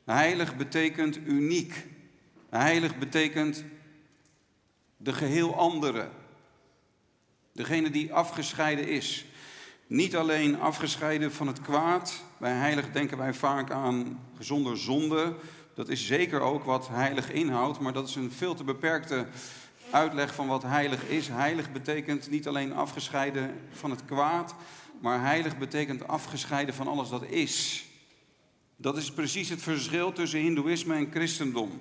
Heilig 0.05 0.57
betekent 0.57 1.17
uniek. 1.17 1.87
Heilig 2.51 2.99
betekent 2.99 3.65
de 4.97 5.13
geheel 5.13 5.57
andere. 5.57 6.09
Degene 7.53 7.91
die 7.91 8.15
afgescheiden 8.15 8.89
is. 8.89 9.25
Niet 9.87 10.17
alleen 10.17 10.61
afgescheiden 10.61 11.33
van 11.33 11.47
het 11.47 11.61
kwaad. 11.61 12.23
Bij 12.39 12.53
heilig 12.53 12.93
denken 12.93 13.19
wij 13.19 13.35
vaak 13.35 13.71
aan 13.71 14.21
gezonder 14.37 14.79
zonde, 14.79 15.37
dat 15.77 15.89
is 15.89 16.07
zeker 16.07 16.41
ook 16.41 16.65
wat 16.65 16.89
heilig 16.89 17.33
inhoudt, 17.33 17.81
maar 17.81 17.93
dat 17.93 18.09
is 18.09 18.15
een 18.15 18.33
veel 18.33 18.55
te 18.55 18.65
beperkte 18.65 19.27
uitleg 19.91 20.35
van 20.35 20.47
wat 20.47 20.63
heilig 20.63 21.09
is. 21.09 21.29
Heilig 21.29 21.73
betekent 21.73 22.31
niet 22.31 22.49
alleen 22.49 22.73
afgescheiden 22.73 23.55
van 23.71 23.91
het 23.91 24.05
kwaad, 24.05 24.55
maar 25.01 25.21
heilig 25.21 25.59
betekent 25.59 26.09
afgescheiden 26.09 26.75
van 26.75 26.89
alles 26.89 27.09
dat 27.09 27.25
is. 27.25 27.85
Dat 28.77 28.97
is 28.97 29.13
precies 29.13 29.49
het 29.49 29.63
verschil 29.63 30.13
tussen 30.13 30.41
Hindoeïsme 30.41 30.95
en 30.95 31.11
christendom. 31.11 31.81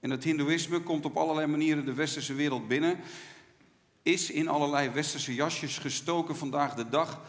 En 0.00 0.10
het 0.10 0.24
Hindoeïsme 0.24 0.80
komt 0.80 1.04
op 1.04 1.16
allerlei 1.16 1.46
manieren 1.46 1.84
de 1.84 1.94
westerse 1.94 2.34
wereld 2.34 2.68
binnen, 2.68 2.98
is 4.02 4.30
in 4.30 4.48
allerlei 4.48 4.90
westerse 4.90 5.34
jasjes 5.34 5.78
gestoken 5.78 6.36
vandaag 6.36 6.74
de 6.74 6.88
dag. 6.88 7.20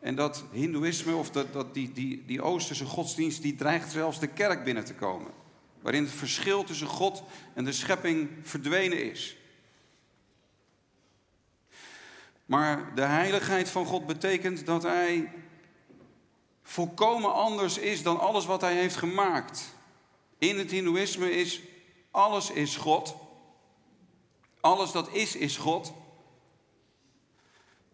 En 0.00 0.14
dat 0.14 0.44
Hindoeïsme 0.52 1.14
of 1.14 1.30
dat, 1.30 1.52
dat 1.52 1.74
die, 1.74 1.92
die, 1.92 2.24
die 2.26 2.42
Oosterse 2.42 2.84
godsdienst, 2.84 3.42
die 3.42 3.54
dreigt 3.54 3.90
zelfs 3.90 4.20
de 4.20 4.26
kerk 4.26 4.64
binnen 4.64 4.84
te 4.84 4.94
komen. 4.94 5.41
Waarin 5.82 6.02
het 6.02 6.12
verschil 6.12 6.64
tussen 6.64 6.86
God 6.86 7.22
en 7.54 7.64
de 7.64 7.72
schepping 7.72 8.30
verdwenen 8.42 9.10
is. 9.10 9.36
Maar 12.46 12.94
de 12.94 13.02
heiligheid 13.02 13.68
van 13.68 13.86
God 13.86 14.06
betekent 14.06 14.66
dat 14.66 14.82
Hij 14.82 15.32
volkomen 16.62 17.34
anders 17.34 17.78
is 17.78 18.02
dan 18.02 18.20
alles 18.20 18.46
wat 18.46 18.60
Hij 18.60 18.74
heeft 18.74 18.96
gemaakt. 18.96 19.74
In 20.38 20.58
het 20.58 20.70
Hindoeïsme 20.70 21.30
is 21.30 21.60
alles 22.10 22.50
is 22.50 22.76
God. 22.76 23.16
Alles 24.60 24.92
dat 24.92 25.12
is, 25.12 25.36
is 25.36 25.56
God. 25.56 25.92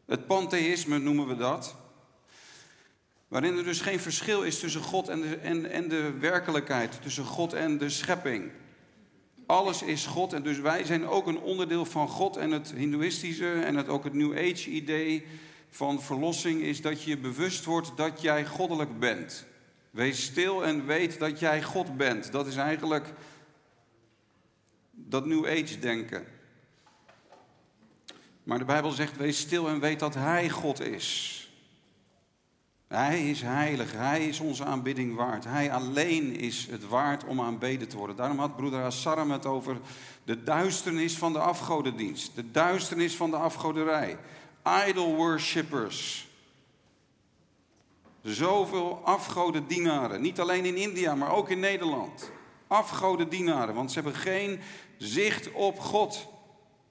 Het 0.06 0.26
pantheïsme 0.26 0.98
noemen 0.98 1.26
we 1.26 1.36
dat. 1.36 1.76
Waarin 3.28 3.56
er 3.56 3.64
dus 3.64 3.80
geen 3.80 4.00
verschil 4.00 4.42
is 4.42 4.58
tussen 4.58 4.82
God 4.82 5.08
en 5.08 5.20
de, 5.20 5.36
en, 5.36 5.70
en 5.70 5.88
de 5.88 6.12
werkelijkheid, 6.18 7.02
tussen 7.02 7.24
God 7.24 7.52
en 7.52 7.78
de 7.78 7.88
schepping. 7.88 8.50
Alles 9.46 9.82
is 9.82 10.06
God 10.06 10.32
en 10.32 10.42
dus 10.42 10.58
wij 10.58 10.84
zijn 10.84 11.06
ook 11.06 11.26
een 11.26 11.40
onderdeel 11.40 11.84
van 11.84 12.08
God. 12.08 12.36
En 12.36 12.50
het 12.50 12.72
Hindoeïstische 12.76 13.52
en 13.52 13.76
het, 13.76 13.88
ook 13.88 14.04
het 14.04 14.14
New 14.14 14.32
Age 14.32 14.70
idee 14.70 15.26
van 15.70 16.02
verlossing 16.02 16.60
is 16.60 16.80
dat 16.80 17.02
je 17.02 17.18
bewust 17.18 17.64
wordt 17.64 17.96
dat 17.96 18.20
jij 18.20 18.46
goddelijk 18.46 18.98
bent. 18.98 19.46
Wees 19.90 20.24
stil 20.24 20.64
en 20.64 20.86
weet 20.86 21.18
dat 21.18 21.40
jij 21.40 21.62
God 21.62 21.96
bent. 21.96 22.32
Dat 22.32 22.46
is 22.46 22.56
eigenlijk 22.56 23.12
dat 24.90 25.26
New 25.26 25.46
Age 25.46 25.78
denken. 25.78 26.26
Maar 28.42 28.58
de 28.58 28.64
Bijbel 28.64 28.90
zegt: 28.90 29.16
wees 29.16 29.38
stil 29.38 29.68
en 29.68 29.80
weet 29.80 29.98
dat 29.98 30.14
Hij 30.14 30.50
God 30.50 30.80
is. 30.80 31.37
Hij 32.88 33.30
is 33.30 33.42
heilig, 33.42 33.92
Hij 33.92 34.26
is 34.26 34.40
onze 34.40 34.64
aanbidding 34.64 35.14
waard. 35.14 35.44
Hij 35.44 35.72
alleen 35.72 36.36
is 36.36 36.66
het 36.70 36.88
waard 36.88 37.24
om 37.24 37.40
aanbeden 37.40 37.88
te 37.88 37.96
worden. 37.96 38.16
Daarom 38.16 38.38
had 38.38 38.56
broeder 38.56 38.84
Assaram 38.84 39.30
het 39.30 39.46
over 39.46 39.76
de 40.24 40.42
duisternis 40.42 41.18
van 41.18 41.32
de 41.32 41.38
afgodendienst, 41.38 42.34
de 42.34 42.50
duisternis 42.50 43.16
van 43.16 43.30
de 43.30 43.36
afgoderij. 43.36 44.16
Idol 44.88 45.14
worshippers. 45.14 46.28
Zoveel 48.22 49.00
afgodendienaren, 49.04 50.20
niet 50.20 50.40
alleen 50.40 50.64
in 50.64 50.76
India, 50.76 51.14
maar 51.14 51.32
ook 51.32 51.50
in 51.50 51.60
Nederland. 51.60 52.30
Afgodendienaren, 52.66 53.74
want 53.74 53.92
ze 53.92 54.00
hebben 54.00 54.20
geen 54.20 54.60
zicht 54.96 55.52
op 55.52 55.80
God. 55.80 56.26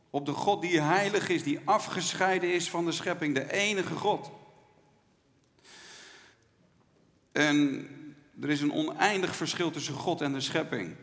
Op 0.09 0.25
de 0.25 0.33
God 0.33 0.61
die 0.61 0.81
heilig 0.81 1.29
is, 1.29 1.43
die 1.43 1.59
afgescheiden 1.65 2.53
is 2.53 2.69
van 2.69 2.85
de 2.85 2.91
schepping, 2.91 3.35
de 3.35 3.53
enige 3.53 3.95
God. 3.95 4.31
En 7.37 7.87
er 8.41 8.49
is 8.49 8.61
een 8.61 8.73
oneindig 8.73 9.35
verschil 9.35 9.71
tussen 9.71 9.93
God 9.93 10.21
en 10.21 10.33
de 10.33 10.41
schepping. 10.41 10.95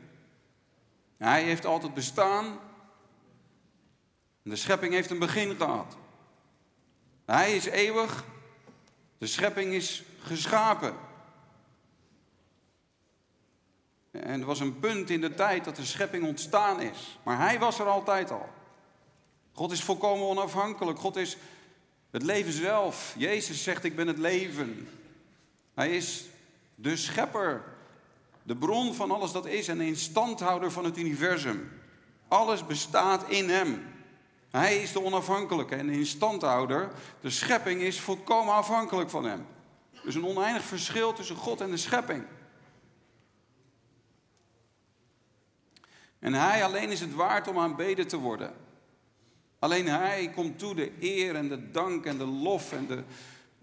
Hij 1.17 1.43
heeft 1.43 1.65
altijd 1.65 1.95
bestaan. 1.95 2.59
De 4.43 4.57
schepping 4.57 4.93
heeft 4.93 5.11
een 5.11 5.19
begin 5.19 5.57
gehad. 5.57 5.97
Hij 7.25 7.57
is 7.57 7.65
eeuwig. 7.65 8.25
De 9.19 9.27
schepping 9.27 9.73
is 9.73 10.03
geschapen. 10.19 10.95
En 14.11 14.41
er 14.41 14.47
was 14.47 14.61
een 14.61 14.79
punt 14.79 15.11
in 15.11 15.21
de 15.21 15.35
tijd 15.35 15.65
dat 15.65 15.77
de 15.77 15.85
schepping 15.85 16.27
ontstaan 16.27 16.81
is. 16.81 17.19
Maar 17.23 17.39
hij 17.39 17.59
was 17.59 17.79
er 17.79 17.87
altijd 17.87 18.31
al. 18.31 18.49
God 19.53 19.73
is 19.73 19.83
volkomen 19.83 20.27
onafhankelijk. 20.27 20.99
God 20.99 21.17
is 21.17 21.37
het 22.11 22.23
leven 22.23 22.53
zelf. 22.53 23.15
Jezus 23.19 23.63
zegt: 23.63 23.85
Ik 23.85 23.97
ben 23.97 24.07
het 24.07 24.19
leven. 24.19 24.89
Hij 25.75 25.97
is 25.97 26.25
de 26.75 26.97
schepper, 26.97 27.65
de 28.43 28.57
bron 28.57 28.95
van 28.95 29.11
alles 29.11 29.33
dat 29.33 29.47
is 29.47 29.69
en 29.69 29.79
de 29.79 29.87
instandhouder 29.87 30.73
van 30.73 30.85
het 30.85 30.99
universum. 30.99 31.73
Alles 32.29 32.67
bestaat 32.67 33.29
in 33.29 33.49
hem. 33.49 33.93
Hij 34.51 34.83
is 34.83 34.93
de 34.93 35.03
onafhankelijke 35.03 35.75
en 35.75 35.87
de 35.87 35.93
instandhouder. 35.93 36.91
De 37.21 37.31
schepping 37.31 37.81
is 37.81 38.01
volkomen 38.01 38.55
afhankelijk 38.55 39.11
van 39.11 39.25
hem. 39.25 39.47
Dus 40.05 40.15
een 40.15 40.27
oneindig 40.27 40.63
verschil 40.63 41.13
tussen 41.13 41.37
God 41.37 41.61
en 41.61 41.71
de 41.71 41.77
schepping. 41.77 42.25
En 46.19 46.35
hij 46.35 46.65
alleen 46.65 46.91
is 46.91 47.01
het 47.01 47.15
waard 47.15 47.49
om 47.49 47.59
aanbeden 47.59 48.07
te 48.07 48.17
worden. 48.17 48.55
Alleen 49.59 49.87
hij 49.87 50.31
komt 50.35 50.59
toe 50.59 50.75
de 50.75 50.93
eer 51.01 51.35
en 51.35 51.49
de 51.49 51.71
dank 51.71 52.07
en 52.07 52.19
de 52.19 52.27
lof 52.27 52.73
en 52.73 52.87
de, 52.87 53.05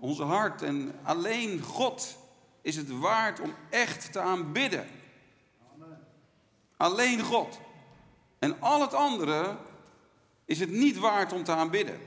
onze 0.02 0.24
hart. 0.24 0.62
En 0.62 0.96
alleen 1.04 1.62
God 1.62 2.18
is 2.62 2.76
het 2.76 3.00
waard 3.00 3.40
om 3.40 3.54
echt 3.70 4.12
te 4.12 4.20
aanbidden. 4.20 4.88
Alleen 6.78 7.22
God. 7.22 7.60
En 8.40 8.62
al 8.62 8.82
het 8.82 8.94
andere 8.94 9.58
is 10.46 10.60
het 10.60 10.72
niet 10.72 10.98
waard 10.98 11.34
om 11.34 11.44
te 11.44 11.52
aanbidden. 11.52 12.00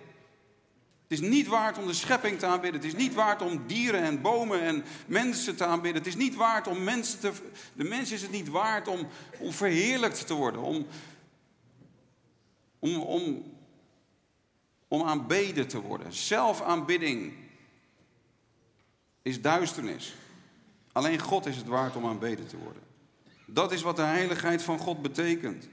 Het 1.09 1.23
is 1.23 1.29
niet 1.29 1.47
waard 1.47 1.79
om 1.79 1.87
de 1.87 1.93
schepping 1.93 2.39
te 2.39 2.47
aanbidden. 2.47 2.81
Het 2.81 2.93
is 2.93 2.99
niet 3.03 3.15
waard 3.15 3.43
om 3.43 3.67
dieren 3.67 4.01
en 4.01 4.21
bomen 4.21 4.61
en 4.61 4.85
mensen 5.07 5.57
te 5.57 5.65
aanbidden. 5.65 6.03
Het 6.03 6.11
is 6.11 6.17
niet 6.17 6.35
waard 6.35 6.67
om 6.67 6.85
mensen 6.85 7.21
te. 7.21 7.33
De 7.73 7.85
mens 7.85 8.13
is 8.13 8.23
het 8.23 8.31
niet 8.31 8.49
waard 8.49 8.89
om, 8.89 9.07
verheerlijkt 9.41 10.27
te 10.27 10.35
worden. 10.35 10.61
Om, 10.61 10.87
om, 12.79 12.97
om, 12.97 13.43
om 14.89 15.03
aanbeden 15.03 15.69
te 15.69 15.81
worden. 15.81 16.13
Zelfaanbidding 16.13 17.44
is 19.25 19.41
duisternis. 19.41 20.15
Alleen 20.93 21.19
God 21.19 21.47
is 21.47 21.57
het 21.57 21.67
waard 21.67 21.97
om 21.97 22.07
aanbeden 22.07 22.47
te 22.47 22.57
worden. 22.57 22.83
Dat 23.47 23.73
is 23.73 23.83
wat 23.83 23.97
de 23.97 24.03
heiligheid 24.03 24.63
van 24.63 24.79
God 24.79 25.03
betekent. 25.03 25.69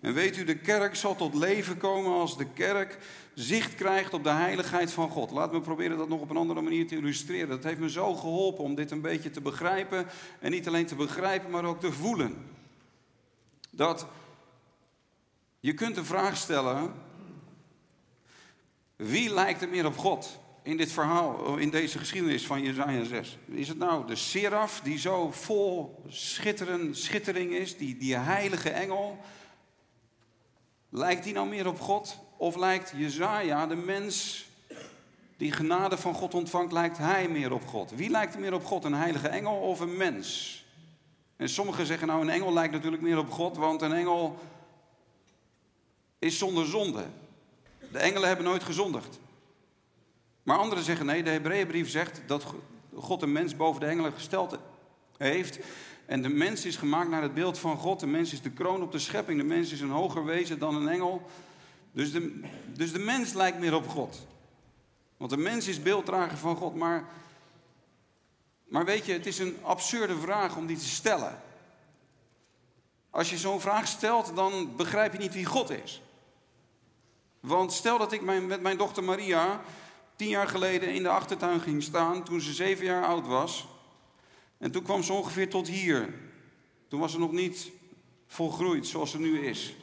En 0.00 0.14
weet 0.14 0.36
u, 0.36 0.44
de 0.44 0.58
kerk 0.58 0.96
zal 0.96 1.16
tot 1.16 1.34
leven 1.34 1.78
komen 1.78 2.12
als 2.12 2.36
de 2.36 2.46
kerk 2.46 2.98
zicht 3.34 3.74
krijgt 3.74 4.14
op 4.14 4.24
de 4.24 4.30
heiligheid 4.30 4.92
van 4.92 5.10
God. 5.10 5.30
Laat 5.30 5.52
me 5.52 5.60
proberen 5.60 5.98
dat 5.98 6.08
nog 6.08 6.20
op 6.20 6.30
een 6.30 6.36
andere 6.36 6.60
manier 6.60 6.86
te 6.86 6.96
illustreren. 6.96 7.48
Dat 7.48 7.64
heeft 7.64 7.80
me 7.80 7.90
zo 7.90 8.14
geholpen 8.14 8.64
om 8.64 8.74
dit 8.74 8.90
een 8.90 9.00
beetje 9.00 9.30
te 9.30 9.40
begrijpen. 9.40 10.06
En 10.40 10.50
niet 10.50 10.66
alleen 10.66 10.86
te 10.86 10.94
begrijpen, 10.94 11.50
maar 11.50 11.64
ook 11.64 11.80
te 11.80 11.92
voelen. 11.92 12.50
Dat 13.70 14.06
je 15.60 15.74
kunt 15.74 15.94
de 15.94 16.04
vraag 16.04 16.36
stellen: 16.36 16.92
wie 18.96 19.34
lijkt 19.34 19.62
er 19.62 19.68
meer 19.68 19.86
op 19.86 19.96
God? 19.96 20.38
In 20.66 20.76
dit 20.76 20.92
verhaal, 20.92 21.56
in 21.56 21.70
deze 21.70 21.98
geschiedenis 21.98 22.46
van 22.46 22.62
Jezaja 22.62 23.04
6? 23.04 23.38
Is 23.46 23.68
het 23.68 23.78
nou 23.78 24.06
de 24.06 24.16
seraf 24.16 24.80
die 24.80 24.98
zo 24.98 25.30
vol 25.30 26.02
schitteren, 26.08 26.96
schittering 26.96 27.52
is, 27.52 27.76
die, 27.76 27.96
die 27.96 28.16
heilige 28.16 28.70
engel? 28.70 29.18
Lijkt 30.88 31.24
die 31.24 31.32
nou 31.32 31.48
meer 31.48 31.66
op 31.66 31.80
God? 31.80 32.18
Of 32.36 32.56
lijkt 32.56 32.92
Jezaja, 32.96 33.66
de 33.66 33.76
mens 33.76 34.46
die 35.36 35.52
genade 35.52 35.96
van 35.96 36.14
God 36.14 36.34
ontvangt, 36.34 36.72
lijkt 36.72 36.98
hij 36.98 37.28
meer 37.28 37.52
op 37.52 37.66
God? 37.66 37.90
Wie 37.90 38.10
lijkt 38.10 38.34
er 38.34 38.40
meer 38.40 38.54
op 38.54 38.64
God, 38.64 38.84
een 38.84 38.94
heilige 38.94 39.28
engel 39.28 39.56
of 39.56 39.80
een 39.80 39.96
mens? 39.96 40.64
En 41.36 41.48
sommigen 41.48 41.86
zeggen 41.86 42.06
nou, 42.06 42.20
een 42.20 42.30
engel 42.30 42.52
lijkt 42.52 42.72
natuurlijk 42.72 43.02
meer 43.02 43.18
op 43.18 43.30
God, 43.30 43.56
want 43.56 43.82
een 43.82 43.92
engel 43.92 44.38
is 46.18 46.38
zonder 46.38 46.66
zonde. 46.66 47.04
De 47.92 47.98
engelen 47.98 48.28
hebben 48.28 48.44
nooit 48.44 48.64
gezondigd. 48.64 49.18
Maar 50.46 50.58
anderen 50.58 50.84
zeggen 50.84 51.06
nee, 51.06 51.22
de 51.22 51.30
Hebreeënbrief 51.30 51.90
zegt 51.90 52.22
dat 52.26 52.44
God 52.94 53.22
een 53.22 53.32
mens 53.32 53.56
boven 53.56 53.80
de 53.80 53.86
engelen 53.86 54.12
gesteld 54.12 54.58
heeft. 55.16 55.58
En 56.04 56.22
de 56.22 56.28
mens 56.28 56.64
is 56.64 56.76
gemaakt 56.76 57.10
naar 57.10 57.22
het 57.22 57.34
beeld 57.34 57.58
van 57.58 57.76
God. 57.76 58.00
De 58.00 58.06
mens 58.06 58.32
is 58.32 58.42
de 58.42 58.50
kroon 58.50 58.82
op 58.82 58.92
de 58.92 58.98
schepping. 58.98 59.38
De 59.38 59.46
mens 59.46 59.72
is 59.72 59.80
een 59.80 59.90
hoger 59.90 60.24
wezen 60.24 60.58
dan 60.58 60.74
een 60.74 60.88
engel. 60.88 61.30
Dus 61.92 62.12
de, 62.12 62.40
dus 62.66 62.92
de 62.92 62.98
mens 62.98 63.32
lijkt 63.32 63.58
meer 63.58 63.74
op 63.74 63.88
God. 63.88 64.26
Want 65.16 65.30
de 65.30 65.36
mens 65.36 65.66
is 65.66 65.82
beelddrager 65.82 66.38
van 66.38 66.56
God. 66.56 66.74
Maar, 66.74 67.04
maar 68.64 68.84
weet 68.84 69.06
je, 69.06 69.12
het 69.12 69.26
is 69.26 69.38
een 69.38 69.56
absurde 69.62 70.16
vraag 70.16 70.56
om 70.56 70.66
die 70.66 70.78
te 70.78 70.88
stellen. 70.88 71.42
Als 73.10 73.30
je 73.30 73.38
zo'n 73.38 73.60
vraag 73.60 73.86
stelt, 73.86 74.36
dan 74.36 74.76
begrijp 74.76 75.12
je 75.12 75.18
niet 75.18 75.34
wie 75.34 75.44
God 75.44 75.70
is. 75.70 76.02
Want 77.40 77.72
stel 77.72 77.98
dat 77.98 78.12
ik 78.12 78.22
met 78.22 78.62
mijn 78.62 78.76
dochter 78.76 79.04
Maria 79.04 79.60
tien 80.16 80.28
jaar 80.28 80.48
geleden 80.48 80.94
in 80.94 81.02
de 81.02 81.08
achtertuin 81.08 81.60
ging 81.60 81.82
staan 81.82 82.24
toen 82.24 82.40
ze 82.40 82.52
zeven 82.52 82.84
jaar 82.84 83.04
oud 83.04 83.26
was. 83.26 83.68
En 84.58 84.70
toen 84.70 84.82
kwam 84.82 85.02
ze 85.02 85.12
ongeveer 85.12 85.50
tot 85.50 85.68
hier. 85.68 86.14
Toen 86.88 87.00
was 87.00 87.12
ze 87.12 87.18
nog 87.18 87.32
niet 87.32 87.70
volgroeid 88.26 88.86
zoals 88.86 89.10
ze 89.10 89.18
nu 89.18 89.40
is. 89.40 89.76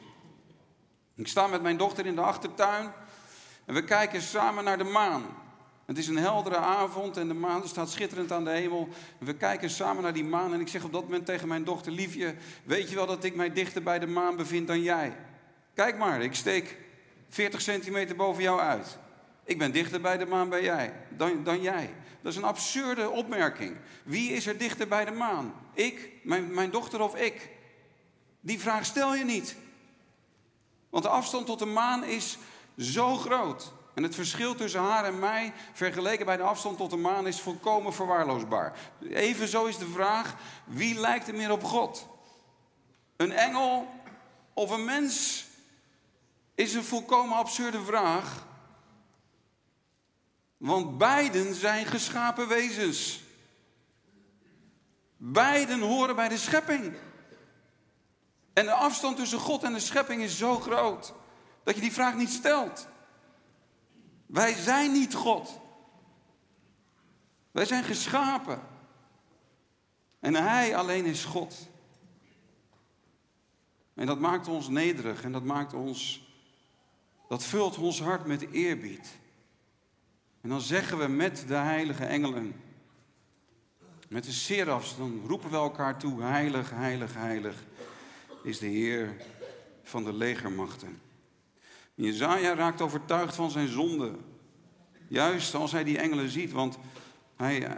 Ik 1.14 1.28
sta 1.28 1.46
met 1.46 1.62
mijn 1.62 1.76
dochter 1.76 2.06
in 2.06 2.14
de 2.14 2.20
achtertuin 2.20 2.92
en 3.64 3.74
we 3.74 3.84
kijken 3.84 4.22
samen 4.22 4.64
naar 4.64 4.78
de 4.78 4.84
maan. 4.84 5.22
Het 5.84 5.98
is 5.98 6.08
een 6.08 6.16
heldere 6.16 6.56
avond 6.56 7.16
en 7.16 7.28
de 7.28 7.34
maan 7.34 7.68
staat 7.68 7.90
schitterend 7.90 8.32
aan 8.32 8.44
de 8.44 8.50
hemel. 8.50 8.88
We 9.18 9.34
kijken 9.34 9.70
samen 9.70 10.02
naar 10.02 10.12
die 10.12 10.24
maan 10.24 10.52
en 10.52 10.60
ik 10.60 10.68
zeg 10.68 10.84
op 10.84 10.92
dat 10.92 11.02
moment 11.02 11.26
tegen 11.26 11.48
mijn 11.48 11.64
dochter 11.64 11.92
Liefje... 11.92 12.34
weet 12.64 12.88
je 12.88 12.94
wel 12.94 13.06
dat 13.06 13.24
ik 13.24 13.34
mij 13.34 13.52
dichter 13.52 13.82
bij 13.82 13.98
de 13.98 14.06
maan 14.06 14.36
bevind 14.36 14.66
dan 14.66 14.82
jij? 14.82 15.16
Kijk 15.74 15.98
maar, 15.98 16.22
ik 16.22 16.34
steek 16.34 16.78
40 17.28 17.60
centimeter 17.60 18.16
boven 18.16 18.42
jou 18.42 18.60
uit. 18.60 18.98
Ik 19.44 19.58
ben 19.58 19.72
dichter 19.72 20.00
bij 20.00 20.16
de 20.16 20.26
maan 20.26 20.48
bij 20.48 20.62
jij, 20.62 20.92
dan, 21.08 21.44
dan 21.44 21.62
jij. 21.62 21.94
Dat 22.20 22.32
is 22.32 22.38
een 22.38 22.44
absurde 22.44 23.10
opmerking. 23.10 23.76
Wie 24.02 24.32
is 24.32 24.46
er 24.46 24.58
dichter 24.58 24.88
bij 24.88 25.04
de 25.04 25.10
maan? 25.10 25.54
Ik, 25.72 26.10
mijn, 26.22 26.54
mijn 26.54 26.70
dochter 26.70 27.00
of 27.00 27.16
ik? 27.16 27.50
Die 28.40 28.60
vraag 28.60 28.84
stel 28.84 29.14
je 29.14 29.24
niet. 29.24 29.56
Want 30.90 31.04
de 31.04 31.10
afstand 31.10 31.46
tot 31.46 31.58
de 31.58 31.66
maan 31.66 32.04
is 32.04 32.38
zo 32.78 33.16
groot. 33.16 33.72
En 33.94 34.02
het 34.02 34.14
verschil 34.14 34.54
tussen 34.54 34.80
haar 34.80 35.04
en 35.04 35.18
mij, 35.18 35.52
vergeleken 35.72 36.26
bij 36.26 36.36
de 36.36 36.42
afstand 36.42 36.76
tot 36.76 36.90
de 36.90 36.96
maan, 36.96 37.26
is 37.26 37.40
volkomen 37.40 37.94
verwaarloosbaar. 37.94 38.72
Evenzo 39.08 39.64
is 39.64 39.78
de 39.78 39.86
vraag: 39.86 40.34
wie 40.64 41.00
lijkt 41.00 41.28
er 41.28 41.34
meer 41.34 41.50
op 41.50 41.64
God? 41.64 42.06
Een 43.16 43.32
engel 43.32 43.88
of 44.52 44.70
een 44.70 44.84
mens? 44.84 45.46
Is 46.54 46.74
een 46.74 46.84
volkomen 46.84 47.36
absurde 47.36 47.82
vraag. 47.82 48.46
Want 50.64 50.98
beiden 50.98 51.54
zijn 51.54 51.86
geschapen 51.86 52.48
wezens. 52.48 53.22
Beiden 55.16 55.80
horen 55.80 56.16
bij 56.16 56.28
de 56.28 56.36
schepping. 56.36 56.94
En 58.52 58.64
de 58.64 58.72
afstand 58.72 59.16
tussen 59.16 59.38
God 59.38 59.62
en 59.62 59.72
de 59.72 59.80
schepping 59.80 60.22
is 60.22 60.38
zo 60.38 60.60
groot 60.60 61.14
dat 61.64 61.74
je 61.74 61.80
die 61.80 61.92
vraag 61.92 62.14
niet 62.14 62.30
stelt. 62.30 62.88
Wij 64.26 64.54
zijn 64.54 64.92
niet 64.92 65.14
God. 65.14 65.60
Wij 67.50 67.64
zijn 67.64 67.84
geschapen. 67.84 68.62
En 70.20 70.34
Hij 70.34 70.76
alleen 70.76 71.04
is 71.04 71.24
God. 71.24 71.68
En 73.94 74.06
dat 74.06 74.18
maakt 74.18 74.48
ons 74.48 74.68
nederig 74.68 75.22
en 75.22 75.32
dat 75.32 75.44
maakt 75.44 75.72
ons, 75.72 76.28
dat 77.28 77.44
vult 77.44 77.78
ons 77.78 78.00
hart 78.00 78.26
met 78.26 78.50
eerbied. 78.50 79.22
En 80.44 80.50
dan 80.50 80.60
zeggen 80.60 80.98
we 80.98 81.08
met 81.08 81.44
de 81.46 81.54
heilige 81.54 82.04
engelen, 82.04 82.54
met 84.08 84.24
de 84.24 84.32
serafs, 84.32 84.96
dan 84.96 85.22
roepen 85.26 85.50
we 85.50 85.56
elkaar 85.56 85.98
toe, 85.98 86.22
heilig, 86.22 86.70
heilig, 86.70 87.14
heilig 87.14 87.64
is 88.42 88.58
de 88.58 88.66
Heer 88.66 89.16
van 89.82 90.04
de 90.04 90.12
legermachten. 90.12 91.00
Jezaja 91.94 92.54
raakt 92.54 92.80
overtuigd 92.80 93.34
van 93.34 93.50
zijn 93.50 93.68
zonde. 93.68 94.12
Juist 95.08 95.54
als 95.54 95.72
hij 95.72 95.84
die 95.84 95.98
engelen 95.98 96.28
ziet, 96.28 96.52
want 96.52 96.78
hij, 97.36 97.68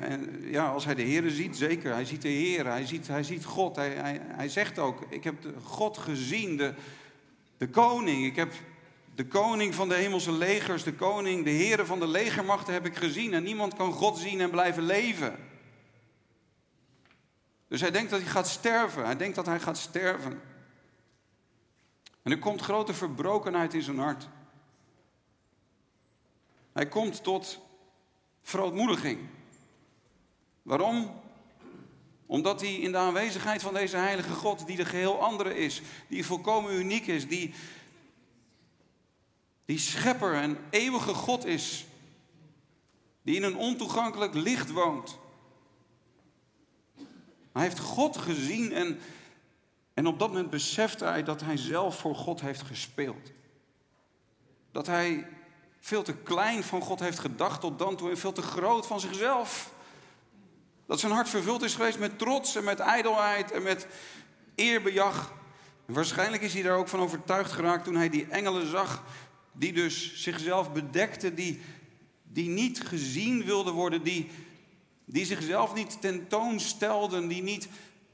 ja, 0.41 0.69
als 0.69 0.85
hij 0.85 0.95
de 0.95 1.03
Heer 1.03 1.31
ziet, 1.31 1.57
zeker, 1.57 1.93
hij 1.93 2.05
ziet 2.05 2.23
de 2.23 2.29
Heer, 2.29 2.67
hij 2.67 2.87
ziet, 2.87 3.07
hij 3.07 3.23
ziet 3.23 3.45
God. 3.45 3.77
Hij, 3.77 3.91
hij, 3.91 4.21
hij 4.23 4.49
zegt 4.49 4.79
ook, 4.79 5.07
ik 5.09 5.25
heb 5.25 5.35
God 5.63 5.99
gezien, 5.99 6.57
de, 6.57 6.75
de 7.57 7.69
koning. 7.69 8.25
Ik 8.25 8.37
heb 8.37 8.53
de 9.17 9.27
koning 9.27 9.75
van 9.75 9.89
de 9.89 9.95
hemelse 9.95 10.33
legers, 10.33 10.83
de 10.83 10.95
koning, 10.95 11.45
de 11.45 11.51
heren 11.51 11.87
van 11.87 11.99
de 11.99 12.07
legermachten 12.07 12.73
heb 12.73 12.87
ik 12.87 12.97
gezien. 12.97 13.35
En 13.35 13.43
niemand 13.43 13.75
kan 13.75 13.93
God 13.93 14.19
zien 14.19 14.41
en 14.41 14.51
blijven 14.51 14.83
leven. 14.83 15.39
Dus 17.69 17.81
hij 17.81 17.91
denkt 17.91 18.11
dat 18.11 18.21
hij 18.21 18.29
gaat 18.29 18.49
sterven. 18.49 19.05
Hij 19.05 19.17
denkt 19.17 19.35
dat 19.35 19.47
hij 19.47 19.61
gaat 19.61 19.79
sterven. 19.79 20.41
En 22.23 22.33
er 22.33 22.39
komt 22.39 22.61
grote 22.61 22.95
verbrokenheid 22.95 23.75
in 23.75 23.83
zijn 23.83 23.99
hart. 23.99 24.29
Hij 26.73 26.89
komt 26.89 27.23
tot 27.23 27.61
verootmoediging. 28.43 29.19
Waarom? 30.63 31.21
Omdat 32.27 32.61
hij 32.61 32.75
in 32.75 32.93
de 32.93 32.99
aanwezigheid 32.99 33.63
van 33.63 33.75
deze 33.75 33.97
heilige 33.97 34.33
God, 34.33 34.67
die 34.67 34.77
de 34.77 34.85
geheel 34.85 35.23
andere 35.23 35.57
is, 35.57 35.83
die 36.09 36.27
volkomen 36.27 36.75
uniek 36.75 37.07
is, 37.07 37.29
die, 37.29 37.55
die 39.67 39.79
schepper 39.79 40.35
en 40.35 40.59
eeuwige 40.71 41.15
God 41.15 41.45
is, 41.45 41.87
die 43.23 43.37
in 43.37 43.43
een 43.43 43.57
ontoegankelijk 43.57 44.35
licht 44.35 44.71
woont. 44.71 45.19
Hij 47.53 47.63
heeft 47.63 47.79
God 47.79 48.17
gezien 48.17 48.73
en 48.73 49.01
en 49.97 50.07
op 50.07 50.19
dat 50.19 50.29
moment 50.29 50.51
besefte 50.51 51.05
hij 51.05 51.23
dat 51.23 51.41
hij 51.41 51.57
zelf 51.57 51.99
voor 51.99 52.15
God 52.15 52.41
heeft 52.41 52.63
gespeeld. 52.63 53.33
Dat 54.73 54.87
hij 54.87 55.29
veel 55.81 56.03
te 56.03 56.17
klein 56.17 56.63
van 56.63 56.81
God 56.81 57.01
heeft 57.01 57.19
gedacht 57.19 57.61
tot 57.61 57.79
dan 57.79 57.97
toe 57.97 58.11
en 58.11 58.19
veel 58.19 58.33
te 58.33 58.43
groot 58.43 58.87
van 58.87 59.01
zichzelf. 59.01 59.71
Dat 60.87 61.01
zijn 61.01 61.13
hart 61.13 61.29
vervuld 61.29 61.63
is 61.63 61.75
geweest 61.75 61.99
met 61.99 62.19
trots 62.19 62.57
en 62.57 62.65
met 62.65 62.81
ijdelheid 62.81 63.53
en 63.53 63.63
met 63.63 63.87
eerbejag. 64.55 65.33
Waarschijnlijk 65.85 66.43
is 66.43 66.55
hij 66.55 66.63
daar 66.63 66.77
ook 66.77 66.89
van 66.89 67.01
overtuigd 67.01 67.53
geraakt 67.53 67.85
toen 67.85 67.97
hij 67.97 68.09
die 68.09 68.27
engelen 68.27 68.67
zag, 68.67 69.03
die 69.59 69.73
dus 69.73 70.23
zichzelf 70.23 70.73
bedekten, 70.73 71.35
die, 71.35 71.61
die 72.23 72.49
niet 72.49 72.81
gezien 72.81 73.45
wilden 73.45 73.73
worden, 73.73 74.03
die, 74.03 74.31
die 75.05 75.25
zichzelf 75.25 75.75
niet 75.75 76.01
tentoonstelden, 76.01 77.29
die 77.29 77.43
niet 77.43 77.69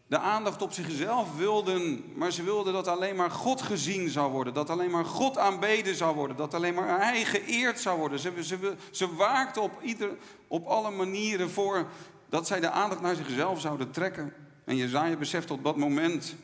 de 0.06 0.18
aandacht 0.18 0.62
op 0.62 0.72
zichzelf 0.72 1.36
wilden, 1.36 2.04
maar 2.14 2.32
ze 2.32 2.42
wilden 2.42 2.72
dat 2.72 2.88
alleen 2.88 3.16
maar 3.16 3.30
God 3.30 3.62
gezien 3.62 4.08
zou 4.08 4.32
worden, 4.32 4.54
dat 4.54 4.70
alleen 4.70 4.90
maar 4.90 5.04
God 5.04 5.38
aanbeden 5.38 5.94
zou 5.94 6.14
worden, 6.14 6.36
dat 6.36 6.54
alleen 6.54 6.74
maar 6.74 7.00
Hij 7.00 7.24
geëerd 7.24 7.80
zou 7.80 7.98
worden. 7.98 8.18
Ze, 8.18 8.32
ze, 8.40 8.74
ze 8.90 9.14
waakten 9.14 9.62
op, 9.62 9.82
ieder, 9.82 10.10
op 10.46 10.66
alle 10.66 10.90
manieren 10.90 11.50
voor 11.50 11.88
dat 12.28 12.46
zij 12.46 12.60
de 12.60 12.70
aandacht 12.70 13.00
naar 13.00 13.14
zichzelf 13.14 13.60
zouden 13.60 13.90
trekken. 13.90 14.32
En 14.64 14.76
Jezaja 14.76 15.16
beseft 15.16 15.50
op 15.50 15.64
dat 15.64 15.76
moment 15.76 16.34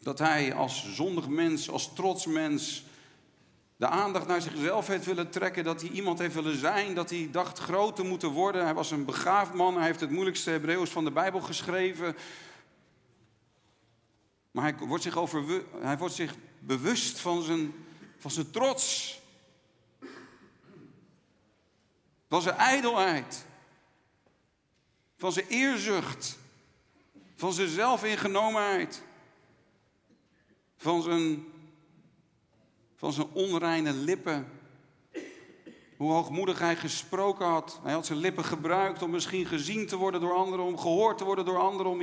dat 0.00 0.18
hij 0.18 0.54
als 0.54 0.94
zondig 0.94 1.28
mens, 1.28 1.70
als 1.70 1.94
trots 1.94 2.26
mens, 2.26 2.84
de 3.76 3.86
aandacht 3.86 4.26
naar 4.26 4.40
zichzelf 4.40 4.86
heeft 4.86 5.04
willen 5.04 5.30
trekken, 5.30 5.64
dat 5.64 5.80
hij 5.80 5.90
iemand 5.90 6.18
heeft 6.18 6.34
willen 6.34 6.58
zijn, 6.58 6.94
dat 6.94 7.10
hij 7.10 7.28
dacht 7.32 7.58
groot 7.58 7.96
te 7.96 8.02
moeten 8.02 8.30
worden. 8.30 8.64
Hij 8.64 8.74
was 8.74 8.90
een 8.90 9.04
begaafd 9.04 9.54
man, 9.54 9.76
hij 9.76 9.86
heeft 9.86 10.00
het 10.00 10.10
moeilijkste 10.10 10.50
Hebreeuws 10.50 10.90
van 10.90 11.04
de 11.04 11.10
Bijbel 11.10 11.40
geschreven. 11.40 12.16
Maar 14.50 14.64
hij 14.64 14.86
wordt 14.86 15.02
zich, 15.02 15.16
over, 15.16 15.62
hij 15.80 15.98
wordt 15.98 16.14
zich 16.14 16.34
bewust 16.58 17.18
van 17.18 17.42
zijn, 17.42 17.74
van 18.18 18.30
zijn 18.30 18.50
trots. 18.50 19.20
Van 22.28 22.42
zijn 22.42 22.56
ijdelheid. 22.56 23.46
Van 25.16 25.32
zijn 25.32 25.46
eerzucht. 25.48 26.38
Van 27.34 27.52
zijn 27.52 27.68
zelfingenomenheid. 27.68 29.02
Van 30.76 31.02
zijn, 31.02 31.44
van 32.96 33.12
zijn 33.12 33.26
onreine 33.32 33.92
lippen. 33.92 34.46
Hoe 35.96 36.12
hoogmoedig 36.12 36.58
hij 36.58 36.76
gesproken 36.76 37.46
had. 37.46 37.80
Hij 37.82 37.92
had 37.92 38.06
zijn 38.06 38.18
lippen 38.18 38.44
gebruikt 38.44 39.02
om 39.02 39.10
misschien 39.10 39.46
gezien 39.46 39.86
te 39.86 39.96
worden 39.96 40.20
door 40.20 40.34
anderen, 40.34 40.64
om 40.64 40.78
gehoord 40.78 41.18
te 41.18 41.24
worden 41.24 41.44
door 41.44 41.58
anderen, 41.58 41.92
om 41.92 42.00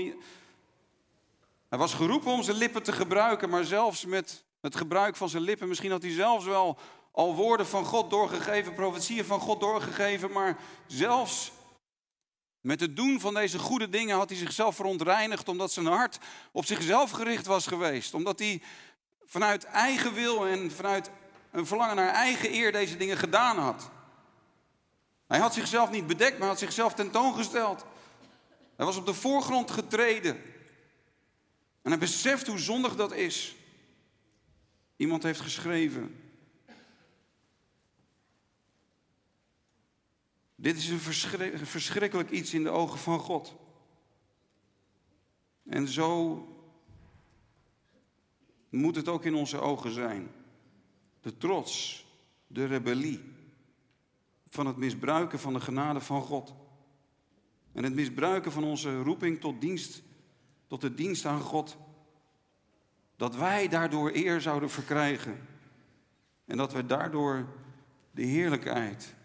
hij 1.73 1.81
was 1.81 1.93
geroepen 1.93 2.31
om 2.31 2.43
zijn 2.43 2.57
lippen 2.57 2.83
te 2.83 2.91
gebruiken, 2.91 3.49
maar 3.49 3.63
zelfs 3.63 4.05
met 4.05 4.43
het 4.61 4.75
gebruik 4.75 5.15
van 5.15 5.29
zijn 5.29 5.43
lippen, 5.43 5.67
misschien 5.67 5.91
had 5.91 6.01
hij 6.01 6.11
zelfs 6.11 6.45
wel 6.45 6.77
al 7.11 7.35
woorden 7.35 7.67
van 7.67 7.85
God 7.85 8.09
doorgegeven, 8.09 8.73
profetieën 8.73 9.25
van 9.25 9.39
God 9.39 9.59
doorgegeven, 9.59 10.31
maar 10.31 10.57
zelfs 10.87 11.51
met 12.61 12.79
het 12.79 12.95
doen 12.95 13.19
van 13.19 13.33
deze 13.33 13.59
goede 13.59 13.89
dingen 13.89 14.17
had 14.17 14.29
hij 14.29 14.37
zichzelf 14.37 14.75
verontreinigd, 14.75 15.49
omdat 15.49 15.71
zijn 15.71 15.85
hart 15.85 16.17
op 16.51 16.65
zichzelf 16.65 17.11
gericht 17.11 17.45
was 17.45 17.67
geweest. 17.67 18.13
Omdat 18.13 18.39
hij 18.39 18.61
vanuit 19.33 19.63
eigen 19.63 20.13
wil 20.13 20.47
en 20.47 20.71
vanuit 20.71 21.09
een 21.51 21.65
verlangen 21.65 21.95
naar 21.95 22.13
eigen 22.13 22.53
eer 22.53 22.71
deze 22.71 22.97
dingen 22.97 23.17
gedaan 23.17 23.57
had. 23.57 23.89
Hij 25.27 25.39
had 25.39 25.53
zichzelf 25.53 25.91
niet 25.91 26.07
bedekt, 26.07 26.39
maar 26.39 26.47
had 26.47 26.59
zichzelf 26.59 26.93
tentoongesteld. 26.93 27.85
Hij 28.75 28.85
was 28.85 28.97
op 28.97 29.05
de 29.05 29.13
voorgrond 29.13 29.71
getreden. 29.71 30.35
En 31.81 31.91
hij 31.91 31.97
beseft 31.97 32.47
hoe 32.47 32.59
zondig 32.59 32.95
dat 32.95 33.13
is. 33.13 33.55
Iemand 34.95 35.23
heeft 35.23 35.41
geschreven. 35.41 36.31
Dit 40.55 40.77
is 40.77 40.87
een 40.89 41.65
verschrikkelijk 41.65 42.29
iets 42.29 42.53
in 42.53 42.63
de 42.63 42.69
ogen 42.69 42.99
van 42.99 43.19
God. 43.19 43.55
En 45.63 45.87
zo 45.87 46.47
moet 48.77 48.95
het 48.95 49.07
ook 49.07 49.25
in 49.25 49.35
onze 49.35 49.59
ogen 49.59 49.91
zijn. 49.91 50.31
De 51.21 51.37
trots, 51.37 52.05
de 52.47 52.65
rebellie 52.65 53.21
van 54.47 54.65
het 54.65 54.77
misbruiken 54.77 55.39
van 55.39 55.53
de 55.53 55.61
genade 55.61 56.01
van 56.01 56.21
God. 56.21 56.53
En 57.71 57.83
het 57.83 57.93
misbruiken 57.93 58.51
van 58.51 58.63
onze 58.63 59.01
roeping 59.01 59.39
tot 59.39 59.61
dienst 59.61 60.03
tot 60.73 60.81
de 60.81 60.93
dienst 60.93 61.25
aan 61.25 61.41
God. 61.41 61.77
Dat 63.15 63.35
wij 63.35 63.67
daardoor 63.67 64.11
eer 64.13 64.41
zouden 64.41 64.69
verkrijgen. 64.69 65.47
En 66.45 66.57
dat 66.57 66.73
we 66.73 66.85
daardoor 66.85 67.47
de 68.11 68.21
heerlijkheid 68.21 69.15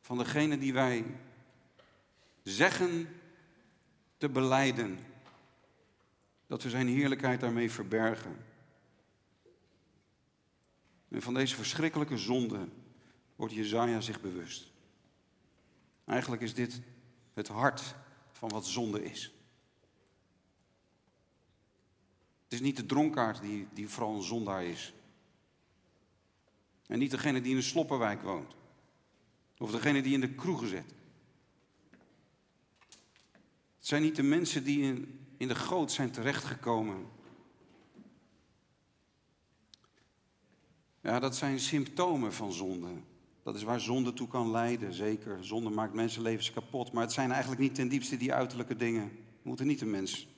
van 0.00 0.18
degene 0.18 0.58
die 0.58 0.72
wij 0.72 1.04
zeggen 2.42 3.08
te 4.16 4.28
beleiden. 4.28 4.98
Dat 6.46 6.62
we 6.62 6.70
zijn 6.70 6.88
heerlijkheid 6.88 7.40
daarmee 7.40 7.70
verbergen. 7.70 8.36
En 11.08 11.22
van 11.22 11.34
deze 11.34 11.54
verschrikkelijke 11.54 12.18
zonde 12.18 12.68
wordt 13.36 13.54
Jezaja 13.54 14.00
zich 14.00 14.20
bewust. 14.20 14.72
Eigenlijk 16.04 16.42
is 16.42 16.54
dit 16.54 16.80
het 17.34 17.48
hart 17.48 17.94
van 18.32 18.48
wat 18.48 18.66
zonde 18.66 19.04
is. 19.04 19.32
Het 22.44 22.52
is 22.52 22.60
niet 22.60 22.76
de 22.76 22.86
dronkaard 22.86 23.40
die, 23.40 23.68
die 23.72 23.88
vooral 23.88 24.14
een 24.14 24.22
zondaar 24.22 24.64
is. 24.64 24.92
En 26.86 26.98
niet 26.98 27.10
degene 27.10 27.40
die 27.40 27.50
in 27.50 27.56
een 27.56 27.62
sloppenwijk 27.62 28.22
woont. 28.22 28.54
Of 29.58 29.70
degene 29.70 30.02
die 30.02 30.14
in 30.14 30.20
de 30.20 30.34
kroegen 30.34 30.68
zit. 30.68 30.94
Het 33.76 33.86
zijn 33.86 34.02
niet 34.02 34.16
de 34.16 34.22
mensen 34.22 34.64
die 34.64 34.82
in, 34.82 35.26
in 35.36 35.48
de 35.48 35.54
goot 35.54 35.92
zijn 35.92 36.10
terechtgekomen. 36.10 37.06
Ja, 41.08 41.18
dat 41.18 41.36
zijn 41.36 41.60
symptomen 41.60 42.32
van 42.32 42.52
zonde. 42.52 42.88
Dat 43.42 43.54
is 43.54 43.62
waar 43.62 43.80
zonde 43.80 44.12
toe 44.12 44.28
kan 44.28 44.50
leiden, 44.50 44.92
zeker. 44.92 45.44
Zonde 45.44 45.70
maakt 45.70 45.94
mensenlevens 45.94 46.52
kapot. 46.52 46.92
Maar 46.92 47.02
het 47.02 47.12
zijn 47.12 47.30
eigenlijk 47.30 47.60
niet 47.60 47.74
ten 47.74 47.88
diepste 47.88 48.16
die 48.16 48.34
uiterlijke 48.34 48.76
dingen. 48.76 49.08
We 49.42 49.48
moeten 49.48 49.66
niet 49.66 49.78
de 49.78 49.86
mens 49.86 50.28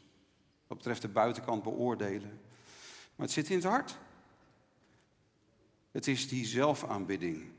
wat 0.66 0.76
betreft 0.76 1.02
de 1.02 1.08
buitenkant 1.08 1.62
beoordelen. 1.62 2.40
Maar 3.16 3.26
het 3.26 3.30
zit 3.30 3.48
in 3.48 3.56
het 3.56 3.64
hart. 3.64 3.98
Het 5.90 6.06
is 6.06 6.28
die 6.28 6.44
zelfaanbidding. 6.44 7.50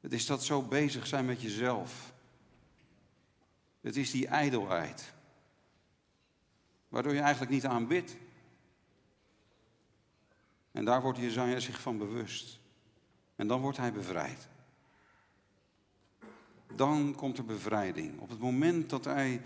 Het 0.00 0.12
is 0.12 0.26
dat 0.26 0.44
zo 0.44 0.62
bezig 0.62 1.06
zijn 1.06 1.26
met 1.26 1.42
jezelf. 1.42 2.12
Het 3.80 3.96
is 3.96 4.10
die 4.10 4.26
ijdelheid. 4.26 5.12
Waardoor 6.88 7.14
je 7.14 7.20
eigenlijk 7.20 7.52
niet 7.52 7.66
aanbidt. 7.66 8.16
En 10.76 10.84
daar 10.84 11.02
wordt 11.02 11.18
Jezaja 11.18 11.60
zich 11.60 11.80
van 11.80 11.98
bewust. 11.98 12.58
En 13.36 13.46
dan 13.46 13.60
wordt 13.60 13.76
hij 13.76 13.92
bevrijd. 13.92 14.48
Dan 16.74 17.14
komt 17.14 17.38
er 17.38 17.44
bevrijding. 17.44 18.20
Op 18.20 18.28
het 18.28 18.38
moment 18.38 18.90
dat 18.90 19.04
hij 19.04 19.40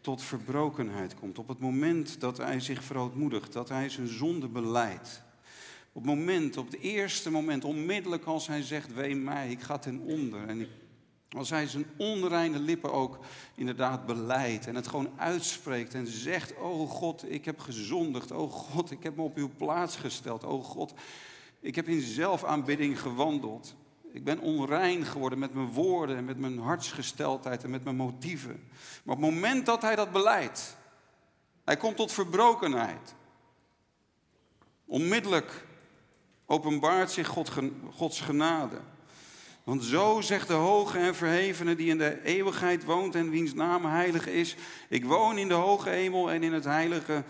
tot 0.00 0.22
verbrokenheid 0.22 1.14
komt. 1.14 1.38
Op 1.38 1.48
het 1.48 1.58
moment 1.58 2.20
dat 2.20 2.36
hij 2.36 2.60
zich 2.60 2.84
verootmoedigt, 2.84 3.52
dat 3.52 3.68
hij 3.68 3.88
zijn 3.88 4.08
zonde 4.08 4.48
beleidt. 4.48 5.22
Op 5.92 6.02
het 6.02 6.14
moment, 6.14 6.56
op 6.56 6.66
het 6.70 6.80
eerste 6.80 7.30
moment, 7.30 7.64
onmiddellijk 7.64 8.24
als 8.24 8.46
hij 8.46 8.62
zegt, 8.62 8.94
wee 8.94 9.14
mij, 9.14 9.50
ik 9.50 9.60
ga 9.60 9.78
ten 9.78 9.98
onder. 9.98 10.48
En 10.48 10.66
als 11.36 11.50
hij 11.50 11.66
zijn 11.66 11.86
onreine 11.96 12.58
lippen 12.58 12.92
ook 12.92 13.18
inderdaad 13.54 14.06
beleidt 14.06 14.66
en 14.66 14.74
het 14.74 14.86
gewoon 14.86 15.10
uitspreekt 15.16 15.94
en 15.94 16.06
zegt, 16.06 16.56
oh 16.56 16.90
God, 16.90 17.30
ik 17.30 17.44
heb 17.44 17.60
gezondigd. 17.60 18.30
Oh 18.30 18.52
God, 18.52 18.90
ik 18.90 19.02
heb 19.02 19.16
me 19.16 19.22
op 19.22 19.36
uw 19.36 19.50
plaats 19.56 19.96
gesteld. 19.96 20.44
Oh 20.44 20.64
God, 20.64 20.92
ik 21.60 21.74
heb 21.74 21.88
in 21.88 22.00
zelfaanbidding 22.00 23.00
gewandeld. 23.00 23.74
Ik 24.12 24.24
ben 24.24 24.40
onrein 24.40 25.04
geworden 25.04 25.38
met 25.38 25.54
mijn 25.54 25.72
woorden 25.72 26.16
en 26.16 26.24
met 26.24 26.38
mijn 26.38 26.58
hartsgesteldheid 26.58 27.64
en 27.64 27.70
met 27.70 27.84
mijn 27.84 27.96
motieven. 27.96 28.68
Maar 29.04 29.16
op 29.16 29.22
het 29.22 29.30
moment 29.30 29.66
dat 29.66 29.82
hij 29.82 29.96
dat 29.96 30.12
beleidt, 30.12 30.76
hij 31.64 31.76
komt 31.76 31.96
tot 31.96 32.12
verbrokenheid. 32.12 33.14
Onmiddellijk 34.84 35.66
openbaart 36.46 37.10
zich 37.10 37.26
God, 37.26 37.50
Gods 37.90 38.20
genade. 38.20 38.80
Want 39.64 39.84
zo 39.84 40.20
zegt 40.20 40.48
de 40.48 40.52
hoge 40.52 40.98
en 40.98 41.14
verhevene 41.14 41.76
die 41.76 41.88
in 41.88 41.98
de 41.98 42.22
eeuwigheid 42.24 42.84
woont 42.84 43.14
en 43.14 43.30
wiens 43.30 43.54
naam 43.54 43.84
heilig 43.84 44.26
is. 44.26 44.56
Ik 44.88 45.04
woon 45.04 45.38
in 45.38 45.48
de 45.48 45.54
hoge 45.54 45.88
hemel 45.88 46.30
en 46.30 46.42
in 46.42 46.52
het 46.52 46.64
heilige 46.64 47.24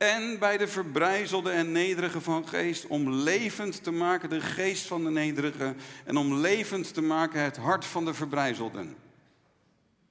en 0.00 0.38
bij 0.38 0.56
de 0.56 0.68
verbrijzelde 0.68 1.50
en 1.50 1.72
nederige 1.72 2.20
van 2.20 2.48
geest, 2.48 2.86
om 2.86 3.10
levend 3.10 3.82
te 3.82 3.90
maken 3.90 4.28
de 4.28 4.40
geest 4.40 4.86
van 4.86 5.04
de 5.04 5.10
nederige 5.10 5.74
en 6.04 6.16
om 6.16 6.34
levend 6.34 6.94
te 6.94 7.02
maken 7.02 7.42
het 7.42 7.56
hart 7.56 7.84
van 7.84 8.04
de 8.04 8.14
verbrijzelden. 8.14 8.96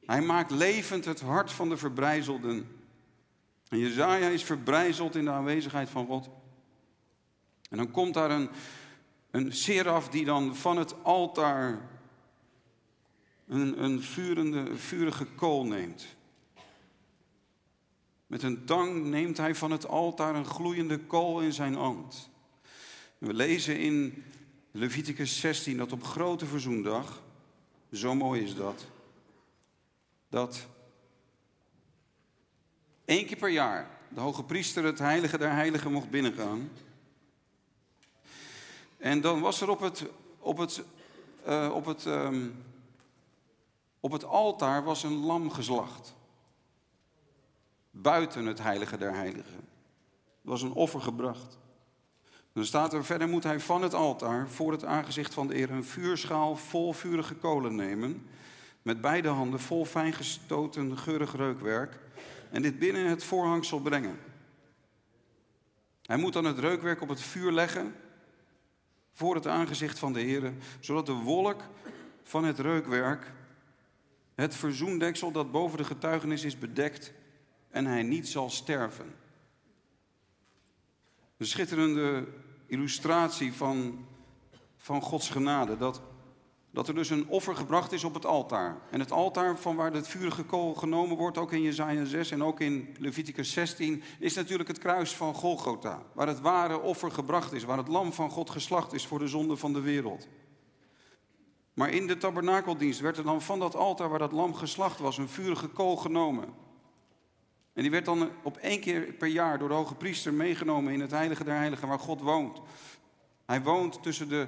Hij 0.05 0.21
maakt 0.21 0.51
levend 0.51 1.05
het 1.05 1.21
hart 1.21 1.51
van 1.51 1.69
de 1.69 1.77
verbrijzelden. 1.77 2.67
En 3.69 3.79
Jezaja 3.79 4.27
is 4.27 4.43
verbrijzeld 4.43 5.15
in 5.15 5.25
de 5.25 5.31
aanwezigheid 5.31 5.89
van 5.89 6.05
God. 6.05 6.29
En 7.69 7.77
dan 7.77 7.91
komt 7.91 8.13
daar 8.13 8.31
een, 8.31 8.49
een 9.31 9.53
seraf 9.53 10.09
die 10.09 10.25
dan 10.25 10.55
van 10.55 10.77
het 10.77 11.03
altaar 11.03 11.89
een, 13.47 13.83
een 13.83 14.01
vurende, 14.01 14.77
vurige 14.77 15.25
kool 15.25 15.65
neemt. 15.65 16.05
Met 18.27 18.43
een 18.43 18.65
tang 18.65 19.03
neemt 19.03 19.37
hij 19.37 19.55
van 19.55 19.71
het 19.71 19.87
altaar 19.87 20.35
een 20.35 20.45
gloeiende 20.45 20.99
kool 20.99 21.41
in 21.41 21.53
zijn 21.53 21.75
hand. 21.75 22.29
We 23.17 23.33
lezen 23.33 23.79
in 23.79 24.23
Leviticus 24.71 25.39
16 25.39 25.77
dat 25.77 25.91
op 25.91 26.03
grote 26.03 26.45
verzoendag, 26.45 27.21
zo 27.91 28.15
mooi 28.15 28.43
is 28.43 28.55
dat, 28.55 28.85
dat 30.29 30.67
één 33.05 33.25
keer 33.25 33.37
per 33.37 33.49
jaar 33.49 33.97
de 34.09 34.19
hoge 34.19 34.43
priester 34.43 34.83
het 34.83 34.99
heilige 34.99 35.37
der 35.37 35.51
heiligen 35.51 35.91
mocht 35.91 36.09
binnengaan. 36.09 36.69
En 38.99 39.21
dan 39.21 39.39
was 39.39 39.61
er 39.61 39.69
op 39.69 39.79
het, 39.79 40.05
op 40.39 40.57
het, 40.57 40.83
uh, 41.47 41.71
op 41.73 41.85
het, 41.85 42.05
um, 42.05 42.63
op 43.99 44.11
het 44.11 44.23
altaar 44.23 44.83
was 44.83 45.03
een 45.03 45.25
lam 45.25 45.51
geslacht 45.51 46.15
buiten 47.91 48.45
het 48.45 48.61
heilige 48.61 48.97
der 48.97 49.13
heiligen. 49.13 49.67
Er 50.41 50.49
was 50.49 50.61
een 50.61 50.73
offer 50.73 51.01
gebracht. 51.01 51.57
Dan 52.53 52.65
staat 52.65 52.93
er 52.93 53.05
verder 53.05 53.27
moet 53.27 53.43
hij 53.43 53.59
van 53.59 53.81
het 53.81 53.93
altaar 53.93 54.49
voor 54.49 54.71
het 54.71 54.85
aangezicht 54.85 55.33
van 55.33 55.47
de 55.47 55.55
Heer 55.55 55.71
een 55.71 55.83
vuurschaal 55.83 56.55
vol 56.55 56.93
vurige 56.93 57.35
kolen 57.35 57.75
nemen, 57.75 58.27
met 58.81 59.01
beide 59.01 59.27
handen 59.27 59.59
vol 59.59 59.85
fijn 59.85 60.13
gestoten 60.13 60.97
geurig 60.97 61.35
reukwerk 61.35 61.99
en 62.51 62.61
dit 62.61 62.79
binnen 62.79 63.05
het 63.05 63.23
voorhangsel 63.23 63.79
brengen. 63.79 64.19
Hij 66.01 66.17
moet 66.17 66.33
dan 66.33 66.45
het 66.45 66.59
reukwerk 66.59 67.01
op 67.01 67.09
het 67.09 67.21
vuur 67.21 67.51
leggen 67.51 67.95
voor 69.19 69.35
het 69.35 69.47
aangezicht 69.47 69.99
van 69.99 70.13
de 70.13 70.19
Heer, 70.19 70.53
zodat 70.79 71.05
de 71.05 71.13
wolk 71.13 71.61
van 72.23 72.43
het 72.43 72.59
reukwerk, 72.59 73.31
het 74.35 74.55
verzoendeksel 74.55 75.31
dat 75.31 75.51
boven 75.51 75.77
de 75.77 75.83
getuigenis 75.83 76.43
is 76.43 76.57
bedekt, 76.57 77.13
en 77.69 77.85
hij 77.85 78.03
niet 78.03 78.27
zal 78.27 78.49
sterven. 78.49 79.15
Een 81.37 81.45
schitterende 81.45 82.27
illustratie 82.65 83.53
van, 83.53 84.05
van 84.77 85.01
Gods 85.01 85.29
genade. 85.29 85.77
Dat, 85.77 86.01
dat 86.71 86.87
er 86.87 86.95
dus 86.95 87.09
een 87.09 87.27
offer 87.27 87.55
gebracht 87.55 87.91
is 87.91 88.03
op 88.03 88.13
het 88.13 88.25
altaar. 88.25 88.81
En 88.91 88.99
het 88.99 89.11
altaar 89.11 89.57
van 89.57 89.75
waar 89.75 89.93
het 89.93 90.07
vurige 90.07 90.43
kool 90.43 90.73
genomen 90.73 91.17
wordt, 91.17 91.37
ook 91.37 91.51
in 91.51 91.61
Jezaja 91.61 92.05
6 92.05 92.31
en 92.31 92.43
ook 92.43 92.59
in 92.59 92.95
Leviticus 92.99 93.51
16, 93.51 94.03
is 94.19 94.33
natuurlijk 94.33 94.69
het 94.69 94.77
kruis 94.77 95.15
van 95.15 95.33
Golgotha. 95.33 96.03
Waar 96.13 96.27
het 96.27 96.41
ware 96.41 96.79
offer 96.79 97.11
gebracht 97.11 97.53
is, 97.53 97.63
waar 97.63 97.77
het 97.77 97.87
lam 97.87 98.13
van 98.13 98.29
God 98.29 98.49
geslacht 98.49 98.93
is 98.93 99.05
voor 99.05 99.19
de 99.19 99.27
zonde 99.27 99.57
van 99.57 99.73
de 99.73 99.81
wereld. 99.81 100.27
Maar 101.73 101.89
in 101.89 102.07
de 102.07 102.17
tabernakeldienst 102.17 102.99
werd 102.99 103.17
er 103.17 103.23
dan 103.23 103.41
van 103.41 103.59
dat 103.59 103.75
altaar 103.75 104.09
waar 104.09 104.19
dat 104.19 104.31
lam 104.31 104.53
geslacht 104.53 104.99
was, 104.99 105.17
een 105.17 105.29
vurige 105.29 105.67
kool 105.67 105.95
genomen. 105.95 106.47
En 107.73 107.81
die 107.81 107.91
werd 107.91 108.05
dan 108.05 108.29
op 108.43 108.57
één 108.57 108.79
keer 108.79 109.01
per 109.01 109.27
jaar 109.27 109.59
door 109.59 109.67
de 109.67 109.73
hoge 109.73 109.95
priester 109.95 110.33
meegenomen 110.33 110.93
in 110.93 110.99
het 110.99 111.11
heilige 111.11 111.43
der 111.43 111.55
heiligen 111.55 111.87
waar 111.87 111.99
God 111.99 112.21
woont. 112.21 112.61
Hij 113.45 113.61
woont 113.61 114.03
tussen 114.03 114.29
de 114.29 114.47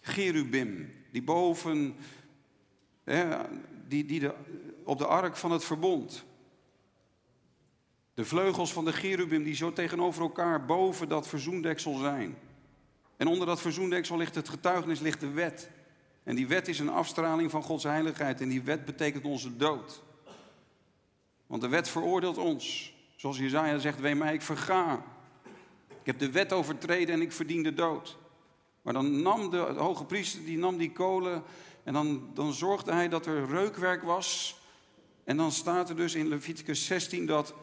cherubim, 0.00 0.92
die 1.10 1.22
boven, 1.22 1.96
hè, 3.04 3.36
die, 3.88 4.04
die 4.04 4.20
de, 4.20 4.34
op 4.84 4.98
de 4.98 5.06
ark 5.06 5.36
van 5.36 5.50
het 5.50 5.64
verbond. 5.64 6.24
De 8.14 8.24
vleugels 8.24 8.72
van 8.72 8.84
de 8.84 8.92
cherubim 8.92 9.42
die 9.42 9.54
zo 9.54 9.72
tegenover 9.72 10.22
elkaar 10.22 10.64
boven 10.64 11.08
dat 11.08 11.28
verzoendeksel 11.28 11.98
zijn. 11.98 12.38
En 13.16 13.26
onder 13.26 13.46
dat 13.46 13.60
verzoendeksel 13.60 14.16
ligt 14.16 14.34
het 14.34 14.48
getuigenis, 14.48 15.00
ligt 15.00 15.20
de 15.20 15.30
wet. 15.30 15.70
En 16.22 16.34
die 16.34 16.46
wet 16.46 16.68
is 16.68 16.78
een 16.78 16.88
afstraling 16.88 17.50
van 17.50 17.62
Gods 17.62 17.84
heiligheid 17.84 18.40
en 18.40 18.48
die 18.48 18.62
wet 18.62 18.84
betekent 18.84 19.24
onze 19.24 19.56
dood. 19.56 20.02
Want 21.46 21.62
de 21.62 21.68
wet 21.68 21.88
veroordeelt 21.88 22.38
ons. 22.38 22.94
Zoals 23.16 23.38
Jezaja 23.38 23.78
zegt, 23.78 24.00
wee 24.00 24.14
mij, 24.14 24.34
ik 24.34 24.42
verga. 24.42 25.04
Ik 25.88 26.06
heb 26.06 26.18
de 26.18 26.30
wet 26.30 26.52
overtreden 26.52 27.14
en 27.14 27.20
ik 27.20 27.32
verdien 27.32 27.62
de 27.62 27.74
dood. 27.74 28.18
Maar 28.88 28.96
dan 28.96 29.22
nam 29.22 29.50
de, 29.50 29.56
hoge 29.56 30.04
priester, 30.04 30.44
die 30.44 30.58
nam 30.58 30.76
die 30.76 30.92
kolen 30.92 31.42
en 31.84 31.92
dan, 31.92 32.30
dan 32.34 32.52
zorgde 32.52 32.92
hij 32.92 33.08
dat 33.08 33.26
er 33.26 33.46
reukwerk 33.46 34.02
was. 34.02 34.60
En 35.24 35.36
dan 35.36 35.52
staat 35.52 35.88
er 35.88 35.96
dus 35.96 36.14
in 36.14 36.28
Leviticus 36.28 36.84
16 36.84 37.26
dat 37.26 37.54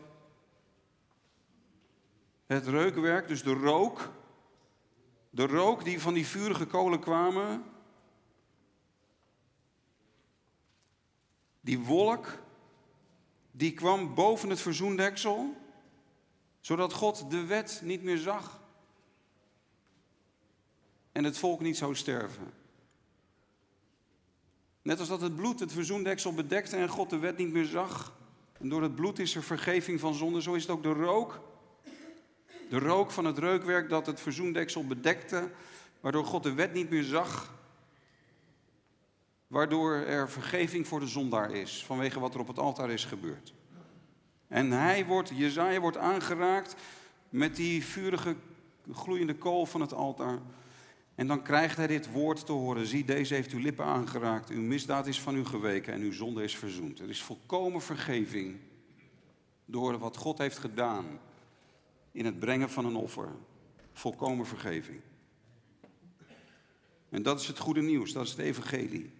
het 2.45 2.67
reukwerk, 2.67 3.27
dus 3.27 3.43
de 3.43 3.53
rook, 3.53 4.09
de 5.29 5.47
rook 5.47 5.83
die 5.83 6.01
van 6.01 6.13
die 6.13 6.27
vurige 6.27 6.65
kolen 6.65 6.99
kwamen, 6.99 7.63
Die 11.61 11.79
wolk, 11.79 12.27
die 13.51 13.73
kwam 13.73 14.13
boven 14.13 14.49
het 14.49 14.61
verzoendeksel, 14.61 15.55
zodat 16.59 16.93
God 16.93 17.31
de 17.31 17.45
wet 17.45 17.81
niet 17.83 18.03
meer 18.03 18.17
zag 18.17 18.63
en 21.15 21.23
het 21.23 21.37
volk 21.37 21.61
niet 21.61 21.77
zou 21.77 21.95
sterven. 21.95 22.51
Net 24.81 24.99
als 24.99 25.07
dat 25.07 25.21
het 25.21 25.35
bloed 25.35 25.59
het 25.59 25.71
verzoendeksel 25.71 26.33
bedekte 26.33 26.75
en 26.75 26.89
God 26.89 27.09
de 27.09 27.17
wet 27.17 27.37
niet 27.37 27.51
meer 27.51 27.65
zag. 27.65 28.15
En 28.59 28.69
door 28.69 28.81
het 28.81 28.95
bloed 28.95 29.19
is 29.19 29.35
er 29.35 29.43
vergeving 29.43 29.99
van 29.99 30.13
zonde. 30.13 30.41
Zo 30.41 30.53
is 30.53 30.61
het 30.61 30.71
ook 30.71 30.83
de 30.83 30.93
rook. 30.93 31.41
De 32.69 32.79
rook 32.79 33.11
van 33.11 33.25
het 33.25 33.37
reukwerk 33.37 33.89
dat 33.89 34.05
het 34.05 34.19
verzoendeksel 34.19 34.87
bedekte, 34.87 35.51
waardoor 35.99 36.25
God 36.25 36.43
de 36.43 36.53
wet 36.53 36.73
niet 36.73 36.89
meer 36.89 37.03
zag. 37.03 37.53
Waardoor 39.47 39.93
er 39.93 40.29
vergeving 40.29 40.87
voor 40.87 40.99
de 40.99 41.07
zondaar 41.07 41.51
is, 41.51 41.85
vanwege 41.85 42.19
wat 42.19 42.33
er 42.33 42.39
op 42.39 42.47
het 42.47 42.59
altaar 42.59 42.89
is 42.91 43.05
gebeurd. 43.05 43.53
En 44.47 44.71
hij 44.71 45.05
wordt, 45.05 45.31
Jezaja 45.33 45.79
wordt 45.79 45.97
aangeraakt 45.97 46.75
met 47.29 47.55
die 47.55 47.85
vurige, 47.85 48.35
gloeiende 48.91 49.35
kool 49.35 49.65
van 49.65 49.81
het 49.81 49.93
altaar. 49.93 50.39
En 51.15 51.27
dan 51.27 51.43
krijgt 51.43 51.77
hij 51.77 51.87
dit 51.87 52.11
woord 52.11 52.45
te 52.45 52.51
horen. 52.51 52.85
Zie, 52.85 53.05
deze 53.05 53.33
heeft 53.33 53.51
uw 53.51 53.59
lippen 53.59 53.85
aangeraakt. 53.85 54.49
Uw 54.49 54.61
misdaad 54.61 55.07
is 55.07 55.21
van 55.21 55.35
u 55.35 55.45
geweken 55.45 55.93
en 55.93 56.01
uw 56.01 56.11
zonde 56.11 56.43
is 56.43 56.57
verzoend. 56.57 56.99
Er 56.99 57.09
is 57.09 57.21
volkomen 57.23 57.81
vergeving 57.81 58.59
door 59.65 59.97
wat 59.97 60.17
God 60.17 60.37
heeft 60.37 60.57
gedaan 60.57 61.05
in 62.11 62.25
het 62.25 62.39
brengen 62.39 62.69
van 62.69 62.85
een 62.85 62.95
offer. 62.95 63.29
Volkomen 63.93 64.45
vergeving. 64.45 65.01
En 67.09 67.23
dat 67.23 67.39
is 67.39 67.47
het 67.47 67.59
goede 67.59 67.81
nieuws, 67.81 68.11
dat 68.11 68.25
is 68.25 68.31
het 68.31 68.39
evangelie. 68.39 69.13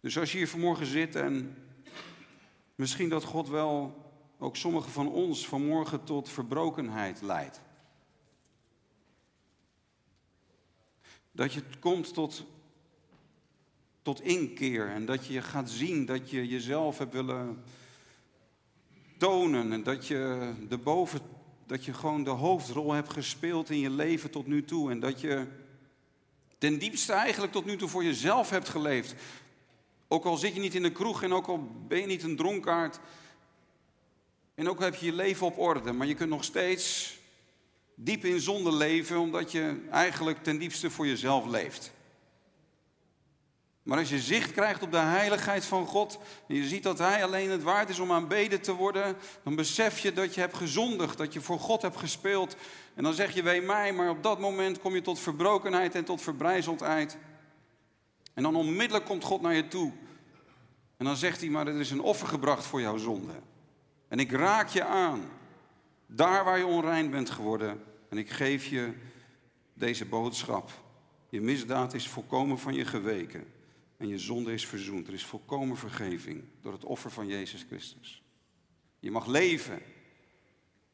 Dus 0.00 0.18
als 0.18 0.32
je 0.32 0.38
hier 0.38 0.48
vanmorgen 0.48 0.86
zit 0.86 1.14
en 1.14 1.56
misschien 2.74 3.08
dat 3.08 3.24
God 3.24 3.48
wel 3.48 4.04
ook 4.38 4.56
sommigen 4.56 4.90
van 4.90 5.08
ons 5.08 5.48
vanmorgen 5.48 6.04
tot 6.04 6.28
verbrokenheid 6.28 7.22
leidt. 7.22 7.60
Dat 11.36 11.52
je 11.52 11.62
komt 11.80 12.14
tot, 12.14 12.44
tot 14.02 14.20
inkeer 14.20 14.88
en 14.88 15.06
dat 15.06 15.26
je 15.26 15.42
gaat 15.42 15.70
zien 15.70 16.06
dat 16.06 16.30
je 16.30 16.48
jezelf 16.48 16.98
hebt 16.98 17.12
willen 17.12 17.62
tonen 19.16 19.72
en 19.72 19.82
dat 19.82 20.06
je, 20.06 20.52
de 20.68 20.78
boven, 20.78 21.20
dat 21.66 21.84
je 21.84 21.94
gewoon 21.94 22.24
de 22.24 22.30
hoofdrol 22.30 22.92
hebt 22.92 23.12
gespeeld 23.12 23.70
in 23.70 23.78
je 23.78 23.90
leven 23.90 24.30
tot 24.30 24.46
nu 24.46 24.64
toe 24.64 24.90
en 24.90 25.00
dat 25.00 25.20
je 25.20 25.46
ten 26.58 26.78
diepste 26.78 27.12
eigenlijk 27.12 27.52
tot 27.52 27.64
nu 27.64 27.76
toe 27.76 27.88
voor 27.88 28.04
jezelf 28.04 28.50
hebt 28.50 28.68
geleefd. 28.68 29.14
Ook 30.08 30.24
al 30.24 30.36
zit 30.36 30.54
je 30.54 30.60
niet 30.60 30.74
in 30.74 30.82
de 30.82 30.92
kroeg 30.92 31.22
en 31.22 31.32
ook 31.32 31.46
al 31.46 31.68
ben 31.88 32.00
je 32.00 32.06
niet 32.06 32.22
een 32.22 32.36
dronkaard 32.36 33.00
en 34.54 34.68
ook 34.68 34.80
heb 34.80 34.94
je 34.94 35.06
je 35.06 35.12
leven 35.12 35.46
op 35.46 35.58
orde, 35.58 35.92
maar 35.92 36.06
je 36.06 36.14
kunt 36.14 36.30
nog 36.30 36.44
steeds 36.44 37.15
diep 37.98 38.24
in 38.24 38.40
zonde 38.40 38.72
leven 38.72 39.18
omdat 39.18 39.52
je 39.52 39.86
eigenlijk 39.90 40.42
ten 40.42 40.58
diepste 40.58 40.90
voor 40.90 41.06
jezelf 41.06 41.46
leeft. 41.46 41.94
Maar 43.82 43.98
als 43.98 44.08
je 44.08 44.20
zicht 44.20 44.52
krijgt 44.52 44.82
op 44.82 44.90
de 44.90 44.98
heiligheid 44.98 45.64
van 45.64 45.86
God 45.86 46.18
en 46.48 46.54
je 46.54 46.68
ziet 46.68 46.82
dat 46.82 46.98
Hij 46.98 47.24
alleen 47.24 47.50
het 47.50 47.62
waard 47.62 47.88
is 47.88 47.98
om 47.98 48.12
aanbeden 48.12 48.60
te 48.60 48.72
worden, 48.72 49.16
dan 49.42 49.54
besef 49.54 49.98
je 49.98 50.12
dat 50.12 50.34
je 50.34 50.40
hebt 50.40 50.56
gezondigd, 50.56 51.18
dat 51.18 51.32
je 51.32 51.40
voor 51.40 51.58
God 51.58 51.82
hebt 51.82 51.96
gespeeld. 51.96 52.56
En 52.94 53.02
dan 53.02 53.14
zeg 53.14 53.34
je, 53.34 53.42
wee 53.42 53.62
mij, 53.62 53.92
maar 53.92 54.10
op 54.10 54.22
dat 54.22 54.38
moment 54.38 54.80
kom 54.80 54.94
je 54.94 55.00
tot 55.00 55.18
verbrokenheid 55.18 55.94
en 55.94 56.04
tot 56.04 56.22
verbrijzeldheid. 56.22 57.16
En 58.34 58.42
dan 58.42 58.56
onmiddellijk 58.56 59.04
komt 59.04 59.24
God 59.24 59.40
naar 59.40 59.54
je 59.54 59.68
toe. 59.68 59.92
En 60.96 61.04
dan 61.04 61.16
zegt 61.16 61.40
hij, 61.40 61.50
maar 61.50 61.66
er 61.66 61.80
is 61.80 61.90
een 61.90 62.00
offer 62.00 62.28
gebracht 62.28 62.66
voor 62.66 62.80
jouw 62.80 62.96
zonde. 62.96 63.32
En 64.08 64.18
ik 64.18 64.32
raak 64.32 64.68
je 64.68 64.84
aan. 64.84 65.30
Daar 66.06 66.44
waar 66.44 66.58
je 66.58 66.66
onrein 66.66 67.10
bent 67.10 67.30
geworden. 67.30 67.82
En 68.08 68.18
ik 68.18 68.30
geef 68.30 68.66
je 68.66 68.92
deze 69.74 70.06
boodschap. 70.06 70.70
Je 71.28 71.40
misdaad 71.40 71.94
is 71.94 72.08
volkomen 72.08 72.58
van 72.58 72.74
je 72.74 72.84
geweken. 72.84 73.46
En 73.96 74.08
je 74.08 74.18
zonde 74.18 74.52
is 74.52 74.66
verzoend. 74.66 75.06
Er 75.06 75.14
is 75.14 75.24
volkomen 75.24 75.76
vergeving 75.76 76.44
door 76.60 76.72
het 76.72 76.84
offer 76.84 77.10
van 77.10 77.26
Jezus 77.26 77.64
Christus. 77.68 78.22
Je 78.98 79.10
mag 79.10 79.26
leven. 79.26 79.82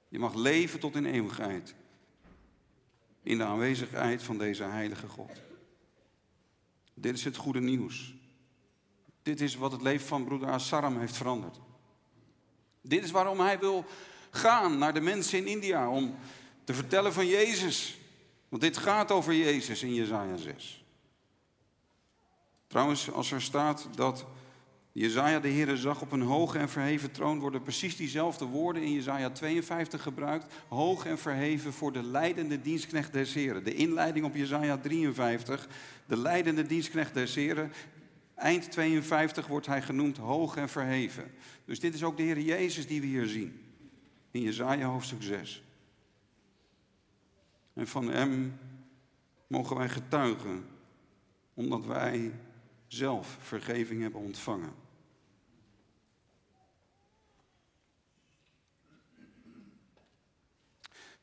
Je 0.08 0.18
mag 0.18 0.34
leven 0.34 0.80
tot 0.80 0.96
in 0.96 1.06
eeuwigheid. 1.06 1.74
In 3.22 3.38
de 3.38 3.44
aanwezigheid 3.44 4.22
van 4.22 4.38
deze 4.38 4.64
heilige 4.64 5.08
God. 5.08 5.42
Dit 6.94 7.14
is 7.14 7.24
het 7.24 7.36
goede 7.36 7.60
nieuws. 7.60 8.14
Dit 9.22 9.40
is 9.40 9.54
wat 9.54 9.72
het 9.72 9.82
leven 9.82 10.06
van 10.06 10.24
broeder 10.24 10.48
Asaram 10.48 10.98
heeft 10.98 11.16
veranderd. 11.16 11.60
Dit 12.80 13.04
is 13.04 13.10
waarom 13.10 13.40
hij 13.40 13.58
wil 13.58 13.84
gaan 14.34 14.78
naar 14.78 14.94
de 14.94 15.00
mensen 15.00 15.38
in 15.38 15.46
India 15.46 15.90
om 15.90 16.14
te 16.64 16.74
vertellen 16.74 17.12
van 17.12 17.26
Jezus. 17.26 17.98
Want 18.48 18.62
dit 18.62 18.76
gaat 18.76 19.10
over 19.10 19.34
Jezus 19.34 19.82
in 19.82 19.94
Jezaja 19.94 20.36
6. 20.36 20.84
Trouwens, 22.66 23.10
als 23.12 23.32
er 23.32 23.42
staat 23.42 23.88
dat 23.94 24.26
Jezaja 24.92 25.40
de 25.40 25.48
Heer 25.48 25.76
zag 25.76 26.00
op 26.00 26.12
een 26.12 26.22
hoge 26.22 26.58
en 26.58 26.68
verheven 26.68 27.10
troon, 27.10 27.38
worden 27.38 27.62
precies 27.62 27.96
diezelfde 27.96 28.44
woorden 28.44 28.82
in 28.82 28.92
Jezaja 28.92 29.30
52 29.30 30.02
gebruikt. 30.02 30.54
Hoog 30.68 31.06
en 31.06 31.18
verheven 31.18 31.72
voor 31.72 31.92
de 31.92 32.02
leidende 32.02 32.60
dienstknecht 32.60 33.12
des 33.12 33.34
Heren. 33.34 33.64
De 33.64 33.74
inleiding 33.74 34.24
op 34.24 34.34
Jezaja 34.34 34.78
53, 34.78 35.68
de 36.06 36.16
leidende 36.16 36.66
dienstknecht 36.66 37.14
des 37.14 37.34
Heren. 37.34 37.72
Eind 38.34 38.70
52 38.70 39.46
wordt 39.46 39.66
hij 39.66 39.82
genoemd 39.82 40.16
hoog 40.16 40.56
en 40.56 40.68
verheven. 40.68 41.30
Dus 41.64 41.80
dit 41.80 41.94
is 41.94 42.02
ook 42.02 42.16
de 42.16 42.22
Heer 42.22 42.40
Jezus 42.40 42.86
die 42.86 43.00
we 43.00 43.06
hier 43.06 43.26
zien. 43.26 43.71
In 44.32 44.40
Jezaja 44.40 44.86
hoofdstuk 44.86 45.22
6. 45.22 45.62
En 47.72 47.88
van 47.88 48.08
Hem 48.08 48.58
mogen 49.46 49.76
wij 49.76 49.88
getuigen, 49.88 50.68
omdat 51.54 51.84
wij 51.84 52.32
zelf 52.86 53.36
vergeving 53.40 54.02
hebben 54.02 54.20
ontvangen. 54.20 54.74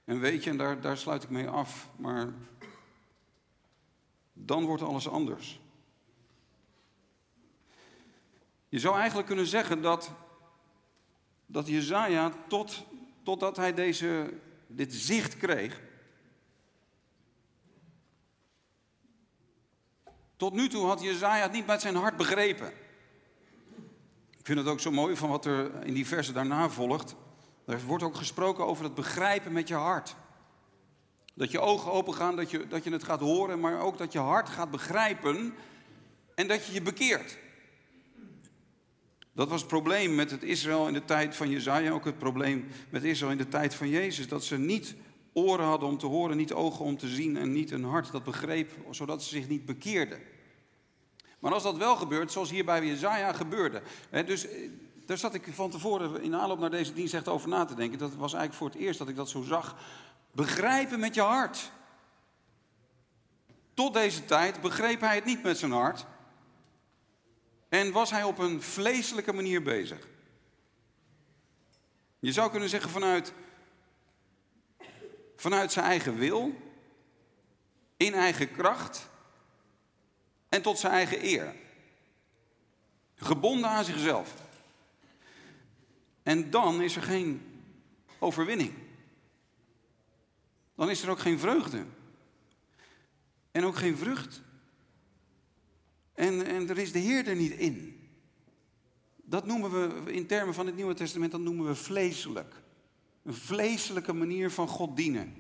En 0.10 0.20
weet 0.20 0.44
je, 0.44 0.50
en 0.50 0.58
daar, 0.58 0.82
daar 0.82 0.98
sluit 0.98 1.24
ik 1.24 1.30
mee 1.30 1.48
af, 1.48 1.90
maar 1.96 2.34
dan 4.34 4.66
wordt 4.66 4.84
alles 4.84 5.08
anders. 5.10 5.60
Je 8.70 8.80
zou 8.80 8.96
eigenlijk 8.96 9.28
kunnen 9.28 9.46
zeggen 9.46 9.82
dat, 9.82 10.12
dat 11.46 11.68
Jezaja, 11.68 12.34
tot, 12.48 12.86
totdat 13.30 13.58
hij 13.58 13.74
deze, 13.74 14.34
dit 14.68 14.94
zicht 14.94 15.38
kreeg, 15.38 15.82
tot 20.38 20.54
nu 20.54 20.70
toe 20.70 20.86
had 20.86 21.02
Jezaja 21.02 21.44
het 21.44 21.52
niet 21.52 21.66
met 21.66 21.82
zijn 21.82 21.96
hart 21.96 22.18
begrepen. 22.18 22.68
Ik 24.38 24.46
vind 24.46 24.60
het 24.60 24.68
ook 24.68 24.80
zo 24.80 24.92
mooi 24.92 25.16
van 25.16 25.30
wat 25.30 25.46
er 25.46 25.86
in 25.86 25.94
die 25.94 26.08
versen 26.08 26.34
daarna 26.34 26.70
volgt. 26.70 27.16
Er 27.66 27.86
wordt 27.86 28.04
ook 28.04 28.16
gesproken 28.16 28.66
over 28.66 28.84
het 28.84 28.96
begrijpen 28.96 29.52
met 29.52 29.68
je 29.68 29.76
hart. 29.76 30.16
Dat 31.34 31.52
je 31.52 31.60
ogen 31.60 31.92
open 31.92 32.14
gaan, 32.14 32.36
dat 32.36 32.52
je, 32.52 32.68
dat 32.68 32.84
je 32.84 32.92
het 32.92 33.04
gaat 33.04 33.20
horen, 33.20 33.60
maar 33.60 33.80
ook 33.80 33.98
dat 33.98 34.12
je 34.12 34.20
hart 34.20 34.50
gaat 34.50 34.72
begrijpen 34.72 35.54
en 36.36 36.48
dat 36.48 36.66
je 36.66 36.74
je 36.74 36.82
bekeert. 36.82 37.38
Dat 39.40 39.50
was 39.50 39.60
het 39.60 39.70
probleem 39.70 40.16
met 40.16 40.32
het 40.32 40.44
Israël 40.44 40.88
in 40.88 40.94
de 40.94 41.06
tijd 41.06 41.36
van 41.36 41.50
Jezaja, 41.50 41.92
ook 41.92 42.06
het 42.06 42.18
probleem 42.18 42.68
met 42.90 43.04
Israël 43.04 43.32
in 43.32 43.38
de 43.38 43.48
tijd 43.48 43.76
van 43.76 43.90
Jezus. 43.90 44.28
Dat 44.28 44.44
ze 44.44 44.58
niet 44.58 44.96
oren 45.34 45.66
hadden 45.66 45.90
om 45.90 45.98
te 45.98 46.06
horen, 46.06 46.38
niet 46.38 46.54
ogen 46.54 46.86
om 46.86 46.98
te 46.98 47.08
zien 47.08 47.38
en 47.38 47.52
niet 47.52 47.72
een 47.72 47.84
hart 47.84 48.12
dat 48.12 48.24
begreep, 48.24 48.72
zodat 48.90 49.24
ze 49.24 49.30
zich 49.30 49.48
niet 49.48 49.66
bekeerden. 49.66 50.20
Maar 51.40 51.54
als 51.54 51.64
dat 51.64 51.78
wel 51.78 51.96
gebeurt, 51.96 52.32
zoals 52.32 52.50
hier 52.50 52.66
bij 52.66 52.86
Jezaja 52.86 53.34
gebeurde. 53.34 53.82
Hè, 54.10 54.24
dus 54.24 54.48
eh, 54.48 54.70
daar 55.06 55.18
zat 55.18 55.34
ik 55.34 55.48
van 55.54 55.70
tevoren 55.70 56.22
in 56.22 56.36
aanloop 56.36 56.60
naar 56.60 56.70
deze 56.70 56.94
dienst 56.94 57.14
echt 57.14 57.28
over 57.28 57.50
na 57.50 57.66
te 57.66 57.76
denken. 57.76 58.00
Dat 58.00 58.16
was 58.16 58.34
eigenlijk 58.34 58.54
voor 58.54 58.70
het 58.70 58.88
eerst 58.88 59.00
dat 59.00 59.10
ik 59.10 59.16
dat 59.16 59.30
zo 59.30 59.42
zag. 59.42 59.76
Begrijpen 60.32 61.00
met 61.00 61.16
je 61.16 61.22
hart. 61.22 61.72
Tot 63.74 63.94
deze 63.94 64.26
tijd 64.26 64.62
begreep 64.62 65.02
hij 65.02 65.16
het 65.16 65.26
niet 65.26 65.44
met 65.44 65.58
zijn 65.58 65.72
hart. 65.72 66.06
En 67.70 67.92
was 67.92 68.12
hij 68.12 68.24
op 68.24 68.38
een 68.38 68.62
vleeselijke 68.62 69.34
manier 69.34 69.64
bezig. 69.64 70.08
Je 72.20 72.32
zou 72.32 72.52
kunnen 72.52 72.70
zeggen 72.70 72.90
vanuit, 72.90 73.34
vanuit 75.36 75.72
zijn 75.72 75.86
eigen 75.86 76.16
wil, 76.16 76.56
in 77.98 78.14
eigen 78.14 78.52
kracht 78.52 79.10
en 80.50 80.62
tot 80.62 80.80
zijn 80.80 80.94
eigen 80.94 81.26
eer. 81.26 81.56
Gebonden 83.16 83.70
aan 83.70 83.86
zichzelf. 83.86 84.34
En 86.24 86.50
dan 86.50 86.82
is 86.82 86.96
er 86.96 87.02
geen 87.02 87.62
overwinning. 88.20 88.74
Dan 90.76 90.90
is 90.90 91.02
er 91.02 91.10
ook 91.10 91.20
geen 91.20 91.40
vreugde. 91.40 91.86
En 93.52 93.66
ook 93.66 93.76
geen 93.76 93.98
vrucht. 93.98 94.42
En, 96.20 96.46
en 96.46 96.70
er 96.70 96.78
is 96.78 96.92
de 96.92 97.00
Heer 97.00 97.28
er 97.28 97.36
niet 97.36 97.52
in. 97.52 98.00
Dat 99.16 99.46
noemen 99.46 99.72
we 99.72 100.12
in 100.14 100.28
termen 100.28 100.54
van 100.54 100.66
het 100.66 100.76
Nieuwe 100.76 100.94
Testament, 100.94 101.32
dat 101.32 101.42
noemen 101.42 101.68
we 101.68 101.76
vleeselijk. 101.76 102.54
Een 103.24 103.34
vleeselijke 103.34 104.14
manier 104.14 104.52
van 104.52 104.68
God 104.68 104.96
dienen. 104.96 105.34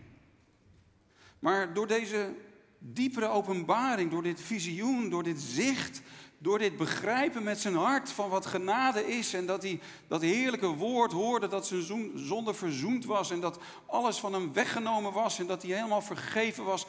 Maar 1.39 1.73
door 1.73 1.87
deze 1.87 2.33
diepere 2.77 3.27
openbaring, 3.27 4.11
door 4.11 4.23
dit 4.23 4.41
visioen, 4.41 5.09
door 5.09 5.23
dit 5.23 5.41
zicht, 5.41 6.01
door 6.37 6.59
dit 6.59 6.77
begrijpen 6.77 7.43
met 7.43 7.59
zijn 7.59 7.75
hart 7.75 8.11
van 8.11 8.29
wat 8.29 8.45
genade 8.45 9.07
is 9.07 9.33
en 9.33 9.45
dat 9.45 9.63
hij 9.63 9.79
dat 10.07 10.21
heerlijke 10.21 10.67
woord 10.67 11.11
hoorde 11.11 11.47
dat 11.47 11.67
zijn 11.67 12.11
zonde 12.15 12.53
verzoend 12.53 13.05
was 13.05 13.31
en 13.31 13.39
dat 13.39 13.59
alles 13.85 14.17
van 14.17 14.33
hem 14.33 14.53
weggenomen 14.53 15.13
was 15.13 15.39
en 15.39 15.47
dat 15.47 15.61
hij 15.61 15.75
helemaal 15.75 16.01
vergeven 16.01 16.63
was 16.63 16.85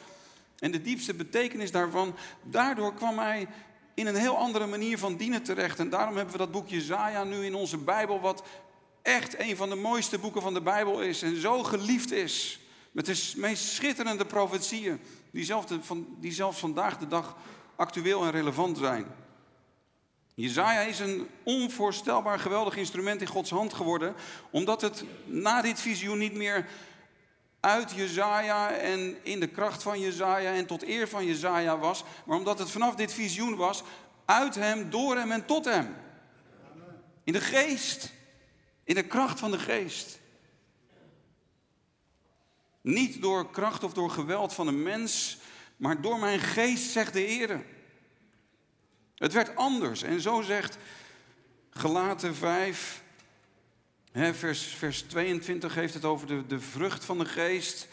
en 0.59 0.71
de 0.71 0.81
diepste 0.81 1.13
betekenis 1.13 1.71
daarvan, 1.71 2.15
daardoor 2.43 2.93
kwam 2.93 3.17
hij 3.17 3.47
in 4.01 4.07
een 4.07 4.21
heel 4.21 4.37
andere 4.37 4.65
manier 4.65 4.97
van 4.97 5.15
dienen 5.15 5.43
terecht. 5.43 5.79
En 5.79 5.89
daarom 5.89 6.15
hebben 6.15 6.31
we 6.31 6.39
dat 6.39 6.51
boekje 6.51 6.81
Zaja 6.81 7.23
nu 7.23 7.45
in 7.45 7.55
onze 7.55 7.77
Bijbel, 7.77 8.19
wat 8.19 8.43
echt 9.01 9.39
een 9.39 9.55
van 9.55 9.69
de 9.69 9.75
mooiste 9.75 10.19
boeken 10.19 10.41
van 10.41 10.53
de 10.53 10.61
Bijbel 10.61 11.01
is 11.01 11.21
en 11.21 11.41
zo 11.41 11.63
geliefd 11.63 12.11
is. 12.11 12.59
Met 12.91 13.05
de 13.05 13.31
meest 13.35 13.63
schitterende 13.63 14.25
profetieën, 14.25 14.99
die, 15.31 15.45
zelf 15.45 15.65
die 16.19 16.31
zelfs 16.31 16.59
vandaag 16.59 16.97
de 16.97 17.07
dag 17.07 17.35
actueel 17.75 18.23
en 18.23 18.31
relevant 18.31 18.77
zijn. 18.77 19.05
Jezaja 20.33 20.81
is 20.81 20.99
een 20.99 21.27
onvoorstelbaar 21.43 22.39
geweldig 22.39 22.75
instrument 22.75 23.21
in 23.21 23.27
Gods 23.27 23.49
hand 23.49 23.73
geworden, 23.73 24.15
omdat 24.49 24.81
het 24.81 25.03
na 25.25 25.61
dit 25.61 25.79
visioen 25.79 26.17
niet 26.17 26.33
meer 26.33 26.67
uit 27.61 27.91
Jezaja 27.91 28.71
en 28.71 29.17
in 29.23 29.39
de 29.39 29.47
kracht 29.47 29.83
van 29.83 29.99
Jezaja 29.99 30.53
en 30.53 30.65
tot 30.65 30.83
eer 30.83 31.07
van 31.07 31.25
Jezaja 31.25 31.77
was, 31.77 32.03
maar 32.25 32.37
omdat 32.37 32.59
het 32.59 32.71
vanaf 32.71 32.95
dit 32.95 33.13
visioen 33.13 33.55
was, 33.55 33.83
uit 34.25 34.55
hem, 34.55 34.89
door 34.89 35.15
hem 35.15 35.31
en 35.31 35.45
tot 35.45 35.65
hem. 35.65 35.95
In 37.23 37.33
de 37.33 37.41
geest, 37.41 38.11
in 38.83 38.95
de 38.95 39.07
kracht 39.07 39.39
van 39.39 39.51
de 39.51 39.59
geest. 39.59 40.19
Niet 42.81 43.21
door 43.21 43.51
kracht 43.51 43.83
of 43.83 43.93
door 43.93 44.09
geweld 44.09 44.53
van 44.53 44.67
een 44.67 44.83
mens, 44.83 45.37
maar 45.77 46.01
door 46.01 46.19
mijn 46.19 46.39
geest, 46.39 46.91
zegt 46.91 47.13
de 47.13 47.19
Heer. 47.19 47.65
Het 49.15 49.33
werd 49.33 49.55
anders. 49.55 50.03
En 50.03 50.21
zo 50.21 50.41
zegt 50.41 50.77
Gelaten 51.69 52.35
5, 52.35 53.03
hè, 53.07 53.10
vers, 54.13 54.63
vers 54.63 55.01
22 55.01 55.75
heeft 55.75 55.93
het 55.93 56.05
over 56.05 56.27
de, 56.27 56.45
de 56.47 56.59
vrucht 56.59 57.05
van 57.05 57.17
de 57.17 57.25
geest. 57.25 57.87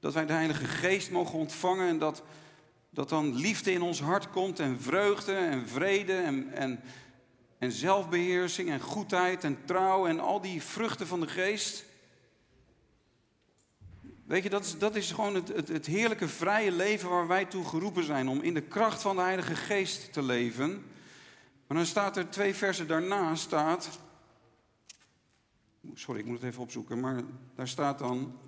Dat 0.00 0.14
wij 0.14 0.26
de 0.26 0.32
Heilige 0.32 0.64
Geest 0.64 1.10
mogen 1.10 1.38
ontvangen 1.38 1.88
en 1.88 1.98
dat, 1.98 2.22
dat 2.90 3.08
dan 3.08 3.34
liefde 3.34 3.72
in 3.72 3.82
ons 3.82 4.00
hart 4.00 4.30
komt 4.30 4.60
en 4.60 4.80
vreugde 4.80 5.34
en 5.34 5.68
vrede 5.68 6.14
en, 6.14 6.52
en, 6.52 6.80
en 7.58 7.72
zelfbeheersing 7.72 8.70
en 8.70 8.80
goedheid 8.80 9.44
en 9.44 9.58
trouw 9.64 10.06
en 10.06 10.20
al 10.20 10.40
die 10.40 10.62
vruchten 10.62 11.06
van 11.06 11.20
de 11.20 11.28
geest. 11.28 11.84
Weet 14.24 14.42
je, 14.42 14.50
dat 14.50 14.64
is, 14.64 14.78
dat 14.78 14.94
is 14.94 15.10
gewoon 15.10 15.34
het, 15.34 15.48
het, 15.48 15.68
het, 15.68 15.86
heerlijke 15.86 16.28
vrije 16.28 16.72
leven 16.72 17.10
waar 17.10 17.26
wij 17.26 17.44
toe 17.44 17.64
geroepen 17.64 18.04
zijn. 18.04 18.28
Om 18.28 18.40
in 18.40 18.54
de 18.54 18.60
kracht 18.60 19.02
van 19.02 19.16
de 19.16 19.22
Heilige 19.22 19.54
Geest 19.54 20.12
te 20.12 20.22
leven. 20.22 20.70
Maar 21.66 21.76
dan 21.76 21.86
staat 21.86 22.16
er 22.16 22.30
twee 22.30 22.54
versen 22.54 22.86
daarna, 22.86 23.34
staat... 23.34 23.88
Sorry, 25.94 26.20
ik 26.20 26.26
moet 26.26 26.40
het 26.40 26.50
even 26.50 26.62
opzoeken. 26.62 27.00
Maar 27.00 27.22
daar 27.54 27.68
staat 27.68 27.98
dan 27.98 28.38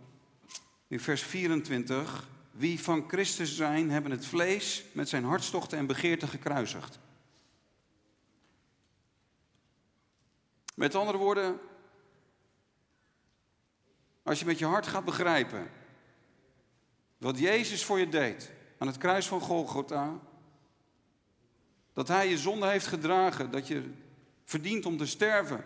in 0.88 1.00
vers 1.00 1.22
24... 1.22 2.32
Wie 2.54 2.80
van 2.80 3.04
Christus 3.08 3.56
zijn, 3.56 3.90
hebben 3.90 4.10
het 4.10 4.26
vlees 4.26 4.84
met 4.92 5.08
zijn 5.08 5.24
hartstochten 5.24 5.78
en 5.78 5.86
begeerten 5.86 6.28
gekruisigd. 6.28 6.98
Met 10.74 10.94
andere 10.94 11.18
woorden, 11.18 11.60
als 14.22 14.38
je 14.38 14.44
met 14.44 14.58
je 14.58 14.64
hart 14.64 14.86
gaat 14.86 15.04
begrijpen 15.04 15.70
wat 17.18 17.38
Jezus 17.38 17.84
voor 17.84 17.98
je 17.98 18.08
deed 18.08 18.50
aan 18.78 18.86
het 18.86 18.98
kruis 18.98 19.28
van 19.28 19.40
Golgotha, 19.40 20.20
dat 21.92 22.08
Hij 22.08 22.28
je 22.28 22.38
zonde 22.38 22.66
heeft 22.66 22.86
gedragen, 22.86 23.50
dat 23.50 23.66
je 23.68 23.90
verdient 24.44 24.86
om 24.86 24.96
te 24.96 25.06
sterven 25.06 25.64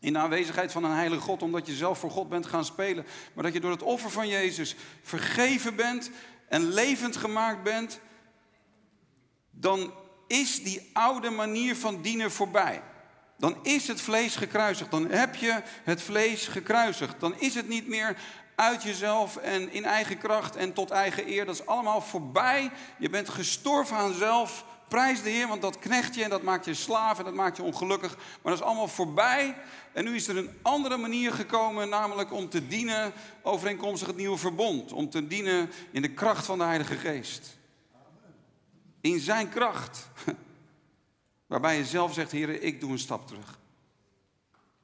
in 0.00 0.12
de 0.12 0.18
aanwezigheid 0.18 0.72
van 0.72 0.84
een 0.84 0.96
heilige 0.96 1.22
God, 1.22 1.42
omdat 1.42 1.66
je 1.66 1.74
zelf 1.74 1.98
voor 1.98 2.10
God 2.10 2.28
bent 2.28 2.46
gaan 2.46 2.64
spelen, 2.64 3.06
maar 3.34 3.44
dat 3.44 3.52
je 3.52 3.60
door 3.60 3.70
het 3.70 3.82
offer 3.82 4.10
van 4.10 4.28
Jezus 4.28 4.76
vergeven 5.02 5.76
bent 5.76 6.10
en 6.48 6.68
levend 6.68 7.16
gemaakt 7.16 7.62
bent, 7.62 8.00
dan 9.50 9.94
is 10.26 10.62
die 10.62 10.90
oude 10.92 11.30
manier 11.30 11.76
van 11.76 12.02
dienen 12.02 12.30
voorbij 12.30 12.82
dan 13.38 13.56
is 13.62 13.88
het 13.88 14.00
vlees 14.00 14.36
gekruisigd. 14.36 14.90
Dan 14.90 15.10
heb 15.10 15.34
je 15.34 15.62
het 15.84 16.02
vlees 16.02 16.46
gekruisigd. 16.46 17.20
Dan 17.20 17.34
is 17.38 17.54
het 17.54 17.68
niet 17.68 17.88
meer 17.88 18.16
uit 18.54 18.82
jezelf 18.82 19.36
en 19.36 19.72
in 19.72 19.84
eigen 19.84 20.18
kracht 20.18 20.56
en 20.56 20.72
tot 20.72 20.90
eigen 20.90 21.28
eer. 21.28 21.44
Dat 21.44 21.54
is 21.54 21.66
allemaal 21.66 22.00
voorbij. 22.00 22.70
Je 22.98 23.10
bent 23.10 23.28
gestorven 23.28 23.96
aan 23.96 24.14
zelf. 24.14 24.64
Prijs 24.88 25.22
de 25.22 25.30
Heer, 25.30 25.48
want 25.48 25.62
dat 25.62 25.78
knecht 25.78 26.14
je 26.14 26.24
en 26.24 26.30
dat 26.30 26.42
maakt 26.42 26.64
je 26.64 26.74
slaaf 26.74 27.18
en 27.18 27.24
dat 27.24 27.34
maakt 27.34 27.56
je 27.56 27.62
ongelukkig. 27.62 28.16
Maar 28.16 28.52
dat 28.52 28.60
is 28.60 28.66
allemaal 28.66 28.88
voorbij. 28.88 29.56
En 29.92 30.04
nu 30.04 30.14
is 30.14 30.28
er 30.28 30.36
een 30.36 30.50
andere 30.62 30.96
manier 30.96 31.32
gekomen, 31.32 31.88
namelijk 31.88 32.32
om 32.32 32.48
te 32.48 32.66
dienen 32.66 33.12
overeenkomstig 33.42 34.06
het 34.06 34.16
nieuwe 34.16 34.36
verbond. 34.36 34.92
Om 34.92 35.10
te 35.10 35.26
dienen 35.26 35.70
in 35.90 36.02
de 36.02 36.12
kracht 36.12 36.44
van 36.44 36.58
de 36.58 36.64
Heilige 36.64 36.94
Geest. 36.94 37.58
In 39.00 39.20
zijn 39.20 39.48
kracht. 39.48 40.08
Waarbij 41.46 41.76
je 41.76 41.84
zelf 41.84 42.14
zegt, 42.14 42.32
Heer, 42.32 42.62
ik 42.62 42.80
doe 42.80 42.90
een 42.90 42.98
stap 42.98 43.26
terug. 43.26 43.58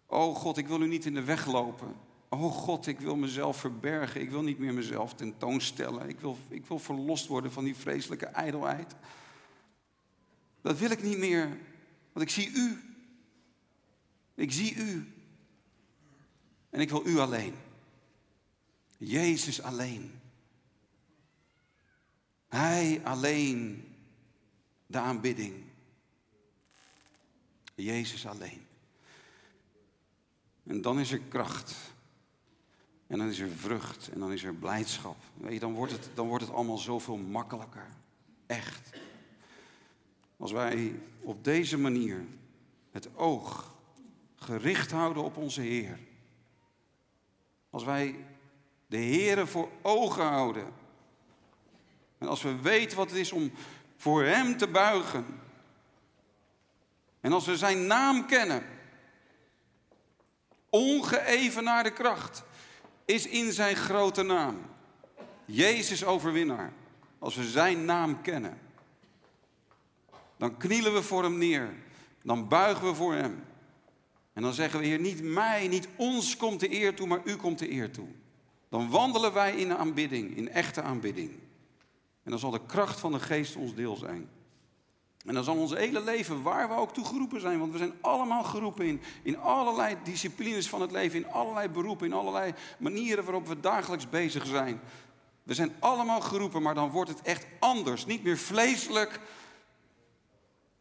Oh 0.06 0.36
God, 0.36 0.56
ik 0.56 0.68
wil 0.68 0.80
u 0.80 0.88
niet 0.88 1.06
in 1.06 1.14
de 1.14 1.24
weg 1.24 1.46
lopen. 1.46 1.96
Oh 2.28 2.52
God, 2.52 2.86
ik 2.86 3.00
wil 3.00 3.16
mezelf 3.16 3.56
verbergen. 3.56 4.20
Ik 4.20 4.30
wil 4.30 4.42
niet 4.42 4.58
meer 4.58 4.74
mezelf 4.74 5.14
tentoonstellen. 5.14 6.08
Ik 6.08 6.20
wil, 6.20 6.36
ik 6.48 6.66
wil 6.66 6.78
verlost 6.78 7.26
worden 7.26 7.52
van 7.52 7.64
die 7.64 7.76
vreselijke 7.76 8.26
ijdelheid. 8.26 8.94
Dat 10.64 10.78
wil 10.78 10.90
ik 10.90 11.02
niet 11.02 11.18
meer, 11.18 11.48
want 12.12 12.26
ik 12.26 12.30
zie 12.30 12.50
u. 12.54 12.80
Ik 14.34 14.52
zie 14.52 14.74
u. 14.74 15.12
En 16.70 16.80
ik 16.80 16.90
wil 16.90 17.06
u 17.06 17.18
alleen. 17.18 17.54
Jezus 18.98 19.62
alleen. 19.62 20.20
Hij 22.48 23.00
alleen 23.04 23.88
de 24.86 24.98
aanbidding. 24.98 25.54
Jezus 27.74 28.26
alleen. 28.26 28.66
En 30.62 30.82
dan 30.82 31.00
is 31.00 31.12
er 31.12 31.20
kracht. 31.20 31.74
En 33.06 33.18
dan 33.18 33.28
is 33.28 33.38
er 33.38 33.50
vrucht. 33.50 34.08
En 34.08 34.20
dan 34.20 34.32
is 34.32 34.42
er 34.42 34.54
blijdschap. 34.54 35.16
Weet 35.36 35.52
je, 35.52 35.60
dan, 35.60 35.74
wordt 35.74 35.92
het, 35.92 36.08
dan 36.14 36.26
wordt 36.26 36.44
het 36.44 36.54
allemaal 36.54 36.78
zoveel 36.78 37.16
makkelijker. 37.16 37.86
Echt. 38.46 39.02
Als 40.44 40.52
wij 40.52 41.00
op 41.20 41.44
deze 41.44 41.78
manier 41.78 42.24
het 42.90 43.16
oog 43.16 43.74
gericht 44.36 44.90
houden 44.90 45.22
op 45.22 45.36
onze 45.36 45.60
Heer. 45.60 45.98
Als 47.70 47.84
wij 47.84 48.24
de 48.86 48.96
Heer 48.96 49.46
voor 49.46 49.68
ogen 49.82 50.24
houden. 50.24 50.72
En 52.18 52.28
als 52.28 52.42
we 52.42 52.60
weten 52.60 52.96
wat 52.96 53.10
het 53.10 53.18
is 53.18 53.32
om 53.32 53.52
voor 53.96 54.24
Hem 54.24 54.56
te 54.56 54.68
buigen. 54.68 55.24
En 57.20 57.32
als 57.32 57.46
we 57.46 57.56
zijn 57.56 57.86
naam 57.86 58.26
kennen, 58.26 58.62
ongeëvenaarde 60.70 61.92
kracht 61.92 62.44
is 63.04 63.26
in 63.26 63.52
zijn 63.52 63.76
grote 63.76 64.22
naam. 64.22 64.60
Jezus 65.44 66.04
overwinnaar. 66.04 66.72
Als 67.18 67.34
we 67.34 67.44
zijn 67.44 67.84
naam 67.84 68.22
kennen, 68.22 68.63
dan 70.36 70.56
knielen 70.56 70.94
we 70.94 71.02
voor 71.02 71.22
hem 71.22 71.38
neer. 71.38 71.74
Dan 72.22 72.48
buigen 72.48 72.86
we 72.86 72.94
voor 72.94 73.14
hem. 73.14 73.44
En 74.32 74.42
dan 74.42 74.52
zeggen 74.52 74.80
we, 74.80 74.86
Heer, 74.86 75.00
niet 75.00 75.22
mij, 75.22 75.68
niet 75.68 75.88
ons 75.96 76.36
komt 76.36 76.60
de 76.60 76.72
eer 76.72 76.94
toe, 76.94 77.06
maar 77.06 77.20
u 77.24 77.36
komt 77.36 77.58
de 77.58 77.70
eer 77.70 77.90
toe. 77.90 78.08
Dan 78.68 78.90
wandelen 78.90 79.32
wij 79.32 79.56
in 79.56 79.76
aanbidding, 79.76 80.36
in 80.36 80.48
echte 80.48 80.82
aanbidding. 80.82 81.30
En 82.22 82.30
dan 82.30 82.38
zal 82.38 82.50
de 82.50 82.66
kracht 82.66 83.00
van 83.00 83.12
de 83.12 83.20
geest 83.20 83.56
ons 83.56 83.74
deel 83.74 83.96
zijn. 83.96 84.28
En 85.24 85.34
dan 85.34 85.44
zal 85.44 85.56
ons 85.56 85.74
hele 85.74 86.02
leven, 86.02 86.42
waar 86.42 86.68
we 86.68 86.74
ook 86.74 86.92
toe 86.92 87.04
geroepen 87.04 87.40
zijn, 87.40 87.58
want 87.58 87.72
we 87.72 87.78
zijn 87.78 87.92
allemaal 88.00 88.44
geroepen 88.44 88.86
in, 88.86 89.00
in 89.22 89.38
allerlei 89.38 89.96
disciplines 90.04 90.68
van 90.68 90.80
het 90.80 90.90
leven, 90.90 91.18
in 91.18 91.30
allerlei 91.30 91.68
beroepen, 91.68 92.06
in 92.06 92.12
allerlei 92.12 92.54
manieren 92.78 93.24
waarop 93.24 93.46
we 93.46 93.60
dagelijks 93.60 94.08
bezig 94.08 94.46
zijn. 94.46 94.80
We 95.42 95.54
zijn 95.54 95.72
allemaal 95.78 96.20
geroepen, 96.20 96.62
maar 96.62 96.74
dan 96.74 96.90
wordt 96.90 97.10
het 97.10 97.22
echt 97.22 97.46
anders. 97.58 98.06
Niet 98.06 98.24
meer 98.24 98.38
vleeselijk, 98.38 99.20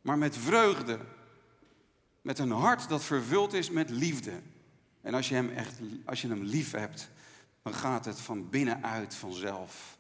maar 0.04 0.18
met 0.18 0.38
vreugde. 0.38 1.00
Met 2.22 2.40
een 2.40 2.52
hart 2.52 2.90
dat 2.90 3.04
vervuld 3.04 3.54
is 3.54 3.70
met 3.70 3.90
liefde. 3.90 4.32
En 5.02 5.14
als 5.14 5.30
je 5.30 5.36
hem 5.36 5.50
echt, 5.50 5.80
als 6.06 6.22
je 6.22 6.28
hem 6.28 6.44
lief 6.44 6.72
hebt, 6.72 7.10
dan 7.62 7.74
gaat 7.74 8.06
het 8.06 8.20
van 8.20 8.50
binnenuit 8.50 9.16
vanzelf. 9.16 9.98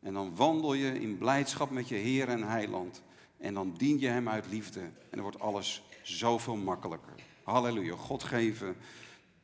En 0.00 0.12
dan 0.12 0.36
wandel 0.36 0.74
je 0.74 1.00
in 1.00 1.18
blijdschap 1.18 1.70
met 1.70 1.88
je 1.88 1.94
Heer 1.94 2.28
en 2.28 2.42
Heiland. 2.42 3.02
En 3.36 3.54
dan 3.54 3.74
dien 3.76 3.98
je 3.98 4.08
Hem 4.08 4.28
uit 4.28 4.46
liefde. 4.50 4.80
En 4.80 4.92
dan 5.10 5.20
wordt 5.20 5.40
alles 5.40 5.82
zoveel 6.02 6.56
makkelijker. 6.56 7.14
Halleluja. 7.42 7.96
God 7.96 8.22
geven 8.22 8.76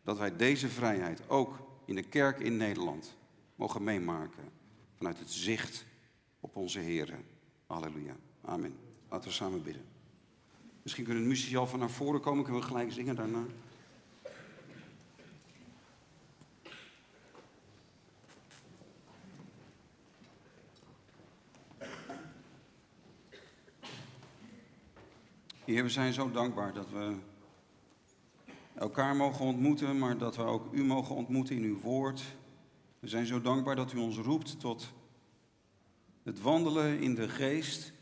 dat 0.02 0.18
wij 0.18 0.36
deze 0.36 0.68
vrijheid 0.68 1.28
ook 1.28 1.58
in 1.84 1.94
de 1.94 2.02
kerk 2.02 2.40
in 2.40 2.56
Nederland 2.56 3.16
mogen 3.54 3.84
meemaken. 3.84 4.52
Vanuit 4.94 5.18
het 5.18 5.30
zicht 5.30 5.84
op 6.40 6.56
onze 6.56 6.78
Heer. 6.78 7.14
Halleluja. 7.66 8.16
Amen. 8.42 8.83
Laten 9.14 9.28
we 9.28 9.34
samen 9.34 9.62
bidden. 9.62 9.84
Misschien 10.82 11.04
kunnen 11.04 11.22
de 11.22 11.28
muzici 11.28 11.56
al 11.56 11.66
van 11.66 11.78
naar 11.78 11.90
voren 11.90 12.20
komen. 12.20 12.44
Kunnen 12.44 12.60
we 12.60 12.66
gelijk 12.66 12.92
zingen 12.92 13.16
daarna. 13.16 13.44
Heer, 25.64 25.82
we 25.82 25.88
zijn 25.88 26.12
zo 26.12 26.30
dankbaar 26.30 26.72
dat 26.72 26.90
we 26.90 27.16
elkaar 28.74 29.16
mogen 29.16 29.44
ontmoeten, 29.44 29.98
maar 29.98 30.18
dat 30.18 30.36
we 30.36 30.42
ook 30.42 30.72
U 30.72 30.84
mogen 30.84 31.14
ontmoeten 31.14 31.56
in 31.56 31.62
Uw 31.62 31.80
woord. 31.80 32.22
We 32.98 33.08
zijn 33.08 33.26
zo 33.26 33.40
dankbaar 33.40 33.76
dat 33.76 33.92
U 33.92 33.98
ons 33.98 34.16
roept 34.16 34.60
tot 34.60 34.92
het 36.22 36.40
wandelen 36.40 37.00
in 37.00 37.14
de 37.14 37.28
geest. 37.28 37.93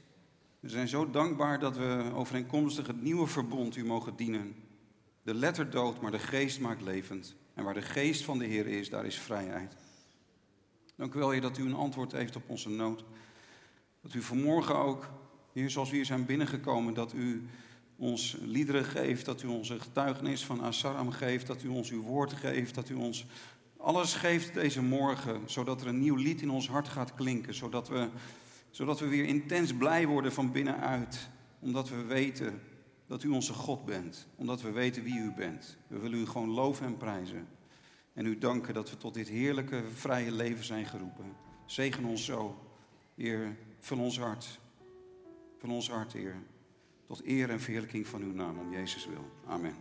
We 0.63 0.69
zijn 0.69 0.89
zo 0.89 1.11
dankbaar 1.11 1.59
dat 1.59 1.77
we 1.77 2.11
overeenkomstig 2.15 2.87
het 2.87 3.03
nieuwe 3.03 3.27
verbond 3.27 3.77
U 3.77 3.85
mogen 3.85 4.17
dienen. 4.17 4.55
De 5.23 5.35
letter 5.35 5.71
doodt, 5.71 6.01
maar 6.01 6.11
de 6.11 6.19
geest 6.19 6.61
maakt 6.61 6.83
levend. 6.83 7.35
En 7.55 7.65
waar 7.65 7.75
de 7.75 7.83
geest 7.83 8.25
van 8.25 8.39
de 8.39 8.45
Heer 8.45 8.67
is, 8.67 8.91
daar 8.91 9.07
is 9.07 9.19
vrijheid. 9.19 9.77
Dank 10.97 11.15
u 11.15 11.19
wel, 11.19 11.31
Heer, 11.31 11.41
dat 11.41 11.59
u 11.59 11.65
een 11.65 11.75
antwoord 11.75 12.13
heeft 12.13 12.37
op 12.37 12.43
onze 12.47 12.69
nood. 12.71 13.05
Dat 14.01 14.15
u 14.15 14.23
vanmorgen 14.23 14.77
ook, 14.77 15.09
Heer, 15.53 15.71
zoals 15.71 15.91
we 15.91 15.97
hier 15.97 16.05
zijn 16.05 16.27
binnengekomen, 16.27 16.95
dat 16.95 17.13
u 17.13 17.49
ons 17.97 18.37
liederen 18.41 18.85
geeft, 18.85 19.25
dat 19.25 19.43
u 19.43 19.47
ons 19.47 19.69
een 19.69 19.81
getuigenis 19.81 20.45
van 20.45 20.63
Asaram 20.63 21.11
geeft, 21.11 21.47
dat 21.47 21.63
u 21.63 21.69
ons 21.69 21.91
uw 21.91 22.03
woord 22.03 22.33
geeft, 22.33 22.75
dat 22.75 22.89
u 22.89 22.95
ons 22.95 23.27
alles 23.77 24.15
geeft 24.15 24.55
deze 24.55 24.83
morgen, 24.83 25.41
zodat 25.47 25.81
er 25.81 25.87
een 25.87 26.01
nieuw 26.01 26.17
lied 26.17 26.43
in 26.43 26.51
ons 26.51 26.69
hart 26.69 26.89
gaat 26.89 27.15
klinken, 27.15 27.55
zodat 27.55 27.89
we, 27.89 28.09
zodat 28.73 29.01
we 29.01 29.09
weer 29.09 29.25
intens 29.25 29.75
blij 29.75 30.07
worden 30.07 30.33
van 30.33 30.53
binnenuit, 30.53 31.29
omdat 31.59 31.89
we 31.89 32.05
weten 32.05 32.61
dat 33.07 33.23
u 33.23 33.29
onze 33.29 33.53
God 33.53 33.85
bent, 33.85 34.27
omdat 34.37 34.63
we 34.63 34.71
weten 34.71 35.03
wie 35.03 35.19
u 35.19 35.33
bent. 35.33 35.77
We 35.87 35.99
willen 35.99 36.19
u 36.19 36.27
gewoon 36.27 36.51
loven 36.51 36.87
en 36.87 36.97
prijzen 36.97 37.49
en 38.13 38.27
u 38.27 38.39
danken 38.39 38.75
dat 38.75 38.91
we 38.91 38.97
tot 38.97 39.15
dit 39.15 39.29
heerlijke, 39.29 39.83
vrije 39.95 40.33
leven 40.33 40.65
zijn 40.65 40.87
geroepen. 40.87 41.37
Zegen 41.67 42.05
ons 42.05 42.25
zo, 42.25 42.59
Heer, 43.15 43.57
van 43.79 44.01
ons 44.01 44.19
hart, 44.19 44.61
van 45.59 45.71
ons 45.71 45.91
hart, 45.91 46.13
Heer. 46.13 46.37
Tot 47.07 47.25
eer 47.25 47.51
en 47.51 47.61
verheerlijking 47.61 48.07
van 48.07 48.23
uw 48.23 48.33
naam, 48.33 48.59
om 48.59 48.73
Jezus 48.73 49.07
wil. 49.07 49.31
Amen. 49.47 49.75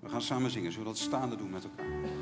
We 0.00 0.08
gaan 0.08 0.22
samen 0.22 0.50
zingen, 0.50 0.72
zullen 0.72 0.86
we 0.86 0.92
dat 0.92 1.02
staande 1.02 1.36
doen 1.36 1.50
met 1.50 1.64
elkaar. 1.64 2.12